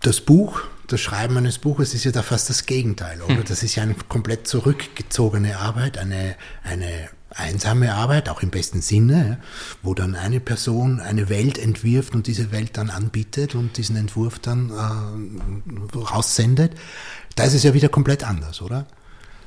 das 0.00 0.20
Buch, 0.20 0.62
das 0.92 1.00
Schreiben 1.00 1.36
eines 1.36 1.58
Buches 1.58 1.94
ist 1.94 2.04
ja 2.04 2.10
da 2.10 2.22
fast 2.22 2.50
das 2.50 2.66
Gegenteil, 2.66 3.20
oder? 3.22 3.36
Mhm. 3.36 3.44
Das 3.44 3.62
ist 3.62 3.74
ja 3.76 3.82
eine 3.82 3.94
komplett 3.94 4.46
zurückgezogene 4.46 5.58
Arbeit, 5.58 5.98
eine, 5.98 6.36
eine 6.62 7.08
einsame 7.30 7.94
Arbeit, 7.94 8.28
auch 8.28 8.42
im 8.42 8.50
besten 8.50 8.82
Sinne, 8.82 9.38
wo 9.82 9.94
dann 9.94 10.14
eine 10.14 10.40
Person 10.40 11.00
eine 11.00 11.28
Welt 11.28 11.58
entwirft 11.58 12.14
und 12.14 12.26
diese 12.26 12.50
Welt 12.52 12.76
dann 12.76 12.90
anbietet 12.90 13.54
und 13.54 13.76
diesen 13.76 13.96
Entwurf 13.96 14.38
dann 14.38 14.70
äh, 14.70 15.96
raussendet. 15.96 16.72
Da 17.36 17.44
ist 17.44 17.54
es 17.54 17.62
ja 17.62 17.74
wieder 17.74 17.88
komplett 17.88 18.24
anders, 18.24 18.60
oder? 18.60 18.86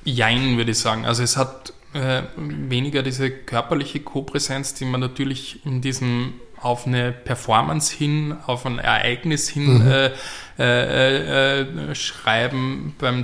Jein, 0.05 0.57
würde 0.57 0.71
ich 0.71 0.79
sagen. 0.79 1.05
Also 1.05 1.23
es 1.23 1.37
hat 1.37 1.73
äh, 1.93 2.23
weniger 2.37 3.03
diese 3.03 3.29
körperliche 3.29 3.99
Kopräsenz, 3.99 4.73
die 4.73 4.85
man 4.85 5.01
natürlich 5.01 5.65
in 5.65 5.81
diesem 5.81 6.33
auf 6.64 6.88
eine 6.88 7.11
Performance 7.11 7.95
hin, 7.95 8.36
auf 8.45 8.66
ein 8.66 8.80
Ereignis 8.80 9.49
hin 9.49 9.84
mhm. 9.84 9.91
äh, 9.91 10.11
äh, 10.59 11.61
äh, 11.61 11.95
schreiben, 11.95 12.95
beim, 12.99 13.24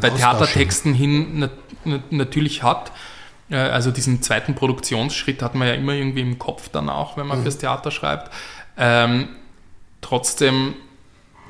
bei 0.00 0.10
Theatertexten 0.10 0.94
hin 0.94 1.40
nat 1.40 1.50
natürlich 2.10 2.62
hat. 2.62 2.92
Äh, 3.50 3.56
also 3.56 3.90
diesen 3.90 4.22
zweiten 4.22 4.54
Produktionsschritt 4.54 5.42
hat 5.42 5.54
man 5.54 5.68
ja 5.68 5.74
immer 5.74 5.94
irgendwie 5.94 6.20
im 6.20 6.38
Kopf 6.38 6.68
dann 6.68 6.88
auch, 6.88 7.16
wenn 7.16 7.26
man 7.26 7.38
mhm. 7.38 7.42
fürs 7.42 7.58
Theater 7.58 7.90
schreibt. 7.90 8.32
Ähm, 8.76 9.28
trotzdem 10.00 10.74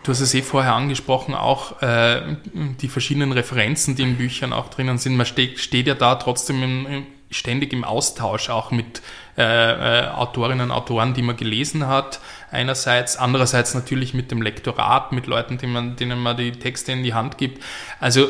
Du 0.05 0.13
hast 0.13 0.21
es 0.21 0.33
eh 0.33 0.41
vorher 0.41 0.75
angesprochen, 0.75 1.35
auch 1.35 1.83
äh, 1.83 2.37
die 2.55 2.89
verschiedenen 2.89 3.33
Referenzen, 3.33 3.95
die 3.97 4.05
in 4.05 4.17
Büchern 4.17 4.55
auch 4.55 4.71
drinnen 4.71 4.97
sind. 4.97 5.17
Man 5.17 5.27
steht, 5.27 5.59
steht 5.59 5.87
ja 5.87 5.95
da 5.95 6.15
trotzdem 6.15 6.63
im, 6.63 7.07
ständig 7.31 7.73
im 7.73 7.85
Austausch 7.85 8.51
auch 8.51 8.71
mit 8.71 9.03
äh, 9.37 9.43
äh, 9.43 10.09
Autorinnen 10.09 10.71
und 10.71 10.71
Autoren, 10.71 11.15
die 11.15 11.23
man 11.23 11.37
gelesen 11.37 11.87
hat. 11.87 12.21
Einerseits, 12.51 13.17
andererseits 13.17 13.75
natürlich 13.75 14.15
mit 14.15 14.31
dem 14.31 14.43
Lektorat, 14.43 15.13
mit 15.13 15.27
Leuten, 15.27 15.59
denen 15.59 15.73
man, 15.73 15.97
denen 15.97 16.19
man 16.19 16.37
die 16.37 16.53
Texte 16.53 16.93
in 16.93 17.03
die 17.03 17.15
Hand 17.15 17.39
gibt. 17.39 17.63
Also 18.01 18.29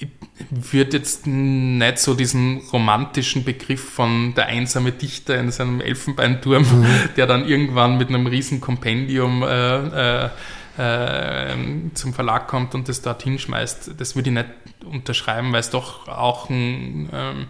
ich 0.00 0.08
würde 0.50 0.98
jetzt 0.98 1.26
nicht 1.26 1.98
so 1.98 2.14
diesen 2.14 2.58
romantischen 2.72 3.44
Begriff 3.44 3.92
von 3.92 4.34
der 4.34 4.46
einsame 4.46 4.92
Dichter 4.92 5.38
in 5.38 5.50
seinem 5.50 5.80
Elfenbeinturm, 5.80 6.62
mhm. 6.62 6.86
der 7.16 7.26
dann 7.26 7.46
irgendwann 7.46 7.98
mit 7.98 8.08
einem 8.08 8.26
riesen 8.26 8.60
Kompendium 8.60 9.42
äh, 9.42 10.26
äh, 10.26 10.30
äh, 10.78 11.56
zum 11.94 12.14
Verlag 12.14 12.46
kommt 12.46 12.74
und 12.74 12.88
das 12.88 13.02
dort 13.02 13.22
hinschmeißt, 13.22 13.92
das 13.98 14.14
würde 14.14 14.30
ich 14.30 14.34
nicht 14.34 14.48
unterschreiben, 14.84 15.52
weil 15.52 15.60
es 15.60 15.70
doch 15.70 16.06
auch 16.06 16.48
ein, 16.48 17.08
ähm, 17.12 17.46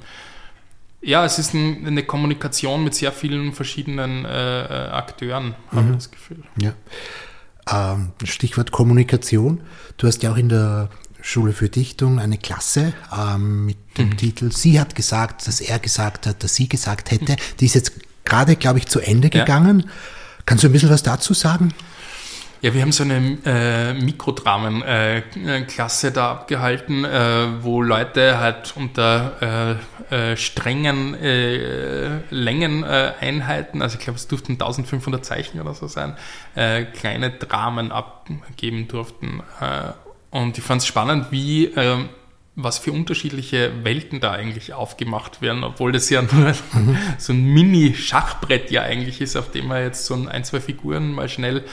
ja, 1.01 1.25
es 1.25 1.39
ist 1.39 1.55
ein, 1.55 1.87
eine 1.87 2.03
Kommunikation 2.03 2.85
mit 2.85 2.95
sehr 2.95 3.13
vielen 3.13 3.53
verschiedenen 3.53 4.25
äh, 4.25 4.63
äh 4.63 4.89
Akteuren, 4.91 5.55
habe 5.71 5.83
mhm. 5.83 5.91
ich 5.91 5.97
das 5.97 6.11
Gefühl. 6.11 6.43
Ja. 6.61 6.75
Ähm, 7.71 8.13
Stichwort 8.25 8.73
Kommunikation. 8.73 9.61
Du 9.97 10.07
hast 10.07 10.23
ja 10.23 10.33
auch 10.33 10.37
in 10.37 10.49
der 10.49 10.89
Schule 11.21 11.53
für 11.53 11.69
Dichtung 11.69 12.19
eine 12.19 12.39
Klasse 12.39 12.93
ähm, 13.17 13.67
mit 13.67 13.77
dem 13.99 14.11
mhm. 14.11 14.17
Titel 14.17 14.53
Sie 14.53 14.81
hat 14.81 14.95
gesagt, 14.95 15.47
dass 15.47 15.61
er 15.61 15.79
gesagt 15.79 16.27
hat, 16.27 16.43
dass 16.43 16.55
sie 16.55 16.69
gesagt 16.69 17.11
hätte. 17.11 17.37
Die 17.61 17.67
ist 17.67 17.75
jetzt 17.75 17.93
gerade, 18.25 18.57
glaube 18.57 18.79
ich, 18.79 18.87
zu 18.87 19.01
Ende 19.01 19.31
gegangen. 19.31 19.81
Ja. 19.81 19.87
Kannst 20.47 20.65
du 20.65 20.69
ein 20.69 20.73
bisschen 20.73 20.91
was 20.91 21.03
dazu 21.03 21.35
sagen? 21.35 21.75
Ja, 22.61 22.75
wir 22.75 22.83
haben 22.83 22.91
so 22.91 23.05
eine 23.05 23.39
äh, 23.45 23.95
Mikrodramen-Klasse 23.95 26.09
äh, 26.09 26.13
da 26.13 26.33
abgehalten, 26.33 27.05
äh, 27.05 27.63
wo 27.63 27.83
Leute 27.83 28.41
halt 28.41 28.75
unter 28.77 29.79
äh, 30.11 30.33
äh, 30.33 30.37
strengen 30.37 31.15
äh, 31.15 32.19
Längeneinheiten, 32.31 33.81
also 33.81 33.97
ich 33.97 34.05
glaube, 34.05 34.17
es 34.17 34.27
durften 34.27 34.55
1500 34.55 35.25
Zeichen 35.25 35.61
oder 35.61 35.73
so 35.75 35.87
sein, 35.87 36.17
kleine 36.55 37.31
Dramen 37.31 37.93
abgeben 37.93 38.89
durften. 38.89 39.41
und 40.31 40.59
ich 40.59 40.65
fand 40.65 40.83
es 40.83 40.89
spannend, 40.89 41.27
wie 41.31 41.67
ähm, 41.67 42.09
was 42.61 42.79
für 42.79 42.91
unterschiedliche 42.91 43.85
Welten 43.85 44.19
da 44.19 44.33
eigentlich 44.33 44.75
aufgemacht 44.75 45.41
werden, 45.41 45.63
obwohl 45.63 45.93
das 45.93 46.11
ja 46.11 46.23
nur 46.33 46.53
so 47.17 47.33
ein 47.33 47.45
Mini-Schachbrett 47.45 48.73
ja 48.73 48.83
eigentlich 48.83 49.21
ist, 49.21 49.37
auf 49.37 49.53
dem 49.53 49.69
man 49.69 49.83
jetzt 49.83 50.07
so 50.07 50.15
ein, 50.15 50.43
zwei 50.43 50.61
Figuren 50.61 51.13
mal 51.13 51.29
schnell 51.29 51.65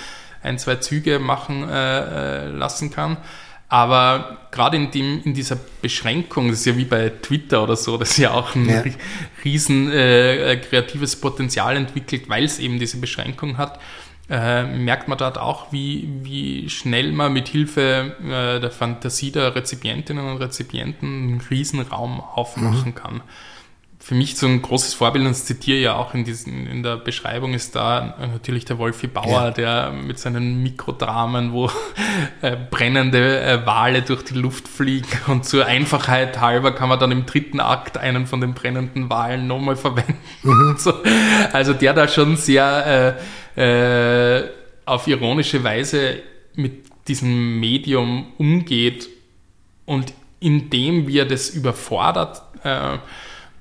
ein, 0.45 0.57
zwei 0.57 0.75
Züge 0.75 1.19
machen 1.19 1.67
äh, 1.67 2.45
äh, 2.45 2.47
lassen 2.49 2.91
kann. 2.91 3.17
Aber 3.67 4.37
gerade 4.51 4.77
in, 4.77 4.91
dem, 4.91 5.21
in 5.23 5.33
dieser 5.33 5.57
Beschränkung, 5.81 6.49
das 6.49 6.59
ist 6.59 6.65
ja 6.65 6.77
wie 6.77 6.85
bei 6.85 7.09
Twitter 7.09 7.63
oder 7.63 7.75
so, 7.75 7.97
das 7.97 8.11
ist 8.11 8.17
ja 8.19 8.31
auch 8.31 8.55
ein 8.55 8.69
ja. 8.69 8.83
riesen 9.43 9.91
äh, 9.91 10.53
äh, 10.53 10.57
kreatives 10.57 11.19
Potenzial 11.19 11.75
entwickelt, 11.75 12.29
weil 12.29 12.43
es 12.43 12.59
eben 12.59 12.79
diese 12.79 12.97
Beschränkung 12.97 13.57
hat, 13.57 13.79
äh, 14.29 14.63
merkt 14.63 15.07
man 15.07 15.17
dort 15.17 15.37
auch, 15.37 15.71
wie, 15.71 16.07
wie 16.21 16.69
schnell 16.69 17.11
man 17.11 17.33
mit 17.33 17.47
Hilfe 17.47 18.15
äh, 18.23 18.59
der 18.59 18.71
Fantasie 18.71 19.31
der 19.31 19.55
Rezipientinnen 19.55 20.25
und 20.25 20.37
Rezipienten 20.37 21.09
einen 21.09 21.41
riesen 21.41 21.81
Raum 21.81 22.19
aufmachen 22.19 22.91
mhm. 22.91 22.95
kann 22.95 23.21
für 24.05 24.13
mich 24.13 24.37
so 24.37 24.45
ein 24.45 24.61
großes 24.61 24.93
Vorbild, 24.93 25.25
und 25.25 25.31
das 25.31 25.45
zitiere 25.45 25.79
ja 25.79 25.95
auch 25.95 26.13
in, 26.13 26.25
diesen, 26.25 26.67
in 26.67 26.83
der 26.83 26.95
Beschreibung, 26.95 27.55
ist 27.55 27.75
da 27.75 28.15
natürlich 28.19 28.63
der 28.63 28.77
Wolfi 28.77 29.07
Bauer, 29.07 29.45
ja. 29.45 29.49
der 29.49 29.91
mit 29.93 30.19
seinen 30.19 30.61
Mikrodramen, 30.61 31.53
wo 31.53 31.71
äh, 32.43 32.55
brennende 32.69 33.41
äh, 33.41 33.65
Wale 33.65 34.03
durch 34.03 34.21
die 34.21 34.35
Luft 34.35 34.67
fliegen 34.67 35.07
und 35.27 35.45
zur 35.45 35.65
Einfachheit 35.65 36.39
halber 36.39 36.71
kann 36.75 36.87
man 36.87 36.99
dann 36.99 37.11
im 37.11 37.25
dritten 37.25 37.59
Akt 37.59 37.97
einen 37.97 38.27
von 38.27 38.41
den 38.41 38.53
brennenden 38.53 39.09
Walen 39.09 39.47
nochmal 39.47 39.75
verwenden. 39.75 40.19
Mhm. 40.43 40.75
So. 40.85 40.93
Also 41.51 41.73
der 41.73 41.93
da 41.93 42.07
schon 42.07 42.37
sehr 42.37 43.17
äh, 43.57 44.39
äh, 44.39 44.49
auf 44.85 45.07
ironische 45.07 45.63
Weise 45.63 46.19
mit 46.53 46.83
diesem 47.07 47.59
Medium 47.59 48.33
umgeht 48.37 49.09
und 49.85 50.13
indem 50.39 51.07
wir 51.07 51.25
das 51.25 51.49
überfordert, 51.49 52.43
äh, 52.63 52.99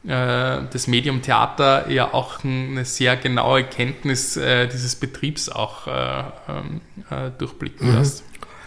das 0.06 0.86
Medium 0.86 1.22
Theater 1.22 1.90
ja 1.90 2.12
auch 2.12 2.44
eine 2.44 2.84
sehr 2.84 3.16
genaue 3.16 3.64
Kenntnis 3.64 4.36
äh, 4.36 4.68
dieses 4.68 4.96
Betriebs 4.96 5.48
auch 5.48 5.86
äh, 5.86 6.24
ähm, 6.48 6.80
äh, 7.10 7.30
durchblicken 7.38 7.90
mhm. 7.90 7.98
lässt. 7.98 8.22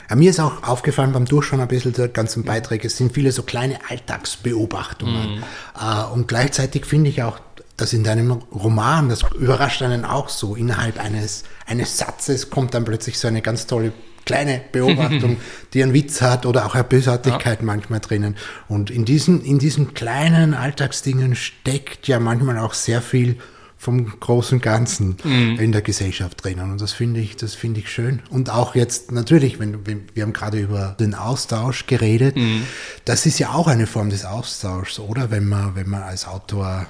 Ja, 0.09 0.15
mir 0.15 0.29
ist 0.29 0.39
auch 0.39 0.63
aufgefallen 0.63 1.11
beim 1.11 1.25
Durchschauen 1.25 1.59
ein 1.59 1.67
bisschen 1.67 1.93
der 1.93 2.07
ganzen 2.07 2.43
Beiträge, 2.43 2.87
es 2.87 2.97
sind 2.97 3.13
viele 3.13 3.31
so 3.31 3.43
kleine 3.43 3.79
Alltagsbeobachtungen. 3.89 5.37
Mhm. 5.37 5.43
Äh, 5.79 6.05
und 6.13 6.27
gleichzeitig 6.27 6.85
finde 6.85 7.09
ich 7.09 7.21
auch, 7.23 7.39
dass 7.75 7.93
in 7.93 8.03
deinem 8.03 8.31
Roman, 8.31 9.09
das 9.09 9.23
überrascht 9.37 9.81
einen 9.83 10.05
auch 10.05 10.29
so, 10.29 10.55
innerhalb 10.55 10.99
eines, 10.99 11.43
eines 11.67 11.97
Satzes 11.97 12.49
kommt 12.49 12.73
dann 12.73 12.85
plötzlich 12.85 13.19
so 13.19 13.27
eine 13.27 13.41
ganz 13.41 13.67
tolle 13.67 13.93
kleine 14.27 14.61
Beobachtung, 14.71 15.37
die 15.73 15.81
einen 15.81 15.93
Witz 15.93 16.21
hat 16.21 16.45
oder 16.45 16.65
auch 16.65 16.75
eine 16.75 16.83
Bösartigkeit 16.83 17.59
ja. 17.59 17.65
manchmal 17.65 17.99
drinnen. 17.99 18.35
Und 18.67 18.91
in 18.91 19.05
diesen, 19.05 19.43
in 19.43 19.57
diesen 19.57 19.93
kleinen 19.95 20.53
Alltagsdingen 20.53 21.35
steckt 21.35 22.07
ja 22.07 22.19
manchmal 22.19 22.59
auch 22.59 22.75
sehr 22.75 23.01
viel 23.01 23.37
vom 23.79 24.19
großen 24.19 24.59
Ganzen 24.59 25.17
mhm. 25.23 25.57
in 25.59 25.71
der 25.71 25.81
Gesellschaft 25.81 26.43
drinnen. 26.43 26.71
Und 26.71 26.81
das 26.81 26.93
finde 26.93 27.19
ich, 27.19 27.37
das 27.37 27.53
finde 27.53 27.79
ich 27.79 27.89
schön. 27.89 28.21
Und 28.29 28.49
auch 28.49 28.75
jetzt 28.75 29.11
natürlich, 29.11 29.59
wenn 29.59 29.85
wir 29.85 30.23
haben 30.23 30.33
gerade 30.33 30.59
über 30.59 30.95
den 30.99 31.13
Austausch 31.13 31.85
geredet. 31.85 32.35
Mhm. 32.35 32.63
Das 33.05 33.25
ist 33.25 33.39
ja 33.39 33.53
auch 33.53 33.67
eine 33.67 33.87
Form 33.87 34.09
des 34.09 34.25
Austauschs, 34.25 34.99
oder? 34.99 35.31
Wenn 35.31 35.47
man, 35.47 35.75
wenn 35.75 35.89
man 35.89 36.01
als 36.01 36.27
Autor 36.27 36.87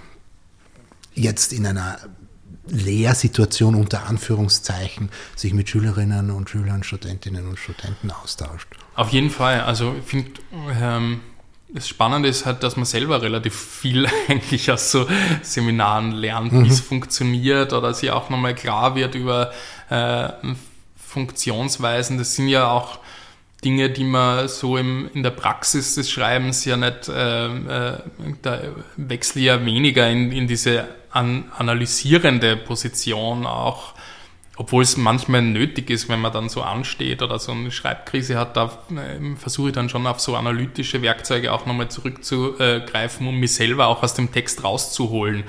jetzt 1.13 1.51
in 1.51 1.65
einer 1.65 1.99
Lehrsituation 2.69 3.75
unter 3.75 4.07
Anführungszeichen 4.07 5.09
sich 5.35 5.53
mit 5.53 5.69
Schülerinnen 5.69 6.31
und 6.31 6.49
Schülern, 6.49 6.83
Studentinnen 6.83 7.47
und 7.47 7.57
Studenten 7.59 8.11
austauscht. 8.11 8.67
Auf 8.95 9.09
jeden 9.09 9.29
Fall. 9.29 9.61
Also 9.61 9.95
ich 9.99 10.05
finde, 10.05 10.31
ähm, 10.81 11.21
das 11.69 11.87
Spannende 11.87 12.29
ist 12.29 12.45
halt, 12.45 12.63
dass 12.63 12.77
man 12.77 12.85
selber 12.85 13.21
relativ 13.21 13.55
viel 13.55 14.07
eigentlich 14.27 14.71
aus 14.71 14.91
so 14.91 15.07
Seminaren 15.41 16.11
lernt, 16.11 16.53
mhm. 16.53 16.65
wie 16.65 16.69
es 16.69 16.79
funktioniert 16.79 17.73
oder 17.73 17.93
sich 17.93 18.11
auch 18.11 18.29
nochmal 18.29 18.55
klar 18.55 18.95
wird 18.95 19.15
über 19.15 19.51
äh, 19.89 20.29
Funktionsweisen. 20.95 22.17
Das 22.17 22.35
sind 22.35 22.47
ja 22.47 22.69
auch 22.69 22.99
Dinge, 23.63 23.89
die 23.89 24.03
man 24.03 24.47
so 24.47 24.77
im, 24.77 25.09
in 25.13 25.23
der 25.23 25.31
Praxis 25.31 25.95
des 25.95 26.11
Schreibens 26.11 26.63
ja 26.65 26.77
nicht, 26.77 27.09
äh, 27.09 27.47
äh, 27.47 27.97
da 28.41 28.61
wechsle 28.97 29.41
ja 29.41 29.65
weniger 29.65 30.09
in, 30.09 30.31
in 30.31 30.47
diese 30.47 30.87
an, 31.17 31.45
analysierende 31.57 32.55
Position 32.57 33.45
auch 33.45 33.93
obwohl 34.59 34.81
es 34.81 34.97
manchmal 34.97 35.43
nötig 35.43 35.91
ist, 35.91 36.09
wenn 36.09 36.19
man 36.19 36.33
dann 36.33 36.49
so 36.49 36.63
ansteht 36.63 37.21
oder 37.21 37.37
so 37.37 37.51
eine 37.51 37.69
Schreibkrise 37.69 38.39
hat, 38.39 38.57
da 38.57 38.71
äh, 38.89 39.35
versuche 39.35 39.67
ich 39.69 39.75
dann 39.75 39.87
schon 39.87 40.07
auf 40.07 40.19
so 40.19 40.35
analytische 40.35 41.03
Werkzeuge 41.03 41.53
auch 41.53 41.67
nochmal 41.67 41.89
zurückzugreifen, 41.89 43.27
um 43.27 43.39
mich 43.39 43.53
selber 43.53 43.85
auch 43.85 44.01
aus 44.01 44.15
dem 44.15 44.31
Text 44.31 44.63
rauszuholen. 44.63 45.43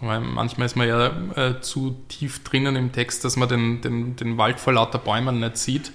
Weil 0.00 0.20
manchmal 0.20 0.66
ist 0.66 0.76
man 0.76 0.86
ja 0.86 1.06
äh, 1.34 1.60
zu 1.62 1.96
tief 2.08 2.44
drinnen 2.44 2.76
im 2.76 2.92
Text, 2.92 3.24
dass 3.24 3.36
man 3.36 3.48
den, 3.48 3.80
den, 3.80 4.16
den 4.16 4.36
Wald 4.36 4.60
vor 4.60 4.74
lauter 4.74 4.98
Bäumen 4.98 5.40
nicht 5.40 5.56
sieht. 5.56 5.92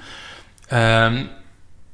Ähm, 0.71 1.29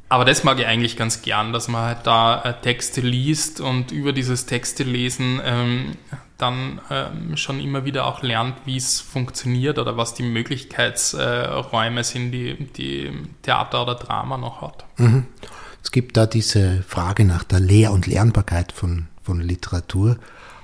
aber 0.07 0.23
das 0.23 0.45
mag 0.45 0.59
ich 0.59 0.65
eigentlich 0.65 0.95
ganz 0.95 1.23
gern, 1.23 1.51
dass 1.51 1.67
man 1.67 1.87
halt 1.87 2.05
da 2.07 2.41
äh, 2.43 2.61
Texte 2.61 3.01
liest 3.01 3.59
und 3.59 3.91
über 3.91 4.13
dieses 4.13 4.45
Texte 4.45 4.83
lesen 4.83 5.41
ähm, 5.43 5.97
dann 6.37 6.81
ähm, 6.89 7.37
schon 7.37 7.59
immer 7.59 7.85
wieder 7.85 8.05
auch 8.05 8.21
lernt, 8.21 8.55
wie 8.65 8.77
es 8.77 8.99
funktioniert 9.01 9.79
oder 9.79 9.97
was 9.97 10.13
die 10.13 10.23
Möglichkeitsräume 10.23 11.99
äh, 11.99 12.03
sind, 12.03 12.31
die, 12.31 12.55
die 12.65 13.11
Theater 13.41 13.83
oder 13.83 13.95
Drama 13.95 14.37
noch 14.37 14.61
hat. 14.61 14.85
Mhm. 14.97 15.25
Es 15.83 15.91
gibt 15.91 16.17
da 16.17 16.25
diese 16.25 16.83
Frage 16.87 17.25
nach 17.25 17.43
der 17.43 17.59
Lehr- 17.59 17.91
und 17.91 18.07
Lernbarkeit 18.07 18.71
von, 18.71 19.07
von 19.21 19.41
Literatur, 19.41 20.17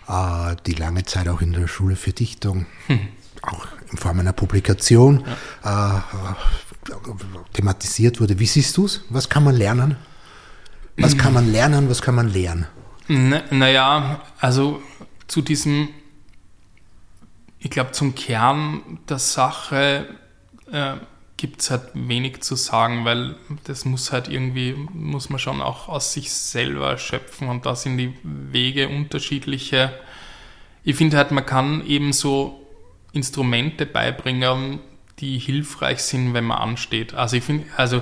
äh, 0.07 0.55
die 0.65 0.73
lange 0.73 1.03
Zeit 1.03 1.27
auch 1.27 1.41
in 1.41 1.53
der 1.53 1.67
Schule 1.67 1.95
für 1.95 2.13
Dichtung, 2.13 2.65
hm. 2.87 2.99
auch 3.41 3.67
in 3.91 3.97
Form 3.97 4.19
einer 4.19 4.33
Publikation, 4.33 5.23
ja. 5.63 5.97
äh, 5.97 6.33
thematisiert 7.53 8.19
wurde. 8.21 8.39
Wie 8.39 8.45
siehst 8.45 8.75
du 8.77 8.85
es? 8.85 9.01
Was 9.09 9.29
kann 9.29 9.43
man 9.43 9.55
lernen? 9.55 9.97
Was 10.97 11.17
kann 11.17 11.33
man 11.33 11.51
lernen, 11.51 11.89
was 11.89 12.01
kann 12.01 12.15
man 12.15 12.31
lernen? 12.31 12.67
Naja, 13.07 14.21
also 14.39 14.81
zu 15.29 15.41
diesem, 15.41 15.89
ich 17.59 17.69
glaube, 17.69 17.91
zum 17.91 18.15
Kern 18.15 18.99
der 19.07 19.19
Sache 19.19 20.07
äh, 20.71 20.95
gibt 21.37 21.61
es 21.61 21.71
halt 21.71 21.91
wenig 21.93 22.41
zu 22.41 22.55
sagen, 22.55 23.05
weil 23.05 23.35
das 23.63 23.85
muss 23.85 24.11
halt 24.11 24.27
irgendwie, 24.27 24.73
muss 24.73 25.29
man 25.29 25.39
schon 25.39 25.61
auch 25.61 25.87
aus 25.87 26.11
sich 26.11 26.33
selber 26.33 26.97
schöpfen 26.97 27.47
und 27.47 27.65
da 27.65 27.75
sind 27.75 27.97
die 27.97 28.13
Wege 28.23 28.89
unterschiedliche. 28.89 29.93
Ich 30.83 30.97
finde 30.97 31.15
halt, 31.15 31.31
man 31.31 31.45
kann 31.45 31.85
eben 31.85 32.11
so 32.11 32.67
Instrumente 33.13 33.85
beibringen, 33.85 34.79
die 35.19 35.37
hilfreich 35.37 35.99
sind, 35.99 36.33
wenn 36.33 36.45
man 36.45 36.57
ansteht. 36.57 37.13
Also 37.13 37.37
ich 37.37 37.43
finde, 37.43 37.65
also 37.77 38.01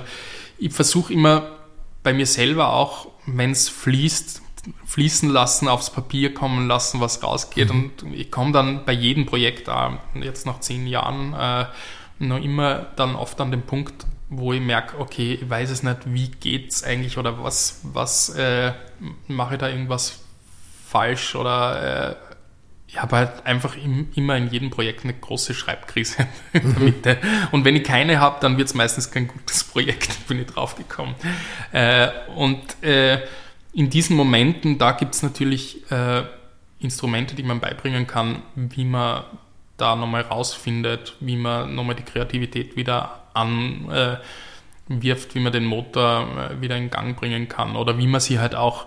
ich 0.58 0.72
versuche 0.72 1.12
immer 1.12 1.58
bei 2.02 2.12
mir 2.12 2.26
selber 2.26 2.72
auch, 2.72 3.08
wenn 3.26 3.50
es 3.50 3.68
fließt, 3.68 4.42
fließen 4.84 5.28
lassen, 5.28 5.68
aufs 5.68 5.90
Papier 5.90 6.34
kommen 6.34 6.68
lassen, 6.68 7.00
was 7.00 7.22
rausgeht. 7.22 7.72
Mhm. 7.72 7.92
Und 8.02 8.14
ich 8.14 8.30
komme 8.30 8.52
dann 8.52 8.84
bei 8.84 8.92
jedem 8.92 9.26
Projekt, 9.26 9.68
jetzt 10.14 10.46
nach 10.46 10.60
zehn 10.60 10.86
Jahren, 10.86 11.34
äh, 11.34 11.66
noch 12.18 12.42
immer 12.42 12.86
dann 12.96 13.14
oft 13.14 13.40
an 13.40 13.50
den 13.50 13.62
Punkt, 13.62 14.06
wo 14.28 14.52
ich 14.52 14.60
merke, 14.60 14.98
okay, 14.98 15.38
ich 15.40 15.48
weiß 15.48 15.70
es 15.70 15.82
nicht, 15.82 16.12
wie 16.12 16.28
geht 16.28 16.72
es 16.72 16.84
eigentlich 16.84 17.16
oder 17.16 17.42
was, 17.42 17.80
was 17.84 18.30
äh, 18.30 18.72
mache 19.26 19.54
ich 19.54 19.60
da 19.60 19.68
irgendwas 19.68 20.20
falsch 20.86 21.34
oder 21.34 22.10
äh, 22.10 22.16
ich 22.88 23.00
habe 23.00 23.16
halt 23.16 23.46
einfach 23.46 23.76
im, 23.76 24.08
immer 24.14 24.36
in 24.36 24.50
jedem 24.50 24.70
Projekt 24.70 25.04
eine 25.04 25.12
große 25.12 25.52
Schreibkrise 25.52 26.26
in 26.52 26.74
der 26.74 26.82
Mitte. 26.82 27.18
Und 27.52 27.64
wenn 27.64 27.76
ich 27.76 27.84
keine 27.84 28.18
habe, 28.18 28.38
dann 28.40 28.56
wird 28.56 28.68
es 28.68 28.74
meistens 28.74 29.10
kein 29.10 29.28
gutes 29.28 29.62
Projekt, 29.64 30.26
bin 30.26 30.40
ich 30.40 30.46
draufgekommen. 30.46 31.14
Äh, 31.72 32.08
und 32.34 32.82
äh, 32.82 33.20
in 33.78 33.90
diesen 33.90 34.16
Momenten, 34.16 34.76
da 34.76 34.90
gibt 34.90 35.14
es 35.14 35.22
natürlich 35.22 35.88
äh, 35.92 36.24
Instrumente, 36.80 37.36
die 37.36 37.44
man 37.44 37.60
beibringen 37.60 38.08
kann, 38.08 38.42
wie 38.56 38.84
man 38.84 39.22
da 39.76 39.94
nochmal 39.94 40.22
rausfindet, 40.22 41.14
wie 41.20 41.36
man 41.36 41.76
nochmal 41.76 41.94
die 41.94 42.02
Kreativität 42.02 42.74
wieder 42.74 43.22
anwirft, 43.34 44.16
wie 45.34 45.40
man 45.40 45.52
den 45.52 45.64
Motor 45.64 46.26
äh, 46.50 46.60
wieder 46.60 46.76
in 46.76 46.90
Gang 46.90 47.16
bringen 47.16 47.48
kann 47.48 47.76
oder 47.76 47.98
wie 47.98 48.08
man 48.08 48.20
sie 48.20 48.40
halt 48.40 48.56
auch 48.56 48.86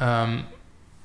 ähm, 0.00 0.44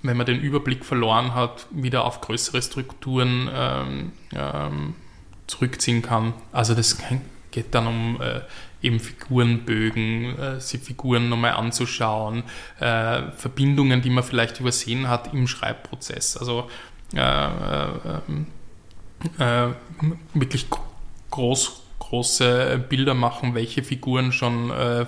wenn 0.02 0.18
man 0.18 0.26
den 0.26 0.40
Überblick 0.40 0.84
verloren 0.84 1.36
hat, 1.36 1.68
wieder 1.70 2.06
auf 2.06 2.22
größere 2.22 2.62
Strukturen 2.62 3.50
ähm, 3.54 4.12
ähm, 4.34 4.96
zurückziehen 5.46 6.02
kann. 6.02 6.34
Also 6.52 6.74
das 6.74 6.98
geht 7.52 7.74
dann 7.74 7.88
um 7.88 8.22
äh, 8.22 8.42
eben 8.82 9.00
Figurenbögen, 9.00 10.38
äh, 10.38 10.60
sich 10.60 10.82
Figuren 10.82 11.30
nochmal 11.30 11.54
anzuschauen, 11.54 12.44
äh, 12.80 13.32
Verbindungen, 13.32 14.02
die 14.02 14.10
man 14.10 14.24
vielleicht 14.24 14.60
übersehen 14.60 15.08
hat 15.08 15.34
im 15.34 15.48
Schreibprozess. 15.48 16.38
Also 16.38 16.70
äh, 17.14 17.20
äh, 17.20 18.20
äh, 19.40 19.74
wirklich 20.34 20.68
groß 21.32 21.87
große 22.00 22.86
Bilder 22.90 23.14
machen, 23.14 23.56
welche 23.56 23.84
Figuren 23.84 24.32
schon 24.32 24.72
äh, 24.72 25.02
äh, 25.02 25.06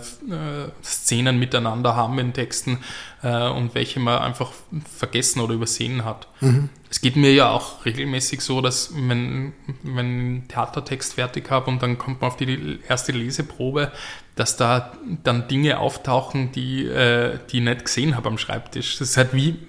Szenen 0.83 1.39
miteinander 1.39 1.95
haben 1.95 2.19
in 2.19 2.33
Texten 2.33 2.79
äh, 3.23 3.49
und 3.49 3.75
welche 3.75 3.99
man 3.99 4.19
einfach 4.19 4.51
vergessen 4.97 5.39
oder 5.39 5.53
übersehen 5.53 6.03
hat. 6.03 6.27
Mhm. 6.41 6.69
Es 6.89 7.01
geht 7.01 7.15
mir 7.15 7.33
ja 7.33 7.51
auch 7.51 7.85
regelmäßig 7.85 8.41
so, 8.41 8.61
dass 8.61 8.93
wenn, 8.95 9.53
wenn 9.83 9.87
ich 9.87 9.99
einen 9.99 10.47
Theatertext 10.47 11.13
fertig 11.13 11.49
habe 11.51 11.69
und 11.69 11.83
dann 11.83 11.97
kommt 11.97 12.21
man 12.21 12.31
auf 12.31 12.37
die 12.37 12.79
erste 12.87 13.11
Leseprobe, 13.11 13.91
dass 14.35 14.57
da 14.57 14.93
dann 15.23 15.47
Dinge 15.47 15.79
auftauchen, 15.79 16.51
die, 16.51 16.85
äh, 16.85 17.39
die 17.51 17.57
ich 17.57 17.63
nicht 17.63 17.85
gesehen 17.85 18.15
habe 18.15 18.29
am 18.29 18.37
Schreibtisch. 18.37 18.97
Das 18.97 19.09
ist 19.09 19.17
halt 19.17 19.33
wie, 19.33 19.59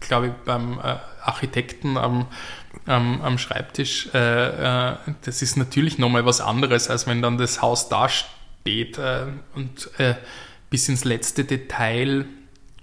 glaube 0.00 0.28
ich, 0.28 0.32
beim 0.44 0.78
äh, 0.78 0.96
Architekten 1.22 1.96
am 1.96 2.26
am, 2.86 3.20
am 3.22 3.38
Schreibtisch, 3.38 4.08
äh, 4.14 4.90
äh, 4.90 4.96
das 5.22 5.42
ist 5.42 5.56
natürlich 5.56 5.98
nochmal 5.98 6.24
was 6.24 6.40
anderes, 6.40 6.88
als 6.88 7.06
wenn 7.06 7.22
dann 7.22 7.38
das 7.38 7.62
Haus 7.62 7.88
da 7.88 8.08
steht 8.08 8.98
äh, 8.98 9.26
und 9.54 9.90
äh, 9.98 10.14
bis 10.70 10.88
ins 10.88 11.04
letzte 11.04 11.44
Detail 11.44 12.26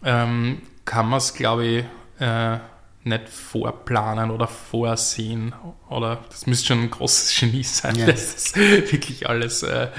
ähm, 0.03 0.61
kann 0.85 1.09
man 1.09 1.17
es, 1.17 1.33
glaube 1.33 1.65
ich, 1.65 1.85
äh, 2.19 2.57
nicht 3.03 3.29
vorplanen 3.29 4.31
oder 4.31 4.47
vorsehen. 4.47 5.55
Oder 5.89 6.19
das 6.29 6.45
müsste 6.45 6.67
schon 6.67 6.81
ein 6.81 6.89
großes 6.89 7.39
Genie 7.39 7.63
sein, 7.63 7.95
ja. 7.95 8.05
dass 8.05 8.33
das 8.33 8.55
wirklich 8.55 9.29
alles 9.29 9.63
äh, 9.63 9.89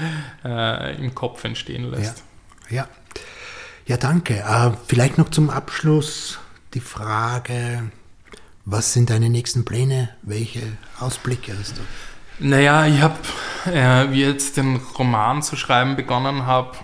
im 0.97 1.15
Kopf 1.15 1.43
entstehen 1.43 1.89
lässt. 1.89 2.23
Ja, 2.69 2.75
ja. 2.75 2.87
ja 3.87 3.97
danke. 3.97 4.77
vielleicht 4.87 5.17
noch 5.17 5.29
zum 5.29 5.49
Abschluss 5.49 6.37
die 6.75 6.81
Frage, 6.81 7.91
was 8.71 8.93
sind 8.93 9.09
deine 9.09 9.29
nächsten 9.29 9.65
Pläne? 9.65 10.09
Welche 10.21 10.61
Ausblicke 10.99 11.57
hast 11.57 11.77
du? 11.77 11.81
Naja, 12.39 12.85
ich 12.85 13.01
habe, 13.01 13.17
äh, 13.65 14.11
wie 14.11 14.21
jetzt 14.21 14.57
den 14.57 14.77
Roman 14.97 15.41
zu 15.41 15.55
schreiben 15.55 15.95
begonnen 15.95 16.45
habe, 16.45 16.77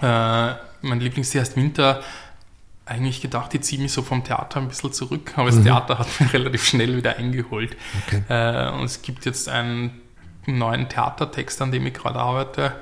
äh, 0.00 0.54
mein 0.82 1.00
Lieblingsjahr 1.00 1.42
ist 1.42 1.56
Winter, 1.56 2.02
eigentlich 2.86 3.20
gedacht, 3.20 3.52
ich 3.54 3.62
ziehe 3.62 3.82
mich 3.82 3.92
so 3.92 4.02
vom 4.02 4.24
Theater 4.24 4.60
ein 4.60 4.68
bisschen 4.68 4.92
zurück, 4.92 5.32
aber 5.36 5.50
mhm. 5.50 5.56
das 5.56 5.64
Theater 5.64 5.98
hat 5.98 6.20
mich 6.20 6.32
relativ 6.32 6.64
schnell 6.64 6.96
wieder 6.96 7.16
eingeholt. 7.16 7.76
Okay. 8.06 8.22
Äh, 8.28 8.70
und 8.70 8.84
es 8.84 9.02
gibt 9.02 9.26
jetzt 9.26 9.48
einen 9.48 10.00
neuen 10.46 10.88
Theatertext, 10.88 11.60
an 11.62 11.72
dem 11.72 11.86
ich 11.86 11.94
gerade 11.94 12.18
arbeite 12.18 12.74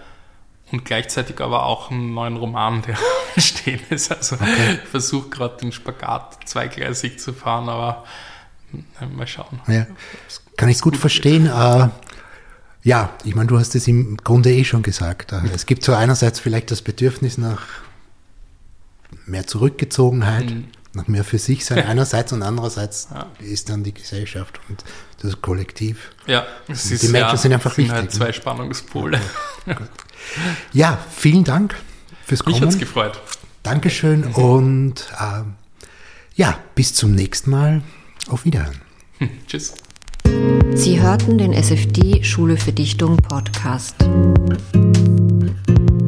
und 0.71 0.85
gleichzeitig 0.85 1.41
aber 1.41 1.65
auch 1.65 1.91
einen 1.91 2.15
neuen 2.15 2.37
Roman, 2.37 2.83
der 2.83 2.97
stehen 3.41 3.81
ist. 3.91 4.11
Also 4.13 4.37
okay. 4.37 4.79
ich 4.83 4.89
versuche 4.89 5.29
gerade 5.31 5.57
den 5.59 5.73
Spagat 5.73 6.39
zweigleisig 6.47 7.19
zu 7.19 7.33
fahren, 7.33 7.69
aber 7.69 8.05
äh, 9.01 9.07
mal 9.07 9.27
schauen. 9.27 9.61
Ja. 9.67 9.87
Kann 10.57 10.69
ich 10.69 10.81
gut 10.81 10.97
verstehen. 10.97 11.47
Äh, 11.47 11.89
ja, 12.83 13.11
ich 13.25 13.35
meine, 13.35 13.49
du 13.49 13.59
hast 13.59 13.75
es 13.75 13.89
im 13.89 14.17
Grunde 14.19 14.53
eh 14.53 14.65
schon 14.65 14.83
gesagt. 14.83 15.33
Äh, 15.33 15.41
es 15.55 15.67
gibt 15.67 15.85
so 15.85 15.95
einerseits 15.95 16.41
vielleicht 16.41 16.71
das 16.71 16.83
Bedürfnis 16.83 17.39
nach 17.39 17.63
mehr 19.27 19.47
Zurückgezogenheit, 19.47 20.51
mhm. 20.51 20.69
nach 20.93 21.07
mehr 21.09 21.25
für 21.25 21.39
sich 21.39 21.65
sein 21.65 21.79
einerseits 21.87 22.33
und 22.33 22.43
andererseits 22.43 23.09
ja. 23.13 23.27
ist 23.41 23.69
dann 23.71 23.85
die 23.85 23.95
Gesellschaft 23.95 24.61
und 24.69 24.85
das 25.23 25.41
Kollektiv. 25.41 26.11
Ja, 26.27 26.47
es 26.69 26.91
ist, 26.91 27.03
die 27.03 27.09
Menschen 27.09 27.31
ja, 27.31 27.37
sind 27.37 27.53
einfach 27.53 27.75
sind 27.75 27.91
halt 27.91 28.05
wichtig. 28.05 28.21
Halt 28.21 28.31
zwei 28.31 28.33
Spannungspole. 28.33 29.21
ja, 29.67 29.77
vielen 31.11 31.45
Dank 31.45 31.77
fürs 32.25 32.45
Kommen. 32.45 32.55
Mich 32.55 32.63
hat 32.63 32.71
es 32.71 32.79
gefreut. 32.79 33.21
Dankeschön 33.63 34.21
mhm. 34.21 34.35
und 34.35 34.95
äh, 35.19 35.43
ja, 36.35 36.59
bis 36.75 36.95
zum 36.95 37.15
nächsten 37.15 37.51
Mal. 37.51 37.83
Auf 38.29 38.45
Wiederhören. 38.45 38.81
Hm, 39.19 39.31
tschüss. 39.47 39.75
Sie 40.75 41.01
hörten 41.01 41.39
den 41.39 41.53
SFD 41.53 42.23
Schule 42.23 42.57
für 42.57 42.73
Dichtung 42.73 43.17
Podcast. 43.17 43.97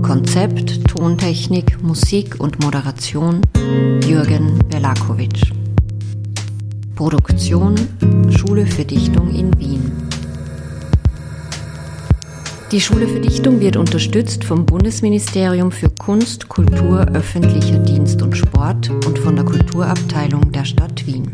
Konzept, 0.03 0.87
Tontechnik, 0.89 1.83
Musik 1.83 2.39
und 2.39 2.63
Moderation 2.63 3.43
Jürgen 4.07 4.59
Berlakovic. 4.69 5.53
Produktion 6.95 7.75
Schule 8.37 8.67
für 8.67 8.85
Dichtung 8.85 9.35
in 9.35 9.59
Wien. 9.59 10.11
Die 12.73 12.81
Schule 12.81 13.09
für 13.09 13.19
Dichtung 13.19 13.59
wird 13.59 13.77
unterstützt 13.77 14.45
vom 14.45 14.65
Bundesministerium 14.65 15.73
für 15.73 15.91
Kunst, 15.91 16.49
Kultur, 16.49 17.01
öffentlicher 17.15 17.79
Dienst 17.79 18.23
und 18.23 18.37
Sport 18.37 18.91
und 19.07 19.19
von 19.19 19.35
der 19.35 19.45
Kulturabteilung 19.45 20.53
der 20.53 20.65
Stadt 20.65 21.05
Wien. 21.05 21.33